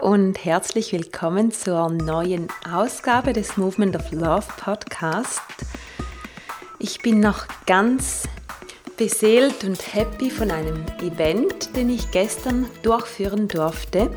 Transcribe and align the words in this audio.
Und 0.00 0.44
herzlich 0.44 0.92
willkommen 0.92 1.50
zur 1.50 1.88
neuen 1.90 2.46
Ausgabe 2.72 3.32
des 3.32 3.56
Movement 3.56 3.96
of 3.96 4.12
Love 4.12 4.46
Podcast. 4.56 5.40
Ich 6.78 7.00
bin 7.00 7.18
noch 7.18 7.46
ganz 7.66 8.28
beseelt 8.96 9.64
und 9.64 9.94
happy 9.94 10.30
von 10.30 10.52
einem 10.52 10.84
Event, 11.00 11.74
den 11.74 11.90
ich 11.90 12.10
gestern 12.12 12.66
durchführen 12.82 13.48
durfte. 13.48 14.10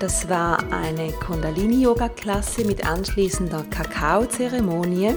Das 0.00 0.28
war 0.28 0.58
eine 0.70 1.12
Kundalini-Yoga-Klasse 1.12 2.64
mit 2.64 2.86
anschließender 2.86 3.64
Kakao-Zeremonie 3.70 5.14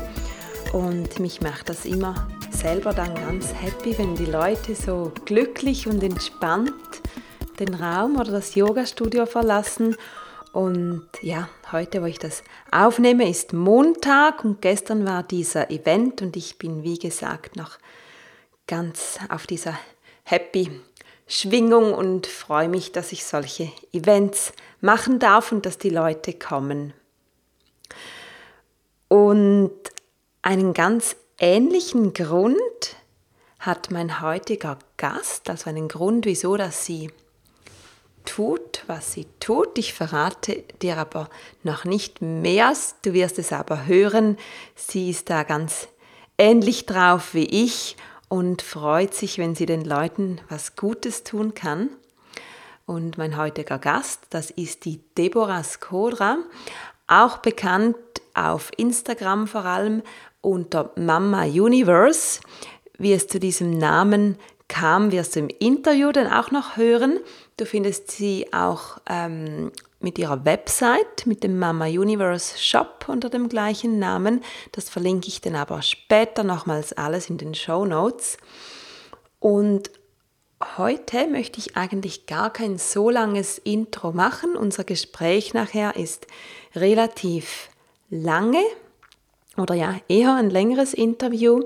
und 0.72 1.20
mich 1.20 1.42
macht 1.42 1.68
das 1.68 1.86
immer 1.86 2.28
selber 2.52 2.94
dann 2.94 3.14
ganz 3.16 3.54
happy, 3.54 3.98
wenn 3.98 4.16
die 4.16 4.26
Leute 4.26 4.76
so 4.76 5.12
glücklich 5.26 5.88
und 5.88 6.02
entspannt 6.02 6.74
den 7.60 7.74
Raum 7.74 8.18
oder 8.18 8.32
das 8.32 8.56
Yoga-Studio 8.56 9.26
verlassen. 9.26 9.96
Und 10.52 11.08
ja, 11.22 11.50
heute, 11.72 12.02
wo 12.02 12.06
ich 12.06 12.20
das 12.20 12.44
aufnehme, 12.72 13.30
ist 13.30 13.54
Montag 13.54 14.46
und 14.46 14.62
gestern 14.62 15.06
war 15.06 15.24
dieser 15.24 15.70
Event 15.70 16.22
und 16.22 16.38
ich 16.38 16.58
bin, 16.58 16.84
wie 16.84 16.98
gesagt, 16.98 17.56
noch 17.56 17.78
ganz 18.68 19.20
auf 19.30 19.48
dieser 19.48 19.78
happy 20.24 20.72
Schwingung 21.28 21.94
und 21.94 22.28
freue 22.28 22.70
mich, 22.70 22.92
dass 22.92 23.12
ich 23.12 23.26
solche 23.26 23.72
Events 23.92 24.54
machen 24.80 25.20
darf 25.20 25.52
und 25.52 25.66
dass 25.66 25.78
die 25.78 25.90
Leute 25.90 26.34
kommen. 26.34 26.94
Und 29.08 29.72
einen 30.42 30.74
ganz 30.74 31.16
ähnlichen 31.40 32.14
Grund 32.14 32.58
hat 33.60 33.90
mein 33.90 34.22
heutiger 34.22 34.78
Gast, 34.98 35.50
also 35.50 35.70
einen 35.70 35.88
Grund, 35.88 36.26
wieso 36.26 36.56
dass 36.56 36.86
sie 36.86 37.10
tut, 38.36 38.84
was 38.88 39.14
sie 39.14 39.28
tut. 39.40 39.78
Ich 39.78 39.94
verrate 39.94 40.64
dir 40.82 40.98
aber 40.98 41.30
noch 41.64 41.86
nicht 41.86 42.22
mehr, 42.22 42.74
du 43.04 43.14
wirst 43.14 43.40
es 43.40 43.54
aber 43.54 43.86
hören. 43.86 44.38
Sie 44.76 45.10
ist 45.10 45.30
da 45.30 45.44
ganz 45.44 45.88
ähnlich 46.38 46.86
drauf 46.86 47.34
wie 47.34 47.46
ich 47.46 47.96
und 48.28 48.62
freut 48.62 49.14
sich, 49.14 49.38
wenn 49.38 49.56
sie 49.56 49.66
den 49.66 49.86
Leuten 49.86 50.42
was 50.50 50.76
Gutes 50.76 51.24
tun 51.24 51.54
kann. 51.54 51.90
Und 52.86 53.18
mein 53.18 53.38
heutiger 53.38 53.80
Gast, 53.80 54.24
das 54.32 54.52
ist 54.52 54.84
die 54.84 55.00
Deborah 55.18 55.64
Skodra, 55.64 56.38
auch 57.08 57.38
bekannt 57.38 57.96
auf 58.34 58.70
Instagram 58.76 59.48
vor 59.48 59.64
allem 59.64 60.04
unter 60.42 60.92
Mama 60.98 61.44
Universe. 61.46 62.42
Wie 62.98 63.14
es 63.14 63.28
zu 63.28 63.40
diesem 63.40 63.78
Namen 63.78 64.38
kam, 64.68 65.14
wirst 65.14 65.36
du 65.36 65.40
im 65.40 65.50
Interview 65.60 66.12
dann 66.12 66.32
auch 66.32 66.52
noch 66.52 66.76
hören. 66.76 67.20
Du 67.58 67.66
findest 67.66 68.12
sie 68.12 68.52
auch 68.52 68.98
ähm, 69.10 69.72
mit 70.02 70.20
ihrer 70.20 70.44
Website, 70.44 71.26
mit 71.26 71.42
dem 71.42 71.58
Mama 71.58 71.86
Universe 71.86 72.58
Shop 72.58 73.06
unter 73.08 73.30
dem 73.30 73.48
gleichen 73.48 73.98
Namen. 73.98 74.44
Das 74.74 74.90
verlinke 74.90 75.30
ich 75.30 75.40
dann 75.40 75.56
aber 75.56 75.82
später 75.82 76.44
nochmals 76.44 76.92
alles 76.92 77.30
in 77.30 77.38
den 77.38 77.56
Show 77.56 77.86
Notes. 77.86 78.38
Und 79.40 79.90
heute 80.78 81.28
möchte 81.28 81.60
ich 81.60 81.78
eigentlich 81.78 82.26
gar 82.26 82.52
kein 82.52 82.78
so 82.78 83.10
langes 83.10 83.58
Intro 83.58 84.12
machen. 84.12 84.58
Unser 84.58 84.84
Gespräch 84.84 85.54
nachher 85.54 85.96
ist 85.96 86.28
relativ 86.76 87.70
lange 88.10 88.64
oder 89.56 89.76
ja, 89.76 89.96
eher 90.10 90.36
ein 90.36 90.50
längeres 90.50 90.94
Interview. 90.94 91.64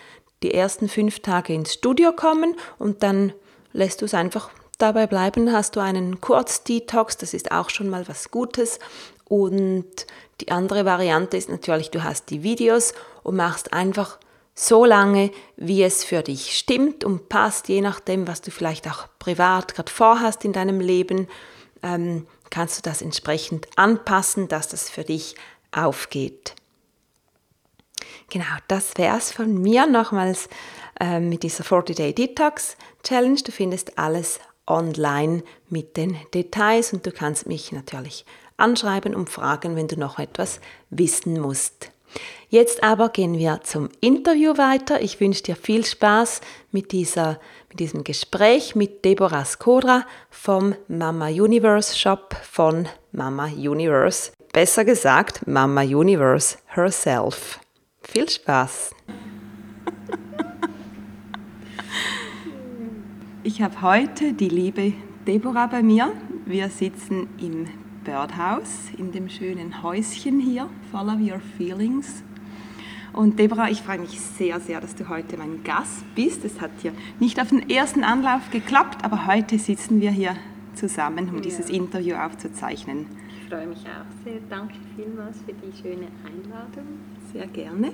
Die 0.41 0.53
ersten 0.53 0.89
fünf 0.89 1.19
Tage 1.19 1.53
ins 1.53 1.73
Studio 1.73 2.11
kommen 2.11 2.55
und 2.79 3.03
dann 3.03 3.33
lässt 3.71 4.01
du 4.01 4.05
es 4.05 4.15
einfach 4.15 4.49
dabei 4.79 5.05
bleiben. 5.05 5.53
Hast 5.53 5.75
du 5.75 5.79
einen 5.79 6.21
Kurz-Detox, 6.21 7.17
das 7.17 7.35
ist 7.35 7.51
auch 7.51 7.69
schon 7.69 7.87
mal 7.87 8.07
was 8.07 8.31
Gutes. 8.31 8.79
Und 9.25 10.07
die 10.41 10.51
andere 10.51 10.85
Variante 10.85 11.37
ist 11.37 11.49
natürlich, 11.49 11.91
du 11.91 12.03
hast 12.03 12.29
die 12.31 12.43
Videos 12.43 12.93
und 13.21 13.35
machst 13.35 13.73
einfach 13.73 14.17
so 14.55 14.85
lange, 14.85 15.31
wie 15.57 15.83
es 15.83 16.03
für 16.03 16.21
dich 16.21 16.57
stimmt 16.57 17.03
und 17.03 17.29
passt, 17.29 17.69
je 17.69 17.81
nachdem, 17.81 18.27
was 18.27 18.41
du 18.41 18.51
vielleicht 18.51 18.87
auch 18.87 19.07
privat 19.19 19.73
gerade 19.73 19.91
vorhast 19.91 20.45
in 20.45 20.53
deinem 20.53 20.79
Leben, 20.79 21.27
ähm, 21.81 22.27
kannst 22.49 22.77
du 22.77 22.81
das 22.81 23.01
entsprechend 23.01 23.67
anpassen, 23.75 24.47
dass 24.47 24.67
das 24.67 24.89
für 24.89 25.03
dich 25.03 25.35
aufgeht. 25.71 26.55
Genau, 28.29 28.45
das 28.67 28.93
wäre 28.95 29.17
es 29.17 29.31
von 29.31 29.61
mir 29.61 29.85
nochmals 29.85 30.49
äh, 30.99 31.19
mit 31.19 31.43
dieser 31.43 31.63
40-Day 31.63 32.13
Detox 32.13 32.77
Challenge. 33.03 33.39
Du 33.43 33.51
findest 33.51 33.97
alles 33.97 34.39
online 34.67 35.43
mit 35.69 35.97
den 35.97 36.17
Details 36.33 36.93
und 36.93 37.05
du 37.05 37.11
kannst 37.11 37.47
mich 37.47 37.71
natürlich 37.71 38.25
anschreiben 38.57 39.15
und 39.15 39.29
fragen, 39.29 39.75
wenn 39.75 39.87
du 39.87 39.97
noch 39.97 40.19
etwas 40.19 40.61
wissen 40.89 41.39
musst. 41.39 41.91
Jetzt 42.49 42.83
aber 42.83 43.09
gehen 43.09 43.37
wir 43.37 43.61
zum 43.63 43.89
Interview 43.99 44.57
weiter. 44.57 45.01
Ich 45.01 45.19
wünsche 45.19 45.43
dir 45.43 45.55
viel 45.55 45.83
Spaß 45.83 46.41
mit, 46.71 46.91
dieser, 46.91 47.39
mit 47.69 47.79
diesem 47.79 48.03
Gespräch 48.03 48.75
mit 48.75 49.03
Deborah 49.03 49.45
Skodra 49.45 50.05
vom 50.29 50.75
Mama 50.87 51.27
Universe 51.27 51.97
Shop 51.97 52.35
von 52.43 52.87
Mama 53.11 53.45
Universe. 53.45 54.31
Besser 54.51 54.85
gesagt, 54.85 55.47
Mama 55.47 55.81
Universe 55.81 56.57
herself. 56.67 57.59
Viel 58.01 58.29
Spaß! 58.29 58.91
Ich 63.45 63.61
habe 63.61 63.81
heute 63.81 64.31
die 64.31 64.47
liebe 64.47 64.93
Deborah 65.27 65.67
bei 65.67 65.83
mir. 65.83 66.13
Wir 66.45 66.69
sitzen 66.69 67.27
im 67.41 67.67
Birdhouse, 68.03 68.91
in 68.97 69.11
dem 69.11 69.29
schönen 69.29 69.81
Häuschen 69.81 70.39
hier, 70.39 70.69
Follow 70.91 71.13
Your 71.13 71.39
Feelings. 71.57 72.23
Und 73.13 73.39
Deborah, 73.39 73.69
ich 73.69 73.81
freue 73.81 73.99
mich 73.99 74.19
sehr, 74.19 74.59
sehr, 74.59 74.81
dass 74.81 74.95
du 74.95 75.07
heute 75.07 75.37
mein 75.37 75.63
Gast 75.63 76.03
bist. 76.15 76.43
Es 76.43 76.59
hat 76.59 76.71
hier 76.81 76.93
nicht 77.19 77.39
auf 77.39 77.49
den 77.49 77.69
ersten 77.69 78.03
Anlauf 78.03 78.49
geklappt, 78.51 79.05
aber 79.05 79.27
heute 79.27 79.59
sitzen 79.59 80.01
wir 80.01 80.11
hier 80.11 80.35
zusammen, 80.73 81.29
um 81.29 81.35
ja. 81.35 81.41
dieses 81.41 81.69
Interview 81.69 82.15
aufzuzeichnen. 82.15 83.05
Ich 83.29 83.49
freue 83.49 83.67
mich 83.67 83.79
auch 83.81 84.23
sehr. 84.23 84.39
Danke 84.49 84.75
vielmals 84.95 85.37
für 85.45 85.53
die 85.53 85.75
schöne 85.79 86.07
Einladung. 86.25 86.99
Sehr 87.31 87.47
gerne. 87.47 87.93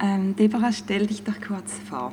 Ähm, 0.00 0.36
Deborah, 0.36 0.72
stell 0.72 1.06
dich 1.06 1.24
doch 1.24 1.40
kurz 1.40 1.78
vor. 1.88 2.12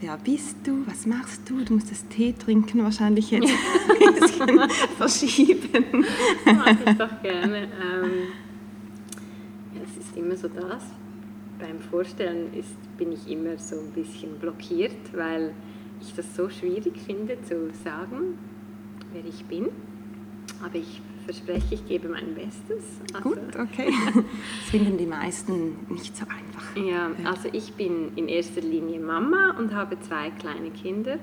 Wer 0.00 0.16
bist 0.16 0.56
du? 0.64 0.86
Was 0.86 1.06
machst 1.06 1.50
du? 1.50 1.64
Du 1.64 1.74
musst 1.74 1.90
das 1.90 2.06
Tee 2.06 2.32
trinken 2.32 2.84
wahrscheinlich 2.84 3.32
jetzt 3.32 3.50
ein 4.00 4.14
bisschen 4.14 4.70
verschieben. 4.96 6.04
Mache 6.44 6.78
ich 6.86 6.96
doch 6.96 7.22
gerne. 7.22 7.64
Ähm, 7.64 8.28
ja, 9.74 9.80
es 9.82 10.06
ist 10.06 10.16
immer 10.16 10.36
so 10.36 10.46
das. 10.46 10.84
Beim 11.58 11.80
Vorstellen 11.80 12.54
ist, 12.54 12.76
bin 12.96 13.10
ich 13.10 13.28
immer 13.28 13.58
so 13.58 13.76
ein 13.80 13.90
bisschen 13.90 14.38
blockiert, 14.38 14.94
weil 15.14 15.52
ich 16.00 16.14
das 16.14 16.36
so 16.36 16.48
schwierig 16.48 16.96
finde 17.04 17.36
zu 17.42 17.72
sagen, 17.82 18.38
wer 19.12 19.24
ich 19.24 19.44
bin. 19.46 19.66
Aber 20.64 20.76
ich 20.76 21.00
verspreche, 21.28 21.74
ich 21.74 21.86
gebe 21.86 22.08
mein 22.08 22.34
Bestes. 22.34 22.84
Also 23.12 23.28
Gut, 23.28 23.38
okay. 23.54 23.92
Das 24.14 24.70
finden 24.70 24.96
die 24.96 25.04
meisten 25.04 25.76
nicht 25.90 26.16
so 26.16 26.24
einfach. 26.24 26.74
Ja, 26.74 27.10
also 27.24 27.50
ich 27.52 27.74
bin 27.74 28.12
in 28.16 28.28
erster 28.28 28.62
Linie 28.62 28.98
Mama 28.98 29.54
und 29.58 29.74
habe 29.74 30.00
zwei 30.00 30.30
kleine 30.30 30.70
Kinder. 30.70 31.18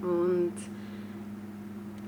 Und 0.00 0.54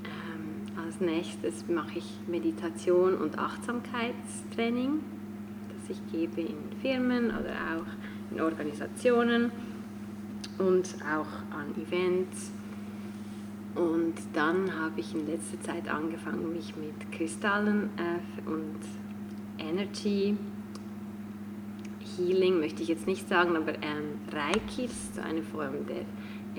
ähm, 0.05 0.83
als 0.83 0.99
nächstes 0.99 1.67
mache 1.67 1.99
ich 1.99 2.17
Meditation 2.25 3.13
und 3.13 3.37
Achtsamkeitstraining, 3.37 4.99
das 5.69 5.97
ich 5.97 6.11
gebe 6.11 6.41
in 6.41 6.57
Firmen 6.81 7.25
oder 7.25 7.53
auch 7.75 8.33
in 8.33 8.41
Organisationen 8.41 9.51
und 10.57 10.95
auch 11.03 11.55
an 11.55 11.75
Events 11.79 12.51
und 13.77 14.15
dann 14.33 14.79
habe 14.79 14.99
ich 14.99 15.13
in 15.13 15.27
letzter 15.27 15.61
Zeit 15.61 15.87
angefangen, 15.87 16.51
mich 16.53 16.75
mit 16.75 17.11
Kristallen 17.11 17.89
äh, 17.97 18.49
und 18.49 18.79
Energy 19.59 20.35
Healing, 22.17 22.59
möchte 22.59 22.81
ich 22.81 22.89
jetzt 22.89 23.05
nicht 23.05 23.27
sagen, 23.27 23.55
aber 23.55 23.75
ähm, 23.75 24.19
Reiki 24.31 24.85
ist 24.85 25.15
so 25.15 25.21
eine 25.21 25.43
Form 25.43 25.85
der 25.87 26.05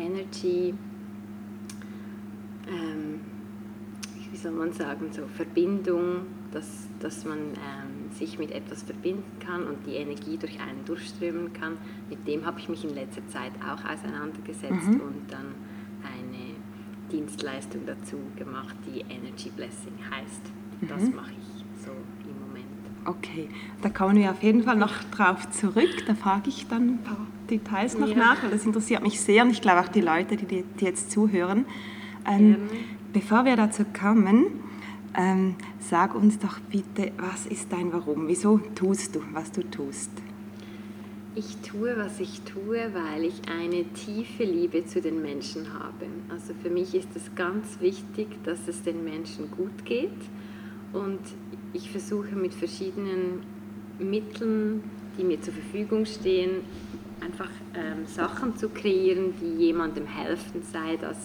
Energy, 0.03 0.75
ähm, 2.69 3.21
wie 4.31 4.37
soll 4.37 4.53
man 4.53 4.73
sagen, 4.73 5.09
so 5.11 5.23
Verbindung, 5.35 6.26
dass, 6.53 6.88
dass 7.00 7.25
man 7.25 7.38
ähm, 7.38 8.12
sich 8.12 8.38
mit 8.38 8.53
etwas 8.53 8.82
verbinden 8.82 9.38
kann 9.41 9.67
und 9.67 9.85
die 9.87 9.94
Energie 9.94 10.37
durch 10.37 10.61
einen 10.61 10.85
durchströmen 10.85 11.53
kann. 11.53 11.79
Mit 12.09 12.26
dem 12.26 12.47
habe 12.47 12.61
ich 12.61 12.69
mich 12.69 12.85
in 12.85 12.94
letzter 12.94 13.26
Zeit 13.29 13.53
auch 13.62 13.85
auseinandergesetzt 13.85 14.88
mhm. 14.88 15.00
und 15.00 15.23
dann 15.32 15.55
Dienstleistung 17.11 17.83
dazu 17.87 18.17
gemacht, 18.37 18.77
die 18.87 19.01
Energy 19.01 19.51
Blessing 19.51 19.95
heißt. 20.11 20.43
Das 20.89 21.03
mhm. 21.03 21.17
mache 21.17 21.33
ich 21.33 21.85
so 21.85 21.91
im 21.91 22.41
Moment. 22.47 22.67
Okay, 23.05 23.49
da 23.83 23.89
kommen 23.89 24.17
wir 24.17 24.31
auf 24.31 24.43
jeden 24.43 24.63
Fall 24.63 24.77
noch 24.77 25.03
drauf 25.05 25.51
zurück. 25.51 26.07
Da 26.07 26.15
frage 26.15 26.49
ich 26.49 26.67
dann 26.69 26.89
ein 26.89 27.03
paar 27.03 27.27
Details 27.51 27.99
noch 27.99 28.09
ja. 28.09 28.17
nach, 28.17 28.43
weil 28.43 28.51
das 28.51 28.65
interessiert 28.65 29.03
mich 29.03 29.21
sehr 29.21 29.43
und 29.45 29.51
ich 29.51 29.63
glaube 29.63 29.81
auch 29.81 29.89
die 29.89 30.01
Leute, 30.01 30.37
die, 30.37 30.63
die 30.63 30.85
jetzt 30.85 31.11
zuhören. 31.11 31.65
Ähm, 32.27 32.57
bevor 33.13 33.45
wir 33.45 33.57
dazu 33.57 33.85
kommen, 33.99 34.47
ähm, 35.17 35.55
sag 35.81 36.15
uns 36.15 36.39
doch 36.39 36.59
bitte, 36.61 37.13
was 37.17 37.47
ist 37.47 37.73
dein 37.73 37.93
Warum? 37.93 38.29
Wieso 38.29 38.59
tust 38.75 39.17
du, 39.17 39.23
was 39.33 39.51
du 39.51 39.63
tust? 39.63 40.11
Ich 41.38 41.58
tue, 41.58 41.96
was 41.96 42.19
ich 42.19 42.40
tue, 42.40 42.90
weil 42.93 43.23
ich 43.23 43.43
eine 43.49 43.85
tiefe 43.93 44.43
Liebe 44.43 44.85
zu 44.85 45.00
den 45.00 45.23
Menschen 45.23 45.73
habe. 45.73 46.06
Also 46.29 46.52
für 46.61 46.69
mich 46.69 46.96
ist 46.96 47.14
es 47.14 47.32
ganz 47.37 47.79
wichtig, 47.81 48.26
dass 48.43 48.67
es 48.67 48.82
den 48.82 49.05
Menschen 49.05 49.49
gut 49.52 49.85
geht 49.85 50.11
und 50.93 51.20
ich 51.75 51.93
versuche 51.93 52.35
mit 52.35 52.52
verschiedenen 52.52 53.44
Mitteln, 54.00 54.82
die 55.17 55.23
mir 55.23 55.40
zur 55.40 55.55
Verfügung 55.55 56.06
stehen, 56.06 56.62
einfach 57.20 57.50
ähm, 57.73 58.05
Sachen 58.06 58.56
zu 58.56 58.69
kreieren, 58.69 59.32
die 59.40 59.67
jemandem 59.67 60.08
helfen, 60.08 60.64
sei 60.64 60.96
das 60.96 61.19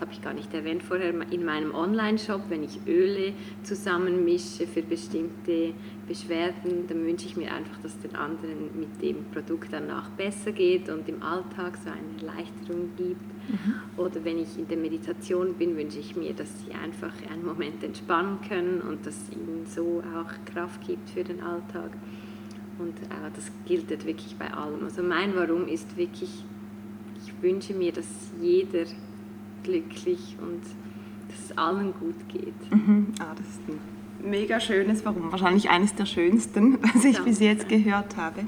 das 0.00 0.08
habe 0.08 0.12
ich 0.12 0.22
gar 0.22 0.32
nicht 0.32 0.54
erwähnt 0.54 0.82
vorher, 0.82 1.12
in 1.30 1.44
meinem 1.44 1.74
Online-Shop, 1.74 2.44
wenn 2.48 2.64
ich 2.64 2.80
Öle 2.86 3.34
zusammenmische 3.62 4.66
für 4.66 4.82
bestimmte 4.82 5.74
Beschwerden, 6.08 6.86
dann 6.88 7.04
wünsche 7.04 7.26
ich 7.26 7.36
mir 7.36 7.52
einfach, 7.52 7.76
dass 7.82 7.98
den 8.00 8.16
anderen 8.16 8.70
mit 8.78 9.02
dem 9.02 9.26
Produkt 9.26 9.68
danach 9.72 10.08
besser 10.10 10.52
geht 10.52 10.88
und 10.88 11.06
im 11.06 11.22
Alltag 11.22 11.76
so 11.76 11.90
eine 11.90 12.18
Erleichterung 12.18 12.90
gibt. 12.96 13.20
Mhm. 13.20 13.74
Oder 13.98 14.24
wenn 14.24 14.38
ich 14.38 14.58
in 14.58 14.66
der 14.68 14.78
Meditation 14.78 15.54
bin, 15.54 15.76
wünsche 15.76 15.98
ich 15.98 16.16
mir, 16.16 16.32
dass 16.32 16.48
sie 16.64 16.72
einfach 16.72 17.12
einen 17.30 17.44
Moment 17.44 17.84
entspannen 17.84 18.38
können 18.48 18.80
und 18.80 19.04
dass 19.04 19.16
es 19.16 19.36
ihnen 19.36 19.66
so 19.66 20.02
auch 20.16 20.32
Kraft 20.50 20.86
gibt 20.86 21.10
für 21.10 21.24
den 21.24 21.42
Alltag. 21.42 21.90
Und 22.78 22.98
äh, 23.02 23.30
das 23.34 23.52
gilt 23.66 23.90
wirklich 23.90 24.34
bei 24.38 24.50
allem. 24.50 24.82
Also 24.84 25.02
mein 25.02 25.36
Warum 25.36 25.68
ist 25.68 25.98
wirklich, 25.98 26.42
ich 27.22 27.42
wünsche 27.42 27.74
mir, 27.74 27.92
dass 27.92 28.06
jeder 28.40 28.86
glücklich 29.62 30.36
und 30.40 30.62
dass 31.28 31.50
es 31.50 31.58
allen 31.58 31.92
gut 31.94 32.28
geht. 32.28 32.72
Mhm. 32.72 33.08
Ah, 33.20 33.34
das 33.36 33.46
ist 33.48 33.60
ein 33.68 34.30
mega 34.30 34.60
schönes 34.60 35.04
Warum. 35.04 35.30
Wahrscheinlich 35.30 35.70
eines 35.70 35.94
der 35.94 36.06
schönsten, 36.06 36.78
was 36.94 37.04
ich 37.04 37.16
Danke. 37.16 37.30
bis 37.30 37.40
jetzt 37.40 37.68
gehört 37.68 38.16
habe. 38.16 38.40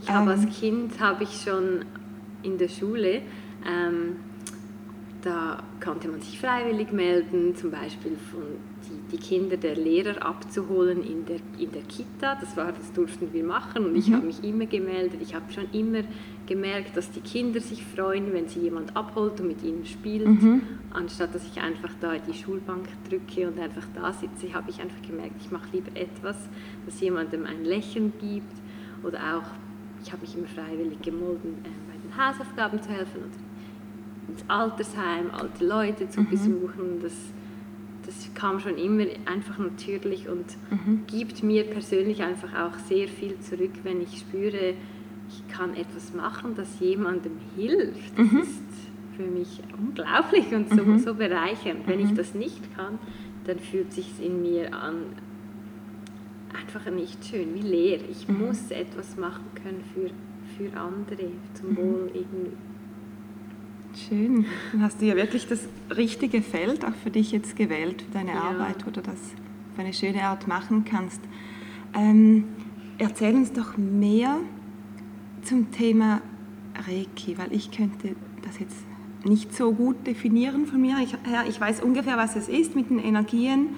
Ich 0.00 0.10
habe 0.10 0.32
ähm, 0.32 0.40
als 0.40 0.58
Kind 0.58 1.00
habe 1.00 1.24
ich 1.24 1.42
schon 1.42 1.84
in 2.42 2.58
der 2.58 2.68
Schule 2.68 3.22
ähm, 3.66 4.16
da 5.26 5.58
konnte 5.82 6.08
man 6.08 6.20
sich 6.20 6.38
freiwillig 6.38 6.92
melden, 6.92 7.54
zum 7.56 7.70
Beispiel 7.70 8.16
von 8.30 8.42
die, 8.96 9.16
die 9.16 9.22
Kinder 9.22 9.56
der 9.56 9.76
Lehrer 9.76 10.24
abzuholen 10.24 11.02
in 11.02 11.24
der, 11.26 11.38
in 11.58 11.72
der 11.72 11.82
Kita. 11.82 12.36
Das, 12.40 12.56
war, 12.56 12.72
das 12.72 12.92
durften 12.92 13.32
wir 13.32 13.44
machen 13.44 13.84
und 13.84 13.96
ich 13.96 14.08
mhm. 14.08 14.14
habe 14.14 14.26
mich 14.26 14.42
immer 14.42 14.66
gemeldet. 14.66 15.20
Ich 15.22 15.34
habe 15.34 15.52
schon 15.52 15.66
immer 15.72 16.02
gemerkt, 16.46 16.96
dass 16.96 17.10
die 17.10 17.20
Kinder 17.20 17.60
sich 17.60 17.84
freuen, 17.84 18.32
wenn 18.32 18.48
sie 18.48 18.60
jemand 18.60 18.96
abholt 18.96 19.40
und 19.40 19.48
mit 19.48 19.62
ihnen 19.62 19.84
spielt, 19.84 20.26
mhm. 20.26 20.62
anstatt 20.92 21.34
dass 21.34 21.44
ich 21.46 21.60
einfach 21.60 21.90
da 22.00 22.14
die 22.18 22.34
Schulbank 22.34 22.86
drücke 23.08 23.48
und 23.48 23.58
einfach 23.58 23.86
da 23.94 24.12
sitze, 24.12 24.52
habe 24.54 24.70
ich 24.70 24.80
einfach 24.80 25.02
gemerkt, 25.06 25.34
ich 25.40 25.50
mache 25.50 25.68
lieber 25.72 25.90
etwas, 25.94 26.36
das 26.86 27.00
jemandem 27.00 27.44
ein 27.46 27.64
Lächeln 27.64 28.12
gibt 28.20 28.52
oder 29.02 29.18
auch, 29.18 29.50
ich 30.02 30.12
habe 30.12 30.22
mich 30.22 30.36
immer 30.36 30.46
freiwillig 30.46 31.02
gemolden, 31.02 31.54
äh, 31.64 31.68
bei 31.88 31.98
den 31.98 32.16
Hausaufgaben 32.16 32.80
zu 32.80 32.90
helfen 32.90 33.18
oder 33.18 33.46
ins 34.28 34.44
Altersheim, 34.48 35.30
alte 35.32 35.64
Leute 35.64 36.08
zu 36.08 36.20
mhm. 36.20 36.28
besuchen. 36.28 37.00
Das, 37.02 37.12
das 38.06 38.30
kam 38.34 38.60
schon 38.60 38.78
immer 38.78 39.04
einfach 39.26 39.58
natürlich 39.58 40.28
und 40.28 40.44
mhm. 40.70 41.02
gibt 41.06 41.42
mir 41.42 41.64
persönlich 41.64 42.22
einfach 42.22 42.54
auch 42.54 42.78
sehr 42.78 43.08
viel 43.08 43.38
zurück, 43.40 43.72
wenn 43.82 44.00
ich 44.00 44.18
spüre, 44.18 44.74
ich 45.28 45.48
kann 45.48 45.74
etwas 45.74 46.14
machen, 46.14 46.54
das 46.54 46.78
jemandem 46.78 47.32
hilft. 47.56 48.16
Das 48.16 48.30
mhm. 48.30 48.38
ist 48.38 48.62
für 49.16 49.26
mich 49.26 49.60
unglaublich 49.76 50.52
und 50.54 50.68
so, 50.70 50.84
mhm. 50.84 50.98
so 50.98 51.14
bereichernd. 51.14 51.86
Wenn 51.86 52.00
ich 52.00 52.12
mhm. 52.12 52.16
das 52.16 52.34
nicht 52.34 52.76
kann, 52.76 52.98
dann 53.44 53.58
fühlt 53.58 53.92
sich 53.92 54.08
in 54.22 54.42
mir 54.42 54.72
an 54.74 54.96
einfach 56.56 56.90
nicht 56.90 57.24
schön, 57.24 57.54
wie 57.54 57.66
leer. 57.66 58.00
Ich 58.10 58.28
mhm. 58.28 58.46
muss 58.46 58.70
etwas 58.70 59.16
machen 59.16 59.44
können 59.54 59.82
für, 59.92 60.10
für 60.56 60.76
andere, 60.76 61.30
zum 61.54 61.76
Wohl 61.76 62.10
irgendwie 62.14 62.56
Schön. 63.96 64.44
Dann 64.72 64.82
hast 64.82 65.00
du 65.00 65.06
ja 65.06 65.16
wirklich 65.16 65.46
das 65.46 65.60
richtige 65.96 66.42
Feld 66.42 66.84
auch 66.84 66.94
für 67.02 67.10
dich 67.10 67.32
jetzt 67.32 67.56
gewählt, 67.56 68.02
für 68.02 68.10
deine 68.12 68.32
ja. 68.32 68.42
Arbeit, 68.42 68.86
wo 68.86 68.90
du 68.90 69.00
das 69.00 69.14
auf 69.72 69.78
eine 69.78 69.94
schöne 69.94 70.22
Art 70.24 70.46
machen 70.46 70.84
kannst. 70.84 71.20
Ähm, 71.94 72.44
erzähl 72.98 73.34
uns 73.34 73.52
doch 73.52 73.78
mehr 73.78 74.36
zum 75.42 75.70
Thema 75.70 76.20
Reiki, 76.86 77.38
weil 77.38 77.52
ich 77.52 77.70
könnte 77.70 78.16
das 78.42 78.58
jetzt 78.58 78.76
nicht 79.24 79.54
so 79.54 79.72
gut 79.72 80.06
definieren 80.06 80.66
von 80.66 80.80
mir. 80.80 80.98
Ich, 81.02 81.12
ja, 81.12 81.44
ich 81.48 81.58
weiß 81.58 81.82
ungefähr, 81.82 82.18
was 82.18 82.36
es 82.36 82.48
ist 82.48 82.76
mit 82.76 82.90
den 82.90 82.98
Energien 82.98 83.68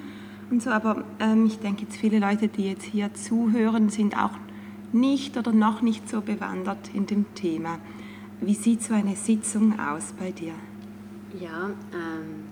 und 0.50 0.62
so, 0.62 0.70
aber 0.70 1.04
ähm, 1.20 1.46
ich 1.46 1.60
denke 1.60 1.82
jetzt 1.82 1.96
viele 1.96 2.18
Leute, 2.18 2.48
die 2.48 2.64
jetzt 2.64 2.84
hier 2.84 3.14
zuhören, 3.14 3.88
sind 3.88 4.18
auch 4.18 4.32
nicht 4.92 5.36
oder 5.36 5.52
noch 5.52 5.80
nicht 5.80 6.08
so 6.08 6.22
bewandert 6.22 6.90
in 6.92 7.06
dem 7.06 7.26
Thema. 7.34 7.78
Wie 8.40 8.54
sieht 8.54 8.82
so 8.82 8.94
eine 8.94 9.16
Sitzung 9.16 9.78
aus 9.78 10.12
bei 10.18 10.30
dir? 10.30 10.54
Ja, 11.38 11.70
ähm, 11.92 12.44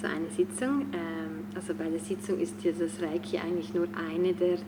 so 0.00 0.06
eine 0.06 0.28
Sitzung, 0.30 0.86
ähm, 0.92 1.44
also 1.54 1.74
bei 1.74 1.88
der 1.88 2.00
Sitzung 2.00 2.38
ist 2.40 2.62
ja 2.64 2.72
das 2.72 3.00
Reiki 3.00 3.38
eigentlich 3.38 3.72
nur 3.74 3.86
eine 3.94 4.32
der 4.32 4.58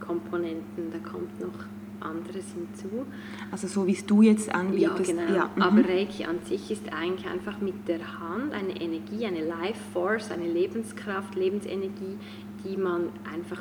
Komponenten, 0.00 0.90
da 0.92 0.98
kommt 0.98 1.40
noch 1.40 1.66
anderes 2.00 2.46
hinzu. 2.52 3.06
Also 3.50 3.68
so 3.68 3.86
wie 3.86 3.92
es 3.92 4.04
du 4.04 4.22
jetzt 4.22 4.52
anbietest. 4.54 5.10
Ja, 5.10 5.24
genau. 5.24 5.34
Ja. 5.36 5.50
Mhm. 5.54 5.62
Aber 5.62 5.88
Reiki 5.88 6.24
an 6.24 6.40
sich 6.44 6.70
ist 6.70 6.92
eigentlich 6.92 7.30
einfach 7.30 7.60
mit 7.60 7.88
der 7.88 8.18
Hand 8.18 8.52
eine 8.52 8.78
Energie, 8.80 9.24
eine 9.24 9.44
Life 9.44 9.80
Force, 9.92 10.30
eine 10.30 10.46
Lebenskraft, 10.46 11.36
Lebensenergie, 11.36 12.18
die 12.64 12.76
man 12.76 13.08
einfach 13.30 13.60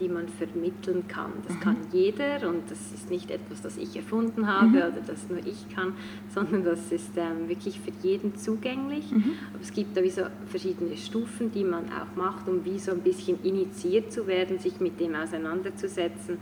die 0.00 0.08
man 0.08 0.28
vermitteln 0.28 1.06
kann. 1.08 1.32
Das 1.46 1.56
mhm. 1.56 1.60
kann 1.60 1.76
jeder 1.92 2.48
und 2.48 2.70
das 2.70 2.92
ist 2.92 3.10
nicht 3.10 3.30
etwas, 3.30 3.62
das 3.62 3.76
ich 3.76 3.96
erfunden 3.96 4.46
habe 4.46 4.68
mhm. 4.68 4.76
oder 4.76 5.00
das 5.06 5.28
nur 5.28 5.38
ich 5.38 5.68
kann, 5.74 5.94
sondern 6.28 6.64
das 6.64 6.90
ist 6.92 7.16
ähm, 7.16 7.48
wirklich 7.48 7.80
für 7.80 7.92
jeden 8.06 8.36
zugänglich. 8.36 9.10
Mhm. 9.10 9.34
Aber 9.52 9.62
es 9.62 9.72
gibt 9.72 9.96
da 9.96 10.02
wie 10.02 10.10
so 10.10 10.22
verschiedene 10.46 10.96
Stufen, 10.96 11.52
die 11.52 11.64
man 11.64 11.84
auch 11.86 12.16
macht, 12.16 12.48
um 12.48 12.64
wie 12.64 12.78
so 12.78 12.92
ein 12.92 13.00
bisschen 13.00 13.42
initiiert 13.42 14.12
zu 14.12 14.26
werden, 14.26 14.58
sich 14.58 14.80
mit 14.80 15.00
dem 15.00 15.14
auseinanderzusetzen. 15.14 16.38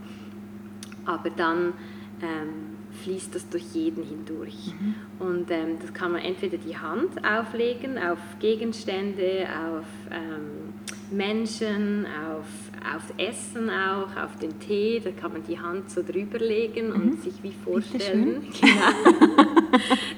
Aber 1.05 1.29
dann 1.29 1.73
ähm, 2.21 2.73
fließt 3.03 3.35
das 3.35 3.49
durch 3.49 3.63
jeden 3.73 4.03
hindurch. 4.03 4.73
Mhm. 4.79 4.95
Und 5.19 5.51
ähm, 5.51 5.77
das 5.81 5.93
kann 5.93 6.11
man 6.11 6.21
entweder 6.21 6.57
die 6.57 6.77
Hand 6.77 7.11
auflegen 7.25 7.97
auf 7.97 8.19
Gegenstände, 8.39 9.47
auf 9.49 9.85
ähm, 10.11 10.72
Menschen, 11.11 12.05
auf, 12.05 12.47
auf 12.95 13.13
Essen 13.17 13.69
auch, 13.69 14.15
auf 14.15 14.37
den 14.39 14.59
Tee. 14.59 14.99
Da 15.03 15.11
kann 15.11 15.33
man 15.33 15.43
die 15.43 15.59
Hand 15.59 15.89
so 15.89 16.01
drüber 16.03 16.39
legen 16.39 16.89
mhm. 16.89 16.95
und 16.95 17.21
sich 17.21 17.41
wie 17.43 17.51
vorstellen, 17.51 18.43
genau, 18.61 19.49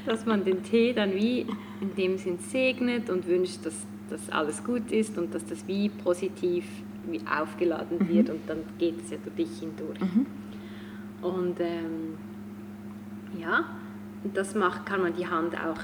dass 0.05 0.25
man 0.25 0.43
den 0.43 0.63
Tee 0.63 0.93
dann 0.93 1.13
wie 1.13 1.45
in 1.81 1.95
dem 1.97 2.17
Sinn 2.17 2.39
segnet 2.39 3.09
und 3.09 3.27
wünscht, 3.27 3.65
dass, 3.65 3.85
dass 4.09 4.29
alles 4.29 4.63
gut 4.63 4.91
ist 4.91 5.17
und 5.17 5.33
dass 5.33 5.45
das 5.45 5.67
wie 5.67 5.89
positiv 5.89 6.65
wie 7.07 7.21
aufgeladen 7.27 7.99
mhm. 7.99 8.09
wird 8.09 8.29
und 8.29 8.41
dann 8.47 8.59
geht 8.79 8.95
es 9.03 9.11
ja 9.11 9.17
durch 9.23 9.35
dich 9.35 9.59
hindurch. 9.59 9.99
Mhm. 9.99 10.25
Und 11.21 11.59
ähm, 11.59 12.17
ja, 13.39 13.65
das 14.33 14.55
macht, 14.55 14.85
kann 14.85 15.01
man 15.01 15.15
die 15.15 15.27
Hand 15.27 15.55
auch 15.55 15.79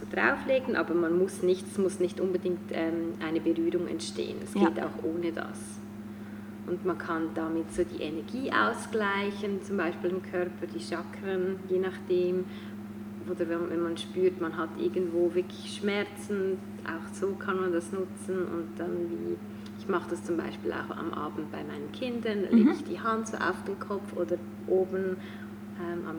also 0.00 0.14
drauflegen, 0.14 0.76
aber 0.76 0.94
man 0.94 1.18
muss 1.18 1.42
nicht, 1.42 1.66
es 1.66 1.78
muss 1.78 2.00
nicht 2.00 2.20
unbedingt 2.20 2.70
ähm, 2.72 3.14
eine 3.20 3.40
Berührung 3.40 3.88
entstehen. 3.88 4.36
Es 4.42 4.52
geht 4.52 4.76
ja. 4.76 4.86
auch 4.86 5.04
ohne 5.04 5.32
das. 5.32 5.78
Und 6.66 6.84
man 6.84 6.98
kann 6.98 7.28
damit 7.34 7.72
so 7.72 7.84
die 7.84 8.02
Energie 8.02 8.50
ausgleichen, 8.50 9.62
zum 9.62 9.76
Beispiel 9.76 10.10
im 10.10 10.22
Körper, 10.22 10.66
die 10.74 10.80
Chakren, 10.80 11.60
je 11.68 11.78
nachdem. 11.78 12.44
Oder 13.30 13.48
wenn 13.48 13.82
man 13.82 13.96
spürt, 13.96 14.40
man 14.40 14.56
hat 14.56 14.70
irgendwo 14.78 15.34
wirklich 15.34 15.78
Schmerzen, 15.80 16.58
auch 16.84 17.12
so 17.12 17.32
kann 17.34 17.60
man 17.60 17.72
das 17.72 17.90
nutzen 17.92 18.38
und 18.38 18.68
dann 18.78 19.10
wie 19.10 19.36
ich 19.78 19.88
mache 19.88 20.10
das 20.10 20.24
zum 20.24 20.36
Beispiel 20.36 20.72
auch 20.72 20.96
am 20.96 21.12
Abend 21.12 21.50
bei 21.52 21.62
meinen 21.62 21.92
Kindern, 21.92 22.42
mhm. 22.50 22.56
lege 22.56 22.70
ich 22.72 22.84
die 22.84 23.00
Hand 23.00 23.28
so 23.28 23.36
auf 23.36 23.62
den 23.66 23.78
Kopf 23.78 24.16
oder 24.16 24.36
oben 24.66 25.16
ähm, 25.80 26.08
am 26.08 26.16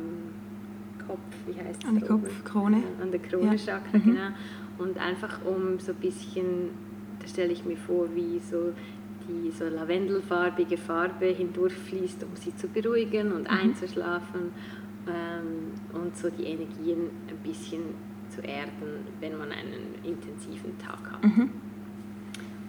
Kopf, 1.07 1.19
wie 1.45 1.59
heißt 1.59 1.83
es? 1.83 1.89
An 1.89 1.99
der 1.99 2.07
Kopfkrone. 2.07 2.83
An 3.01 3.11
der 3.11 3.19
Kronenchakra, 3.19 3.93
ja. 3.93 3.99
mhm. 3.99 4.03
genau. 4.03 4.27
Und 4.77 4.97
einfach 4.97 5.39
um 5.45 5.79
so 5.79 5.91
ein 5.91 5.97
bisschen, 5.97 6.69
da 7.19 7.27
stelle 7.27 7.51
ich 7.51 7.65
mir 7.65 7.77
vor, 7.77 8.07
wie 8.13 8.39
so 8.39 8.73
die 9.27 9.51
so 9.51 9.65
lavendelfarbige 9.65 10.77
Farbe 10.77 11.25
hindurchfließt, 11.25 12.23
um 12.23 12.35
sie 12.35 12.55
zu 12.55 12.67
beruhigen 12.67 13.31
und 13.31 13.43
mhm. 13.43 13.47
einzuschlafen 13.47 14.51
ähm, 15.07 15.73
und 15.93 16.15
so 16.15 16.29
die 16.29 16.43
Energien 16.43 17.09
ein 17.27 17.37
bisschen 17.43 17.81
zu 18.29 18.41
erden, 18.41 19.05
wenn 19.19 19.37
man 19.37 19.51
einen 19.51 19.95
intensiven 20.03 20.77
Tag 20.77 21.11
hat. 21.11 21.23
Mhm. 21.23 21.49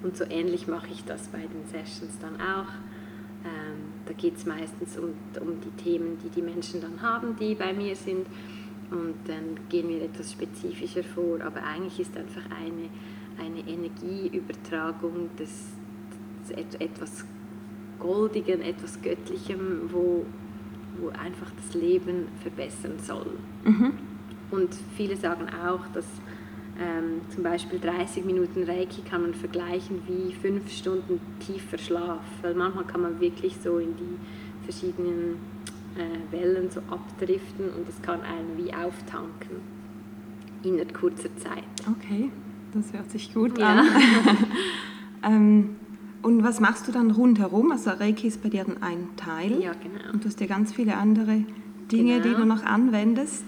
Und 0.02 0.16
so 0.16 0.24
ähnlich 0.24 0.68
mache 0.68 0.88
ich 0.92 1.04
das 1.04 1.28
bei 1.28 1.40
den 1.40 1.66
Sessions 1.66 2.18
dann 2.20 2.36
auch. 2.36 2.70
Ähm, 3.44 3.87
da 4.08 4.14
geht 4.14 4.36
es 4.36 4.46
meistens 4.46 4.96
um, 4.96 5.10
um 5.40 5.60
die 5.60 5.82
Themen, 5.82 6.18
die 6.24 6.30
die 6.30 6.40
Menschen 6.40 6.80
dann 6.80 7.02
haben, 7.02 7.36
die 7.38 7.54
bei 7.54 7.74
mir 7.74 7.94
sind. 7.94 8.26
Und 8.90 9.16
dann 9.26 9.60
gehen 9.68 9.88
wir 9.90 10.02
etwas 10.02 10.32
spezifischer 10.32 11.04
vor. 11.04 11.42
Aber 11.42 11.62
eigentlich 11.62 12.00
ist 12.00 12.16
einfach 12.16 12.42
eine, 12.50 12.88
eine 13.38 13.60
Energieübertragung 13.68 15.28
des, 15.38 15.66
des 16.48 16.74
etwas 16.80 17.26
Goldigen, 17.98 18.62
etwas 18.62 19.02
Göttlichem, 19.02 19.90
wo, 19.92 20.24
wo 20.98 21.08
einfach 21.08 21.50
das 21.56 21.74
Leben 21.74 22.28
verbessern 22.40 22.98
soll. 23.02 23.32
Mhm. 23.64 23.92
Und 24.50 24.70
viele 24.96 25.16
sagen 25.16 25.48
auch, 25.50 25.86
dass 25.92 26.06
ähm, 26.80 27.22
zum 27.34 27.42
Beispiel 27.42 27.80
30 27.80 28.24
Minuten 28.24 28.62
Reiki 28.62 29.02
kann 29.02 29.22
man 29.22 29.34
vergleichen 29.34 30.00
wie 30.06 30.32
fünf 30.32 30.70
Stunden 30.70 31.20
tiefer 31.40 31.76
Schlaf, 31.76 32.20
weil 32.42 32.54
manchmal 32.54 32.84
kann 32.84 33.02
man 33.02 33.20
wirklich 33.20 33.56
so 33.62 33.78
in 33.78 33.96
die 33.96 34.64
verschiedenen 34.64 35.38
äh, 35.96 36.32
Wellen 36.32 36.70
so 36.70 36.80
abdriften 36.88 37.70
und 37.70 37.88
es 37.88 38.00
kann 38.02 38.20
einen 38.20 38.56
wie 38.56 38.72
auftanken 38.72 39.56
in 40.62 40.92
kurzer 40.92 41.34
Zeit. 41.36 41.64
Okay, 41.90 42.30
das 42.74 42.92
hört 42.92 43.10
sich 43.10 43.34
gut 43.34 43.58
ja. 43.58 43.80
an. 43.80 43.86
ähm, 45.24 45.76
und 46.22 46.44
was 46.44 46.60
machst 46.60 46.86
du 46.86 46.92
dann 46.92 47.10
rundherum? 47.10 47.72
Also 47.72 47.90
Reiki 47.90 48.28
ist 48.28 48.42
bei 48.42 48.48
dir 48.48 48.64
dann 48.64 48.82
ein 48.82 49.08
Teil. 49.16 49.60
Ja, 49.60 49.72
genau. 49.72 50.12
Und 50.12 50.24
du 50.24 50.28
hast 50.28 50.40
ja 50.40 50.46
ganz 50.46 50.72
viele 50.72 50.96
andere 50.96 51.44
Dinge, 51.90 52.20
genau. 52.20 52.22
die 52.22 52.40
du 52.40 52.46
noch 52.46 52.64
anwendest. 52.64 53.44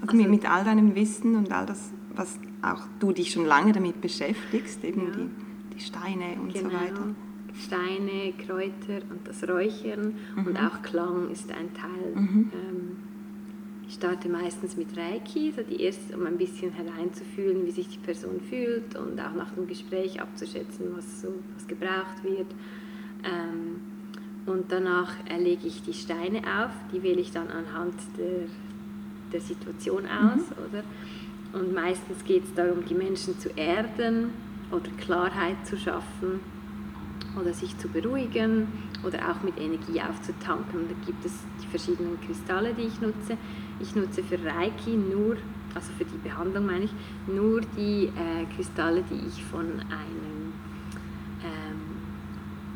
Also, 0.00 0.12
also 0.12 0.16
mit, 0.16 0.30
mit 0.30 0.50
all 0.50 0.64
deinem 0.64 0.94
Wissen 0.94 1.36
und 1.36 1.52
all 1.52 1.66
das, 1.66 1.92
was 2.14 2.38
auch 2.62 2.82
du 3.00 3.12
dich 3.12 3.32
schon 3.32 3.44
lange 3.44 3.72
damit 3.72 4.00
beschäftigst, 4.00 4.82
eben 4.84 5.06
ja. 5.06 5.10
die, 5.10 5.74
die 5.74 5.80
Steine 5.80 6.40
und 6.40 6.54
genau. 6.54 6.70
so 6.70 6.74
weiter. 6.74 7.14
Steine, 7.60 8.32
Kräuter 8.38 9.04
und 9.10 9.26
das 9.26 9.46
Räuchern 9.46 10.14
mhm. 10.36 10.46
und 10.46 10.56
auch 10.56 10.80
Klang 10.82 11.30
ist 11.30 11.50
ein 11.50 11.74
Teil. 11.74 12.14
Mhm. 12.14 12.50
Ähm, 12.54 12.96
ich 13.86 13.94
starte 13.94 14.28
meistens 14.30 14.76
mit 14.76 14.96
Reiki, 14.96 15.52
so 15.54 15.62
die 15.62 15.82
erste, 15.82 16.16
um 16.16 16.24
ein 16.24 16.38
bisschen 16.38 16.72
hereinzufühlen, 16.72 17.66
wie 17.66 17.70
sich 17.70 17.88
die 17.88 17.98
Person 17.98 18.40
fühlt 18.40 18.96
und 18.96 19.20
auch 19.20 19.34
nach 19.34 19.50
dem 19.50 19.66
Gespräch 19.66 20.18
abzuschätzen, 20.20 20.86
was, 20.96 21.20
so, 21.20 21.34
was 21.54 21.66
gebraucht 21.66 22.22
wird. 22.24 22.46
Ähm, 23.22 23.80
und 24.46 24.72
danach 24.72 25.14
lege 25.38 25.66
ich 25.66 25.82
die 25.82 25.92
Steine 25.92 26.38
auf, 26.38 26.70
die 26.92 27.02
wähle 27.02 27.20
ich 27.20 27.32
dann 27.32 27.48
anhand 27.48 27.94
der, 28.16 28.46
der 29.30 29.40
Situation 29.40 30.06
aus, 30.06 30.40
mhm. 30.40 30.64
oder? 30.70 30.84
Und 31.52 31.74
meistens 31.74 32.24
geht 32.24 32.44
es 32.44 32.54
darum, 32.54 32.84
die 32.84 32.94
Menschen 32.94 33.38
zu 33.38 33.50
erden 33.50 34.30
oder 34.70 34.90
Klarheit 34.98 35.66
zu 35.66 35.76
schaffen 35.76 36.40
oder 37.38 37.52
sich 37.52 37.76
zu 37.78 37.88
beruhigen 37.88 38.68
oder 39.04 39.30
auch 39.30 39.42
mit 39.42 39.58
Energie 39.58 40.00
aufzutanken. 40.00 40.80
Und 40.80 40.90
da 40.90 40.94
gibt 41.06 41.24
es 41.24 41.32
die 41.62 41.66
verschiedenen 41.66 42.18
Kristalle, 42.20 42.72
die 42.74 42.82
ich 42.82 43.00
nutze. 43.00 43.36
Ich 43.80 43.94
nutze 43.94 44.22
für 44.22 44.38
Reiki 44.44 44.90
nur, 44.90 45.36
also 45.74 45.92
für 45.96 46.04
die 46.04 46.18
Behandlung 46.18 46.66
meine 46.66 46.84
ich, 46.84 46.92
nur 47.26 47.60
die 47.76 48.06
äh, 48.06 48.44
Kristalle, 48.54 49.02
die 49.10 49.26
ich 49.26 49.44
von 49.44 49.66
einem, 49.80 50.52
ähm, 51.42 51.80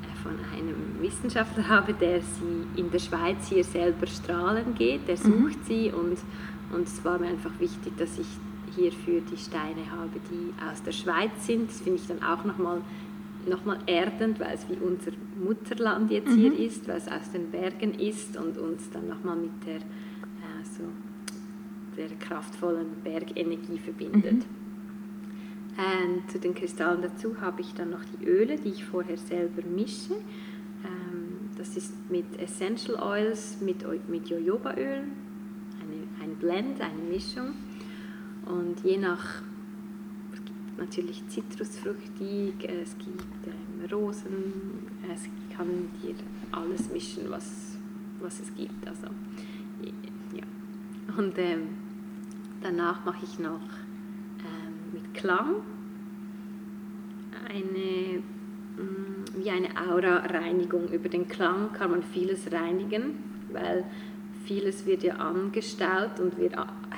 äh, 0.02 0.22
von 0.22 0.32
einem 0.52 1.00
Wissenschaftler 1.00 1.68
habe, 1.68 1.94
der 1.94 2.20
sie 2.20 2.80
in 2.80 2.90
der 2.90 2.98
Schweiz 2.98 3.48
hier 3.48 3.64
selber 3.64 4.06
strahlen 4.06 4.74
geht. 4.74 5.08
Der 5.08 5.16
mhm. 5.16 5.22
sucht 5.22 5.58
mhm. 5.60 5.64
sie 5.66 5.92
und, 5.92 6.18
und 6.74 6.86
es 6.86 7.04
war 7.04 7.18
mir 7.18 7.28
einfach 7.28 7.52
wichtig, 7.58 7.96
dass 7.96 8.18
ich 8.18 8.26
hierfür 8.76 9.20
die 9.20 9.36
Steine 9.36 9.90
habe, 9.90 10.20
die 10.30 10.52
aus 10.70 10.82
der 10.82 10.92
Schweiz 10.92 11.46
sind. 11.46 11.70
Das 11.70 11.80
finde 11.80 12.00
ich 12.00 12.06
dann 12.06 12.22
auch 12.22 12.44
nochmal 12.44 12.82
noch 13.48 13.64
mal 13.64 13.78
erdend, 13.86 14.40
weil 14.40 14.54
es 14.54 14.68
wie 14.68 14.76
unser 14.76 15.12
Mutterland 15.42 16.10
jetzt 16.10 16.30
mhm. 16.30 16.36
hier 16.36 16.58
ist, 16.58 16.86
weil 16.88 16.96
es 16.96 17.08
aus 17.08 17.30
den 17.32 17.50
Bergen 17.50 17.94
ist 17.94 18.36
und 18.36 18.58
uns 18.58 18.90
dann 18.90 19.08
nochmal 19.08 19.36
mit 19.36 19.64
der, 19.64 19.76
äh, 19.76 20.64
so, 20.64 20.84
der 21.96 22.08
kraftvollen 22.18 23.02
Bergenergie 23.04 23.78
verbindet. 23.78 24.34
Mhm. 24.34 24.66
Und 25.78 26.30
zu 26.30 26.38
den 26.38 26.54
Kristallen 26.54 27.02
dazu 27.02 27.40
habe 27.40 27.60
ich 27.60 27.74
dann 27.74 27.90
noch 27.90 28.02
die 28.04 28.24
Öle, 28.26 28.56
die 28.56 28.70
ich 28.70 28.84
vorher 28.84 29.18
selber 29.18 29.62
mische. 29.62 30.14
Ähm, 30.14 31.50
das 31.56 31.76
ist 31.76 31.92
mit 32.10 32.24
Essential 32.40 32.98
Oils, 32.98 33.58
mit, 33.60 33.84
mit 34.08 34.28
Jojobaöl, 34.28 35.04
eine, 35.82 36.24
ein 36.24 36.36
Blend, 36.40 36.80
eine 36.80 37.02
Mischung. 37.10 37.54
Und 38.46 38.80
je 38.84 38.96
nach, 38.96 39.42
es 40.32 40.44
gibt 40.44 40.78
natürlich 40.78 41.26
zitrusfruchtig, 41.28 42.54
es 42.62 42.96
gibt 42.98 43.26
ähm, 43.46 43.90
Rosen, 43.92 44.86
es 45.12 45.24
kann 45.54 45.68
dir 46.02 46.14
alles 46.52 46.88
mischen, 46.90 47.24
was, 47.28 47.76
was 48.20 48.40
es 48.40 48.54
gibt. 48.54 48.86
Also, 48.86 49.06
ja. 50.32 50.44
Und 51.16 51.36
ähm, 51.38 51.68
danach 52.62 53.04
mache 53.04 53.24
ich 53.24 53.38
noch 53.38 53.60
ähm, 54.40 54.92
mit 54.92 55.14
Klang 55.14 55.56
eine, 57.48 58.22
mh, 58.76 58.82
mm, 58.82 59.24
wie 59.42 59.50
eine 59.50 59.70
Aura-Reinigung. 59.76 60.88
Über 60.88 61.08
den 61.08 61.26
Klang 61.28 61.72
kann 61.72 61.90
man 61.90 62.02
vieles 62.02 62.52
reinigen, 62.52 63.22
weil 63.52 63.84
vieles 64.44 64.86
wird 64.86 65.02
ja 65.02 65.16
angestaut 65.16 66.20
und 66.20 66.38
wir 66.38 66.50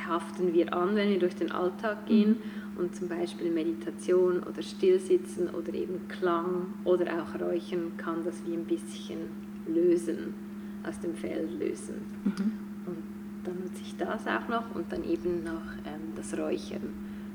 haften 0.08 0.54
wir 0.54 0.72
an, 0.74 0.96
wenn 0.96 1.10
wir 1.10 1.18
durch 1.18 1.36
den 1.36 1.52
Alltag 1.52 2.06
gehen 2.06 2.30
mhm. 2.30 2.80
und 2.80 2.96
zum 2.96 3.08
Beispiel 3.08 3.50
Meditation 3.50 4.42
oder 4.42 4.62
Stillsitzen 4.62 5.48
oder 5.50 5.74
eben 5.74 6.08
Klang 6.08 6.74
oder 6.84 7.06
auch 7.22 7.40
Räuchern 7.40 7.92
kann 7.96 8.24
das 8.24 8.42
wie 8.46 8.54
ein 8.54 8.64
bisschen 8.64 9.18
lösen, 9.66 10.34
aus 10.82 10.98
dem 11.00 11.14
Feld 11.14 11.58
lösen. 11.58 11.96
Mhm. 12.24 12.52
Und 12.86 13.02
dann 13.44 13.60
nutze 13.60 13.82
ich 13.82 13.96
das 13.96 14.26
auch 14.26 14.48
noch 14.48 14.74
und 14.74 14.90
dann 14.90 15.04
eben 15.04 15.44
noch 15.44 15.74
ähm, 15.84 16.14
das 16.16 16.36
Räuchern, 16.36 16.92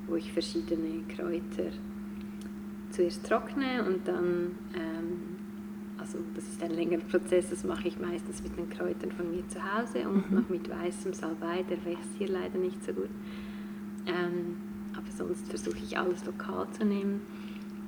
wo 0.07 0.15
ich 0.15 0.31
verschiedene 0.33 1.03
Kräuter 1.07 1.71
zuerst 2.93 3.25
trockne 3.25 3.83
und 3.85 4.07
dann, 4.07 4.51
ähm, 4.75 5.32
also 5.97 6.17
das 6.35 6.43
ist 6.45 6.61
ein 6.63 6.71
längerer 6.71 7.01
Prozess, 7.01 7.49
das 7.49 7.63
mache 7.63 7.87
ich 7.87 7.99
meistens 7.99 8.41
mit 8.43 8.57
den 8.57 8.69
Kräutern 8.69 9.11
von 9.11 9.29
mir 9.31 9.47
zu 9.47 9.59
Hause 9.61 10.07
und 10.07 10.29
mhm. 10.29 10.37
noch 10.37 10.49
mit 10.49 10.69
weißem 10.69 11.13
Salbei, 11.13 11.63
der 11.69 11.83
wächst 11.85 12.09
hier 12.17 12.29
leider 12.29 12.57
nicht 12.57 12.83
so 12.83 12.93
gut. 12.93 13.09
Ähm, 14.05 14.57
aber 14.93 15.09
sonst 15.15 15.47
versuche 15.47 15.77
ich 15.77 15.97
alles 15.97 16.25
lokal 16.25 16.67
zu 16.71 16.85
nehmen 16.85 17.21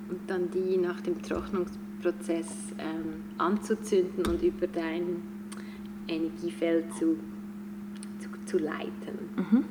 und 0.10 0.20
dann 0.28 0.50
die 0.52 0.78
nach 0.78 1.02
dem 1.02 1.22
Trocknungsprozess 1.22 2.48
ähm, 2.78 3.24
anzuzünden 3.38 4.26
und 4.26 4.42
über 4.42 4.68
dein 4.68 5.22
Energiefeld 6.08 6.94
zu, 6.94 7.18
zu, 8.20 8.30
zu 8.46 8.58
leiten. 8.60 9.30
Mhm. 9.36 9.66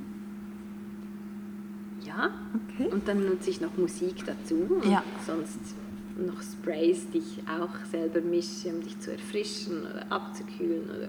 Ja, 2.04 2.30
okay. 2.54 2.88
und 2.92 3.08
dann 3.08 3.24
nutze 3.24 3.50
ich 3.50 3.60
noch 3.60 3.76
Musik 3.78 4.24
dazu 4.26 4.68
ja. 4.84 5.02
sonst 5.26 5.74
noch 6.16 6.40
Sprays, 6.42 7.06
die 7.12 7.18
ich 7.18 7.42
auch 7.48 7.84
selber 7.90 8.20
mische, 8.20 8.68
um 8.68 8.80
dich 8.80 8.98
zu 9.00 9.12
erfrischen 9.12 9.82
oder 9.82 10.10
abzukühlen 10.10 10.84
oder 10.84 11.08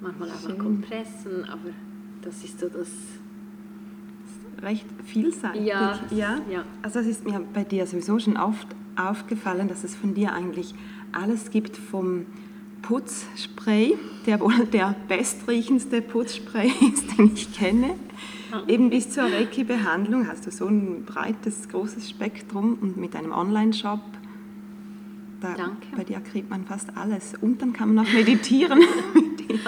manchmal 0.00 0.30
auch 0.30 0.48
noch 0.48 0.58
Kompressen, 0.58 1.44
aber 1.44 1.70
das 2.22 2.44
ist 2.44 2.60
so 2.60 2.68
das 2.68 2.90
recht 4.62 4.86
vielseitig. 5.04 5.62
Ja, 5.66 5.98
ja. 6.10 6.40
ja. 6.50 6.64
Also 6.82 6.98
es 6.98 7.06
ist 7.06 7.24
mir 7.24 7.40
bei 7.52 7.64
dir 7.64 7.86
sowieso 7.86 8.18
schon 8.18 8.36
oft 8.36 8.68
aufgefallen, 8.96 9.68
dass 9.68 9.84
es 9.84 9.96
von 9.96 10.14
dir 10.14 10.32
eigentlich 10.32 10.74
alles 11.12 11.50
gibt 11.50 11.76
vom 11.76 12.26
Putzspray, 12.82 13.96
der 14.26 14.40
wohl 14.40 14.66
der 14.66 14.94
bestriechendste 15.08 16.02
Putzspray 16.02 16.70
ist, 16.92 17.18
den 17.18 17.32
ich 17.34 17.52
kenne. 17.52 17.94
Eben 18.68 18.90
bis 18.90 19.10
zur 19.10 19.24
Reiki-Behandlung 19.24 20.26
hast 20.28 20.46
du 20.46 20.50
so 20.50 20.66
ein 20.66 21.04
breites, 21.04 21.68
großes 21.68 22.08
Spektrum 22.10 22.78
und 22.80 22.96
mit 22.96 23.16
einem 23.16 23.32
Online-Shop. 23.32 24.00
Danke. 25.40 25.86
Bei 25.96 26.04
dir 26.04 26.20
kriegt 26.20 26.50
man 26.50 26.64
fast 26.64 26.96
alles. 26.96 27.34
Und 27.40 27.62
dann 27.62 27.72
kann 27.72 27.94
man 27.94 28.06
auch 28.06 28.12
meditieren 28.12 28.80
mit 29.14 29.40
dir. 29.40 29.58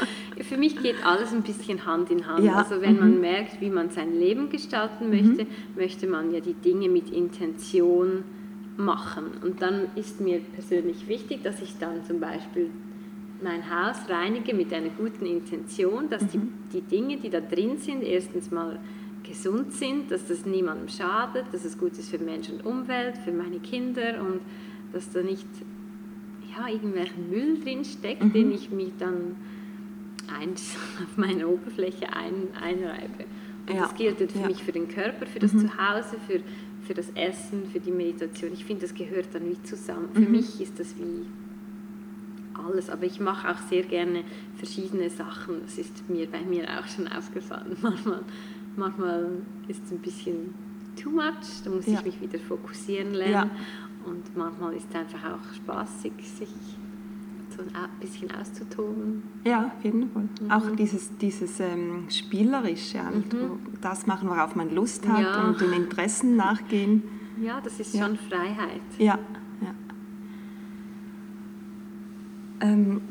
Für 0.44 0.56
mich 0.58 0.80
geht 0.82 1.04
alles 1.04 1.32
ein 1.32 1.42
bisschen 1.42 1.86
Hand 1.86 2.10
in 2.10 2.26
Hand. 2.26 2.44
Ja. 2.44 2.56
Also 2.56 2.80
wenn 2.82 2.94
mhm. 2.94 3.00
man 3.00 3.20
merkt, 3.20 3.60
wie 3.60 3.70
man 3.70 3.90
sein 3.90 4.12
Leben 4.12 4.50
gestalten 4.50 5.08
möchte, 5.08 5.44
mhm. 5.44 5.76
möchte 5.76 6.06
man 6.06 6.32
ja 6.32 6.40
die 6.40 6.54
Dinge 6.54 6.88
mit 6.88 7.10
Intention 7.10 8.24
machen. 8.76 9.24
Und 9.42 9.62
dann 9.62 9.88
ist 9.94 10.20
mir 10.20 10.40
persönlich 10.40 11.08
wichtig, 11.08 11.42
dass 11.42 11.62
ich 11.62 11.78
dann 11.78 12.04
zum 12.04 12.20
Beispiel 12.20 12.70
mein 13.42 13.62
Haus 13.68 13.96
reinige 14.08 14.54
mit 14.54 14.72
einer 14.72 14.90
guten 14.90 15.26
Intention, 15.26 16.08
dass 16.08 16.26
die, 16.28 16.38
mhm. 16.38 16.52
die 16.72 16.80
Dinge, 16.82 17.16
die 17.16 17.30
da 17.30 17.40
drin 17.40 17.78
sind, 17.78 18.02
erstens 18.02 18.50
mal 18.50 18.78
gesund 19.22 19.72
sind, 19.72 20.11
dass 20.11 20.26
das 20.26 20.44
niemandem 20.44 20.88
schadet, 20.88 21.46
dass 21.52 21.64
es 21.64 21.78
gut 21.78 21.92
ist 21.92 22.11
für 22.11 22.18
Mensch 22.18 22.49
und 22.49 22.64
Umwelt, 22.64 23.16
für 23.18 23.32
meine 23.32 23.58
Kinder 23.61 24.20
und 24.20 24.40
dass 24.92 25.11
da 25.11 25.22
nicht 25.22 25.46
ja, 26.56 26.68
irgendwelchen 26.68 27.30
Müll 27.30 27.61
drin 27.62 27.84
steckt, 27.84 28.22
mhm. 28.22 28.32
den 28.32 28.52
ich 28.52 28.70
mir 28.70 28.90
dann 28.99 29.37
ein, 30.28 30.52
auf 31.04 31.16
meine 31.16 31.49
Oberfläche 31.49 32.12
ein, 32.12 32.49
einreibe. 32.60 33.25
Und 33.69 33.75
ja. 33.75 33.82
das 33.82 33.95
gilt 33.95 34.19
für 34.19 34.38
ja. 34.40 34.47
mich 34.47 34.62
für 34.62 34.73
den 34.73 34.88
Körper, 34.88 35.26
für 35.26 35.38
das 35.38 35.52
mhm. 35.52 35.69
Zuhause, 35.69 36.17
für, 36.26 36.40
für 36.82 36.95
das 36.95 37.10
Essen, 37.14 37.67
für 37.73 37.78
die 37.78 37.93
Meditation. 37.93 38.52
Ich 38.52 38.64
finde, 38.64 38.82
das 38.82 38.95
gehört 38.95 39.26
dann 39.32 39.49
wie 39.49 39.62
zusammen. 39.62 40.08
Für 40.12 40.21
mhm. 40.21 40.32
mich 40.32 40.60
ist 40.60 40.78
das 40.78 40.95
wie 40.99 41.26
alles, 42.54 42.91
aber 42.91 43.04
ich 43.04 43.21
mache 43.21 43.50
auch 43.50 43.58
sehr 43.69 43.82
gerne 43.82 44.25
verschiedene 44.56 45.08
Sachen. 45.10 45.62
Das 45.62 45.78
ist 45.78 46.08
mir 46.08 46.30
bei 46.30 46.43
mir 46.43 46.65
auch 46.78 46.86
schon 46.86 47.08
aufgefallen. 47.08 47.76
Manchmal, 47.82 48.23
manchmal 48.76 49.28
ist 49.69 49.84
es 49.84 49.93
ein 49.93 49.99
bisschen 49.99 50.54
too 51.00 51.10
much, 51.10 51.62
da 51.65 51.71
muss 51.71 51.86
ja. 51.86 51.99
ich 51.99 52.04
mich 52.04 52.21
wieder 52.21 52.38
fokussieren 52.38 53.15
lernen. 53.15 53.50
Ja. 53.54 54.10
Und 54.10 54.36
manchmal 54.36 54.75
ist 54.75 54.86
es 54.91 54.97
einfach 54.97 55.25
auch 55.32 55.54
spaßig, 55.54 56.12
sich 56.19 56.49
so 57.56 57.62
ein 57.62 57.88
bisschen 58.00 58.30
auszutoben. 58.30 59.23
Ja, 59.45 59.67
auf 59.67 59.84
jeden 59.84 60.10
Fall. 60.10 60.28
Mhm. 60.41 60.50
Auch 60.50 60.75
dieses, 60.76 61.17
dieses 61.19 61.60
ähm, 61.60 62.06
Spielerische, 62.08 62.99
mhm. 62.99 63.58
das 63.80 64.06
machen, 64.06 64.28
worauf 64.28 64.56
man 64.56 64.75
Lust 64.75 65.06
hat 65.06 65.23
ja. 65.23 65.45
und 65.49 65.60
den 65.60 65.73
Interessen 65.73 66.36
nachgehen. 66.36 67.02
Ja, 67.41 67.60
das 67.60 67.80
ist 67.80 67.97
schon 67.97 68.17
Freiheit. 68.17 68.80
Ja, 68.99 69.19
ja. 69.60 69.75
Ähm, 72.62 73.02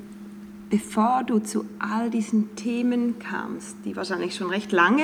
bevor 0.71 1.23
du 1.23 1.39
zu 1.39 1.65
all 1.77 2.09
diesen 2.09 2.55
Themen 2.55 3.19
kamst, 3.19 3.75
die 3.85 3.95
wahrscheinlich 3.95 4.33
schon 4.33 4.49
recht 4.49 4.71
lange 4.71 5.03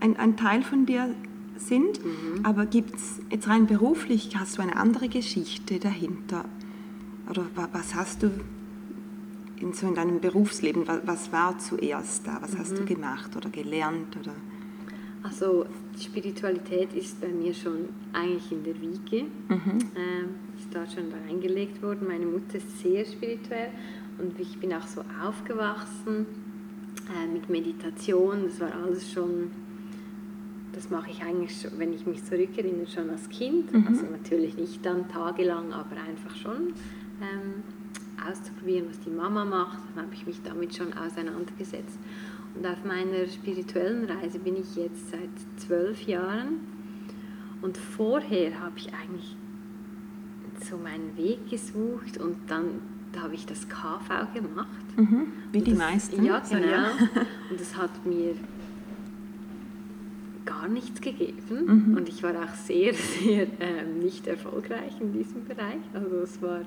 ein, 0.00 0.16
ein 0.16 0.36
Teil 0.36 0.62
von 0.62 0.86
dir 0.86 1.14
sind, 1.56 2.04
mhm. 2.04 2.44
aber 2.44 2.66
gibt 2.66 2.94
es 2.94 3.20
jetzt 3.30 3.48
rein 3.48 3.66
beruflich, 3.66 4.30
hast 4.38 4.56
du 4.56 4.62
eine 4.62 4.76
andere 4.76 5.08
Geschichte 5.08 5.80
dahinter? 5.80 6.44
Oder 7.28 7.44
was 7.72 7.94
hast 7.96 8.22
du 8.22 8.30
in, 9.60 9.72
so 9.72 9.88
in 9.88 9.96
deinem 9.96 10.20
Berufsleben, 10.20 10.86
was, 10.86 11.00
was 11.04 11.32
war 11.32 11.58
zuerst 11.58 12.26
da? 12.26 12.38
Was 12.40 12.52
mhm. 12.52 12.58
hast 12.58 12.78
du 12.78 12.82
mhm. 12.82 12.86
gemacht 12.86 13.36
oder 13.36 13.50
gelernt? 13.50 14.16
Oder? 14.16 14.34
Also 15.28 15.66
Spiritualität 16.00 16.94
ist 16.94 17.20
bei 17.20 17.28
mir 17.28 17.52
schon 17.52 17.90
eigentlich 18.14 18.50
in 18.50 18.64
der 18.64 18.80
Wiege. 18.80 19.26
Mhm. 19.48 19.78
Ähm, 19.94 20.28
ist 20.58 20.74
da 20.74 20.86
schon 20.86 21.12
reingelegt 21.26 21.82
worden. 21.82 22.08
Meine 22.08 22.24
Mutter 22.24 22.56
ist 22.56 22.80
sehr 22.80 23.04
spirituell 23.04 23.70
und 24.18 24.38
ich 24.40 24.58
bin 24.58 24.72
auch 24.72 24.86
so 24.86 25.02
aufgewachsen 25.22 26.26
äh, 27.14 27.26
mit 27.26 27.50
Meditation. 27.50 28.44
Das 28.44 28.58
war 28.60 28.72
alles 28.74 29.12
schon, 29.12 29.50
das 30.72 30.88
mache 30.88 31.10
ich 31.10 31.22
eigentlich, 31.22 31.60
schon, 31.60 31.72
wenn 31.78 31.92
ich 31.92 32.06
mich 32.06 32.24
zurückerinnere, 32.24 32.86
schon 32.86 33.10
als 33.10 33.28
Kind. 33.28 33.72
Mhm. 33.72 33.86
Also 33.86 34.06
natürlich 34.10 34.56
nicht 34.56 34.84
dann 34.84 35.08
tagelang, 35.08 35.72
aber 35.72 35.96
einfach 36.08 36.34
schon. 36.36 36.72
Ähm, 37.20 37.62
auszuprobieren, 38.26 38.88
was 38.88 38.98
die 39.00 39.10
Mama 39.10 39.44
macht. 39.44 39.78
Dann 39.94 40.04
habe 40.04 40.14
ich 40.14 40.26
mich 40.26 40.40
damit 40.42 40.74
schon 40.74 40.92
auseinandergesetzt. 40.92 41.98
Und 42.58 42.66
auf 42.66 42.84
meiner 42.84 43.28
spirituellen 43.28 44.04
Reise 44.04 44.40
bin 44.40 44.56
ich 44.56 44.74
jetzt 44.74 45.10
seit 45.10 45.30
zwölf 45.58 46.02
Jahren. 46.08 46.60
Und 47.62 47.76
vorher 47.78 48.58
habe 48.58 48.74
ich 48.78 48.92
eigentlich 48.92 49.36
so 50.68 50.76
meinen 50.76 51.16
Weg 51.16 51.48
gesucht 51.48 52.18
und 52.18 52.36
dann 52.48 52.80
da 53.12 53.22
habe 53.22 53.34
ich 53.34 53.46
das 53.46 53.68
KV 53.68 54.34
gemacht. 54.34 54.68
Mhm, 54.96 55.28
wie 55.52 55.60
die 55.60 55.70
das, 55.70 55.78
meisten. 55.78 56.24
Ja, 56.24 56.40
genau. 56.40 56.66
Ja. 56.66 56.90
Und 57.50 57.60
das 57.60 57.76
hat 57.76 58.04
mir 58.04 58.34
gar 60.44 60.68
nichts 60.68 61.00
gegeben. 61.00 61.86
Mhm. 61.88 61.96
Und 61.96 62.08
ich 62.08 62.22
war 62.22 62.32
auch 62.32 62.54
sehr, 62.54 62.92
sehr 63.22 63.42
äh, 63.60 63.84
nicht 64.02 64.26
erfolgreich 64.26 65.00
in 65.00 65.12
diesem 65.12 65.44
Bereich. 65.44 65.80
Also 65.94 66.16
es 66.16 66.42
war 66.42 66.62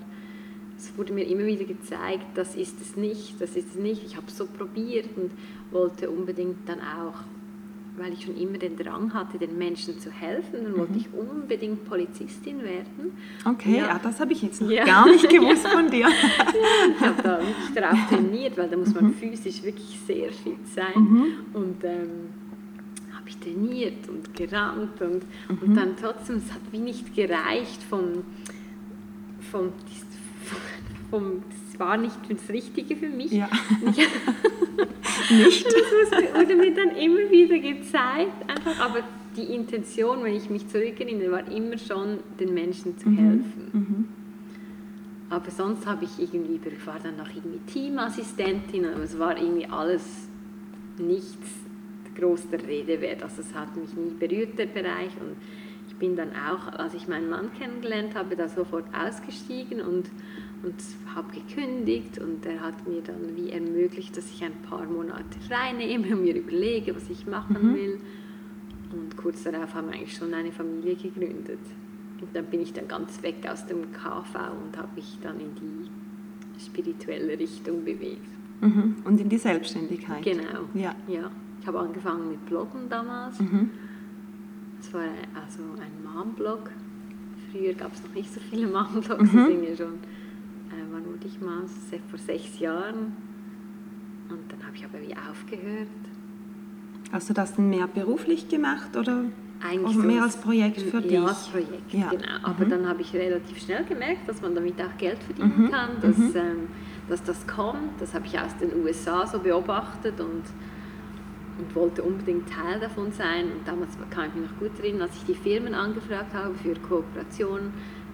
es 0.81 0.97
wurde 0.97 1.13
mir 1.13 1.25
immer 1.27 1.45
wieder 1.45 1.65
gezeigt, 1.65 2.25
das 2.35 2.55
ist 2.55 2.81
es 2.81 2.95
nicht, 2.95 3.39
das 3.39 3.55
ist 3.55 3.69
es 3.69 3.75
nicht. 3.75 4.03
Ich 4.03 4.15
habe 4.15 4.25
es 4.27 4.37
so 4.37 4.47
probiert 4.47 5.09
und 5.15 5.31
wollte 5.71 6.09
unbedingt 6.09 6.67
dann 6.67 6.79
auch, 6.79 7.13
weil 7.97 8.13
ich 8.13 8.25
schon 8.25 8.35
immer 8.35 8.57
den 8.57 8.75
Drang 8.75 9.13
hatte, 9.13 9.37
den 9.37 9.57
Menschen 9.57 9.99
zu 9.99 10.11
helfen, 10.11 10.63
dann 10.63 10.77
wollte 10.77 10.93
mhm. 10.93 10.99
ich 10.99 11.07
unbedingt 11.13 11.87
Polizistin 11.87 12.63
werden. 12.63 13.11
Okay, 13.45 13.77
ja, 13.77 13.87
ja 13.87 13.99
das 14.01 14.19
habe 14.19 14.33
ich 14.33 14.41
jetzt 14.41 14.61
noch 14.61 14.71
ja. 14.71 14.85
gar 14.85 15.05
nicht 15.05 15.29
gewusst 15.29 15.67
von 15.67 15.89
dir. 15.89 16.07
ich 16.07 17.05
habe 17.05 17.21
da 17.21 17.39
wirklich 17.39 17.73
darauf 17.75 17.99
trainiert, 18.09 18.57
weil 18.57 18.69
da 18.69 18.77
muss 18.77 18.93
man 18.93 19.05
mhm. 19.05 19.13
physisch 19.13 19.61
wirklich 19.61 19.99
sehr 20.07 20.31
fit 20.31 20.67
sein. 20.73 20.95
Mhm. 20.95 21.25
Und 21.53 21.83
ähm, 21.83 22.09
habe 23.13 23.29
ich 23.29 23.37
trainiert 23.37 24.09
und 24.09 24.33
gerannt 24.33 24.99
und, 24.99 25.21
und 25.47 25.67
mhm. 25.67 25.75
dann 25.75 25.95
trotzdem, 25.95 26.37
es 26.37 26.51
hat 26.51 26.61
wie 26.71 26.79
nicht 26.79 27.13
gereicht 27.13 27.83
vom, 27.83 28.23
vom 29.51 29.69
vom, 31.11 31.43
das 31.69 31.79
war 31.79 31.97
nicht 31.97 32.17
das 32.27 32.49
Richtige 32.49 32.95
für 32.95 33.09
mich. 33.09 33.31
Ja. 33.31 33.49
nicht? 35.29 35.65
Das 35.65 36.33
wurde 36.33 36.55
mir 36.55 36.73
dann 36.73 36.95
immer 36.95 37.29
wieder 37.29 37.59
gezeigt, 37.59 38.49
einfach, 38.49 38.79
aber 38.79 39.03
die 39.35 39.53
Intention, 39.53 40.23
wenn 40.23 40.35
ich 40.35 40.49
mich 40.49 40.67
zurückerinnere, 40.67 41.31
war 41.31 41.51
immer 41.51 41.77
schon, 41.77 42.19
den 42.39 42.53
Menschen 42.53 42.97
zu 42.97 43.09
mhm. 43.09 43.17
helfen. 43.17 43.69
Mhm. 43.71 44.07
Aber 45.29 45.49
sonst 45.49 45.85
habe 45.85 46.03
ich 46.05 46.19
irgendwie, 46.19 46.59
ich 46.67 46.87
war 46.87 46.99
dann 47.01 47.15
noch 47.15 47.29
irgendwie 47.29 47.59
Teamassistentin, 47.59 48.85
aber 48.85 49.03
es 49.03 49.17
war 49.17 49.37
irgendwie 49.37 49.67
alles 49.67 50.27
nichts 50.97 51.47
groß 52.17 52.49
der 52.49 52.67
Rede 52.67 52.99
wert. 52.99 53.23
Also 53.23 53.41
es 53.41 53.53
hat 53.55 53.75
mich 53.77 53.93
nie 53.93 54.13
berührt, 54.19 54.59
der 54.59 54.65
Bereich. 54.65 55.11
Und 55.21 55.37
ich 55.87 55.95
bin 55.95 56.17
dann 56.17 56.31
auch, 56.31 56.73
als 56.77 56.93
ich 56.93 57.07
meinen 57.07 57.29
Mann 57.29 57.51
kennengelernt 57.57 58.15
habe, 58.15 58.35
da 58.35 58.49
sofort 58.49 58.85
ausgestiegen 58.93 59.79
und 59.79 60.09
und 60.63 60.75
habe 61.15 61.27
gekündigt 61.33 62.19
und 62.19 62.45
er 62.45 62.61
hat 62.61 62.87
mir 62.87 63.01
dann 63.01 63.35
wie 63.35 63.49
ermöglicht, 63.49 64.15
dass 64.15 64.31
ich 64.31 64.43
ein 64.43 64.53
paar 64.69 64.85
Monate 64.85 65.39
frei 65.47 65.73
nehme 65.73 66.15
und 66.15 66.23
mir 66.23 66.35
überlege, 66.35 66.95
was 66.95 67.09
ich 67.09 67.25
machen 67.25 67.71
mhm. 67.71 67.75
will. 67.75 67.99
Und 68.91 69.17
kurz 69.17 69.43
darauf 69.43 69.73
haben 69.73 69.87
wir 69.87 69.95
eigentlich 69.95 70.15
schon 70.15 70.33
eine 70.33 70.51
Familie 70.51 70.95
gegründet. 70.95 71.59
Und 72.19 72.35
dann 72.35 72.45
bin 72.45 72.61
ich 72.61 72.73
dann 72.73 72.87
ganz 72.87 73.23
weg 73.23 73.37
aus 73.49 73.65
dem 73.65 73.91
KV 73.91 74.35
und 74.63 74.77
habe 74.77 74.89
mich 74.95 75.17
dann 75.23 75.39
in 75.39 75.55
die 75.55 76.61
spirituelle 76.63 77.39
Richtung 77.39 77.83
bewegt. 77.83 78.27
Mhm. 78.61 78.97
Und 79.03 79.19
in 79.19 79.29
die 79.29 79.37
Selbstständigkeit. 79.37 80.23
Genau. 80.23 80.67
Ja. 80.73 80.93
ja. 81.07 81.31
Ich 81.59 81.67
habe 81.67 81.79
angefangen 81.79 82.29
mit 82.29 82.45
Bloggen 82.45 82.89
damals. 82.89 83.39
Mhm. 83.39 83.71
Das 84.79 84.93
war 84.93 85.01
also 85.33 85.63
ein 85.79 86.03
Mom-Blog 86.03 86.69
früher 87.51 87.73
gab 87.73 87.93
es 87.93 88.03
noch 88.03 88.13
nicht 88.13 88.33
so 88.33 88.39
viele 88.39 88.67
Mom-Blogs, 88.67 89.31
mhm. 89.31 89.37
das 89.37 89.47
sind 89.47 89.63
ja 89.63 89.75
schon, 89.75 89.99
äh, 90.71 90.91
wann 90.91 91.05
wurde 91.05 91.27
ich 91.27 91.39
mal, 91.41 91.63
vor 92.09 92.19
sechs 92.19 92.59
Jahren. 92.59 93.15
Und 94.29 94.51
dann 94.51 94.65
habe 94.65 94.75
ich 94.75 94.85
aber 94.85 94.99
wie 95.01 95.15
aufgehört. 95.15 95.87
Hast 97.11 97.29
du 97.29 97.33
das 97.33 97.57
mehr 97.57 97.87
beruflich 97.87 98.47
gemacht 98.47 98.95
oder 98.95 99.25
eigentlich 99.61 99.97
mehr 99.97 100.19
so 100.19 100.23
als 100.23 100.37
Projekt 100.37 100.81
für 100.81 101.01
dich? 101.01 101.11
Ja, 101.11 101.25
als 101.25 101.47
Projekt, 101.47 101.93
ja. 101.93 102.09
genau. 102.09 102.23
Aber 102.43 102.65
mhm. 102.65 102.69
dann 102.69 102.87
habe 102.87 103.01
ich 103.01 103.13
relativ 103.13 103.61
schnell 103.61 103.83
gemerkt, 103.83 104.27
dass 104.27 104.41
man 104.41 104.55
damit 104.55 104.79
auch 104.81 104.97
Geld 104.97 105.21
verdienen 105.23 105.65
mhm. 105.65 105.71
kann, 105.71 105.89
dass, 106.01 106.17
mhm. 106.17 106.31
ähm, 106.35 106.67
dass 107.09 107.23
das 107.23 107.45
kommt. 107.47 107.99
Das 107.99 108.13
habe 108.13 108.25
ich 108.25 108.39
aus 108.39 108.55
den 108.57 108.81
USA 108.81 109.27
so 109.27 109.39
beobachtet 109.39 110.19
und, 110.21 110.43
und 111.59 111.75
wollte 111.75 112.01
unbedingt 112.01 112.49
Teil 112.49 112.79
davon 112.79 113.11
sein. 113.11 113.45
Und 113.45 113.67
damals 113.67 113.97
kann 114.09 114.29
ich 114.29 114.35
mich 114.35 114.49
noch 114.49 114.57
gut 114.59 114.79
erinnern, 114.79 115.03
als 115.03 115.17
ich 115.17 115.25
die 115.25 115.35
Firmen 115.35 115.73
angefragt 115.73 116.33
habe 116.33 116.55
für 116.55 116.73
Kooperationen. 116.75 117.73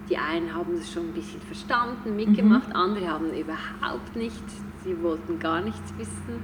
Die 0.09 0.17
einen 0.17 0.53
haben 0.53 0.73
es 0.75 0.91
schon 0.91 1.09
ein 1.09 1.13
bisschen 1.13 1.41
verstanden, 1.41 2.15
mitgemacht, 2.15 2.69
mhm. 2.69 2.75
andere 2.75 3.07
haben 3.09 3.29
überhaupt 3.31 4.15
nicht, 4.15 4.43
sie 4.83 5.01
wollten 5.01 5.37
gar 5.39 5.61
nichts 5.61 5.93
wissen. 5.97 6.41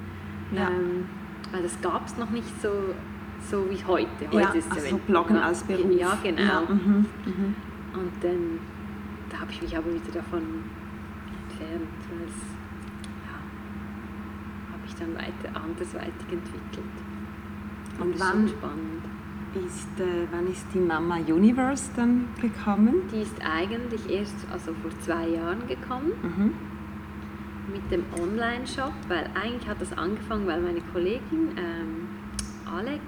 Ja. 0.52 0.70
Ähm, 0.70 1.06
weil 1.52 1.64
das 1.64 1.80
gab 1.82 2.06
es 2.06 2.18
noch 2.18 2.30
nicht 2.30 2.62
so 2.62 2.70
so 3.50 3.70
wie 3.70 3.84
heute. 3.86 4.08
heute 4.32 4.38
ja, 4.40 4.50
ist 4.54 4.72
also 4.72 4.98
Bloggen 5.06 5.38
als 5.38 5.64
Beruf. 5.64 5.92
Ja, 5.92 6.18
genau. 6.24 6.42
Ja, 6.42 6.62
mhm, 6.62 7.06
mhm. 7.26 7.56
Und 7.94 8.12
dann 8.22 8.60
da 9.34 9.40
habe 9.40 9.52
ich 9.52 9.62
mich 9.62 9.76
aber 9.76 9.88
wieder 9.88 10.12
davon 10.14 10.42
entfernt, 11.42 11.90
weil 12.10 12.28
es 12.28 12.40
ja, 13.26 13.38
habe 14.72 14.84
ich 14.86 14.96
dann 14.96 15.16
weiter 15.16 15.60
andersweitig 15.60 16.32
entwickelt. 16.32 16.96
Und, 18.00 18.14
Und 18.14 18.20
wann 18.20 18.48
spannend. 18.48 19.04
Ist, 19.56 20.00
äh, 20.00 20.26
wann 20.32 20.48
ist 20.48 20.66
die 20.74 20.80
Mama 20.80 21.18
Universe 21.18 21.92
dann 21.96 22.28
gekommen? 22.42 23.04
Die 23.12 23.22
ist 23.22 23.36
eigentlich 23.44 24.10
erst 24.10 24.36
also 24.52 24.74
vor 24.74 24.90
zwei 25.02 25.28
Jahren 25.30 25.68
gekommen. 25.68 26.12
Mhm. 26.24 26.54
Mit 27.72 27.92
dem 27.92 28.04
Online-Shop, 28.20 28.94
weil 29.08 29.30
eigentlich 29.36 29.68
hat 29.68 29.80
das 29.80 29.94
angefangen, 29.94 30.48
weil 30.48 30.60
meine 30.60 30.82
Kollegin 30.92 31.52
ähm, 31.56 32.08
Alex, 32.66 33.02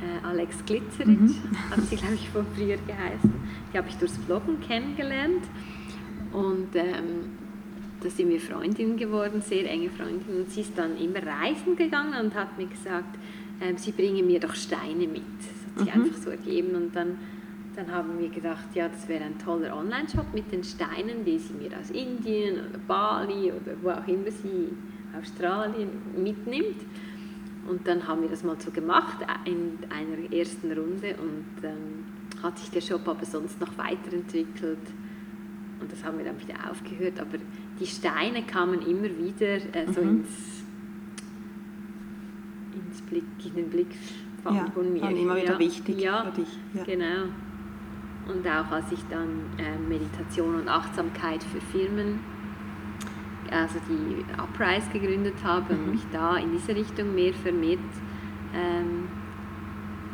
äh, 0.00 0.26
Alex 0.26 0.64
Glitzeritsch, 0.66 1.06
mhm. 1.08 1.70
hat 1.70 1.80
sie 1.82 1.96
glaube 1.96 2.14
ich 2.14 2.28
von 2.30 2.44
früher 2.56 2.76
geheißen. 2.76 3.32
Die 3.72 3.78
habe 3.78 3.88
ich 3.88 3.96
durchs 3.96 4.18
Bloggen 4.18 4.60
kennengelernt 4.60 5.44
und 6.32 6.74
ähm, 6.74 7.30
da 8.00 8.10
sind 8.10 8.28
wir 8.28 8.40
Freundinnen 8.40 8.96
geworden, 8.96 9.40
sehr 9.40 9.70
enge 9.70 9.88
Freundinnen. 9.90 10.42
Und 10.42 10.50
sie 10.50 10.62
ist 10.62 10.76
dann 10.76 10.96
immer 10.96 11.20
reisen 11.24 11.76
gegangen 11.76 12.14
und 12.20 12.34
hat 12.34 12.58
mir 12.58 12.66
gesagt, 12.66 13.16
ähm, 13.60 13.76
sie 13.76 13.92
bringen 13.92 14.26
mir 14.26 14.40
doch 14.40 14.54
Steine 14.54 15.06
mit. 15.06 15.22
Das 15.38 15.48
hat 15.66 15.86
sich 15.86 15.94
mhm. 15.94 16.02
einfach 16.02 16.22
so 16.22 16.30
ergeben 16.30 16.74
und 16.74 16.94
dann 16.94 17.16
dann 17.76 17.92
haben 17.92 18.18
wir 18.18 18.30
gedacht, 18.30 18.74
ja, 18.74 18.88
das 18.88 19.06
wäre 19.06 19.24
ein 19.24 19.38
toller 19.38 19.76
Online-Shop 19.76 20.32
mit 20.32 20.50
den 20.50 20.64
Steinen, 20.64 21.24
die 21.24 21.38
sie 21.38 21.52
mir 21.52 21.78
aus 21.78 21.90
Indien 21.90 22.54
oder 22.54 22.78
Bali 22.78 23.52
oder 23.52 23.76
wo 23.82 23.90
auch 23.90 24.08
immer 24.08 24.30
sie 24.30 24.70
Australien 25.18 25.90
mitnimmt. 26.16 26.80
Und 27.68 27.86
dann 27.86 28.06
haben 28.06 28.22
wir 28.22 28.28
das 28.28 28.42
mal 28.44 28.56
so 28.58 28.70
gemacht 28.70 29.18
in 29.44 29.78
einer 29.90 30.32
ersten 30.32 30.72
Runde 30.72 31.16
und 31.18 31.64
ähm, 31.64 32.42
hat 32.42 32.58
sich 32.58 32.70
der 32.70 32.80
Shop 32.80 33.06
aber 33.06 33.26
sonst 33.26 33.60
noch 33.60 33.76
weiterentwickelt. 33.76 34.78
Und 35.80 35.92
das 35.92 36.02
haben 36.04 36.16
wir 36.16 36.24
dann 36.24 36.40
wieder 36.40 36.70
aufgehört. 36.70 37.20
Aber 37.20 37.38
die 37.78 37.86
Steine 37.86 38.44
kamen 38.44 38.80
immer 38.80 39.10
wieder 39.18 39.56
äh, 39.74 39.92
so 39.92 40.00
mhm. 40.00 40.20
ins, 40.20 40.64
ins 42.76 43.02
Blick, 43.02 43.24
in 43.44 43.54
den 43.54 43.70
Blick 43.70 43.94
ja, 44.44 44.66
von 44.72 44.92
mir. 44.92 45.02
Waren 45.02 45.16
immer 45.16 45.36
wieder 45.36 45.54
ja, 45.54 45.58
wichtig 45.58 46.00
ja, 46.00 46.24
für 46.24 46.40
dich. 46.40 46.48
Ja, 46.74 46.84
genau. 46.84 47.24
Und 48.28 48.46
auch 48.46 48.70
als 48.72 48.90
ich 48.90 49.00
dann 49.08 49.28
äh, 49.56 49.78
Meditation 49.88 50.56
und 50.56 50.68
Achtsamkeit 50.68 51.42
für 51.44 51.60
Firmen 51.60 52.18
also 53.50 53.78
die 53.88 54.24
Uprise 54.40 54.90
gegründet 54.92 55.36
habe 55.44 55.74
und 55.74 55.86
mhm. 55.86 55.90
mich 55.92 56.02
da 56.12 56.36
in 56.36 56.52
diese 56.52 56.74
Richtung 56.74 57.14
mehr 57.14 57.32
vermehrt 57.32 57.78
ähm, 58.54 59.08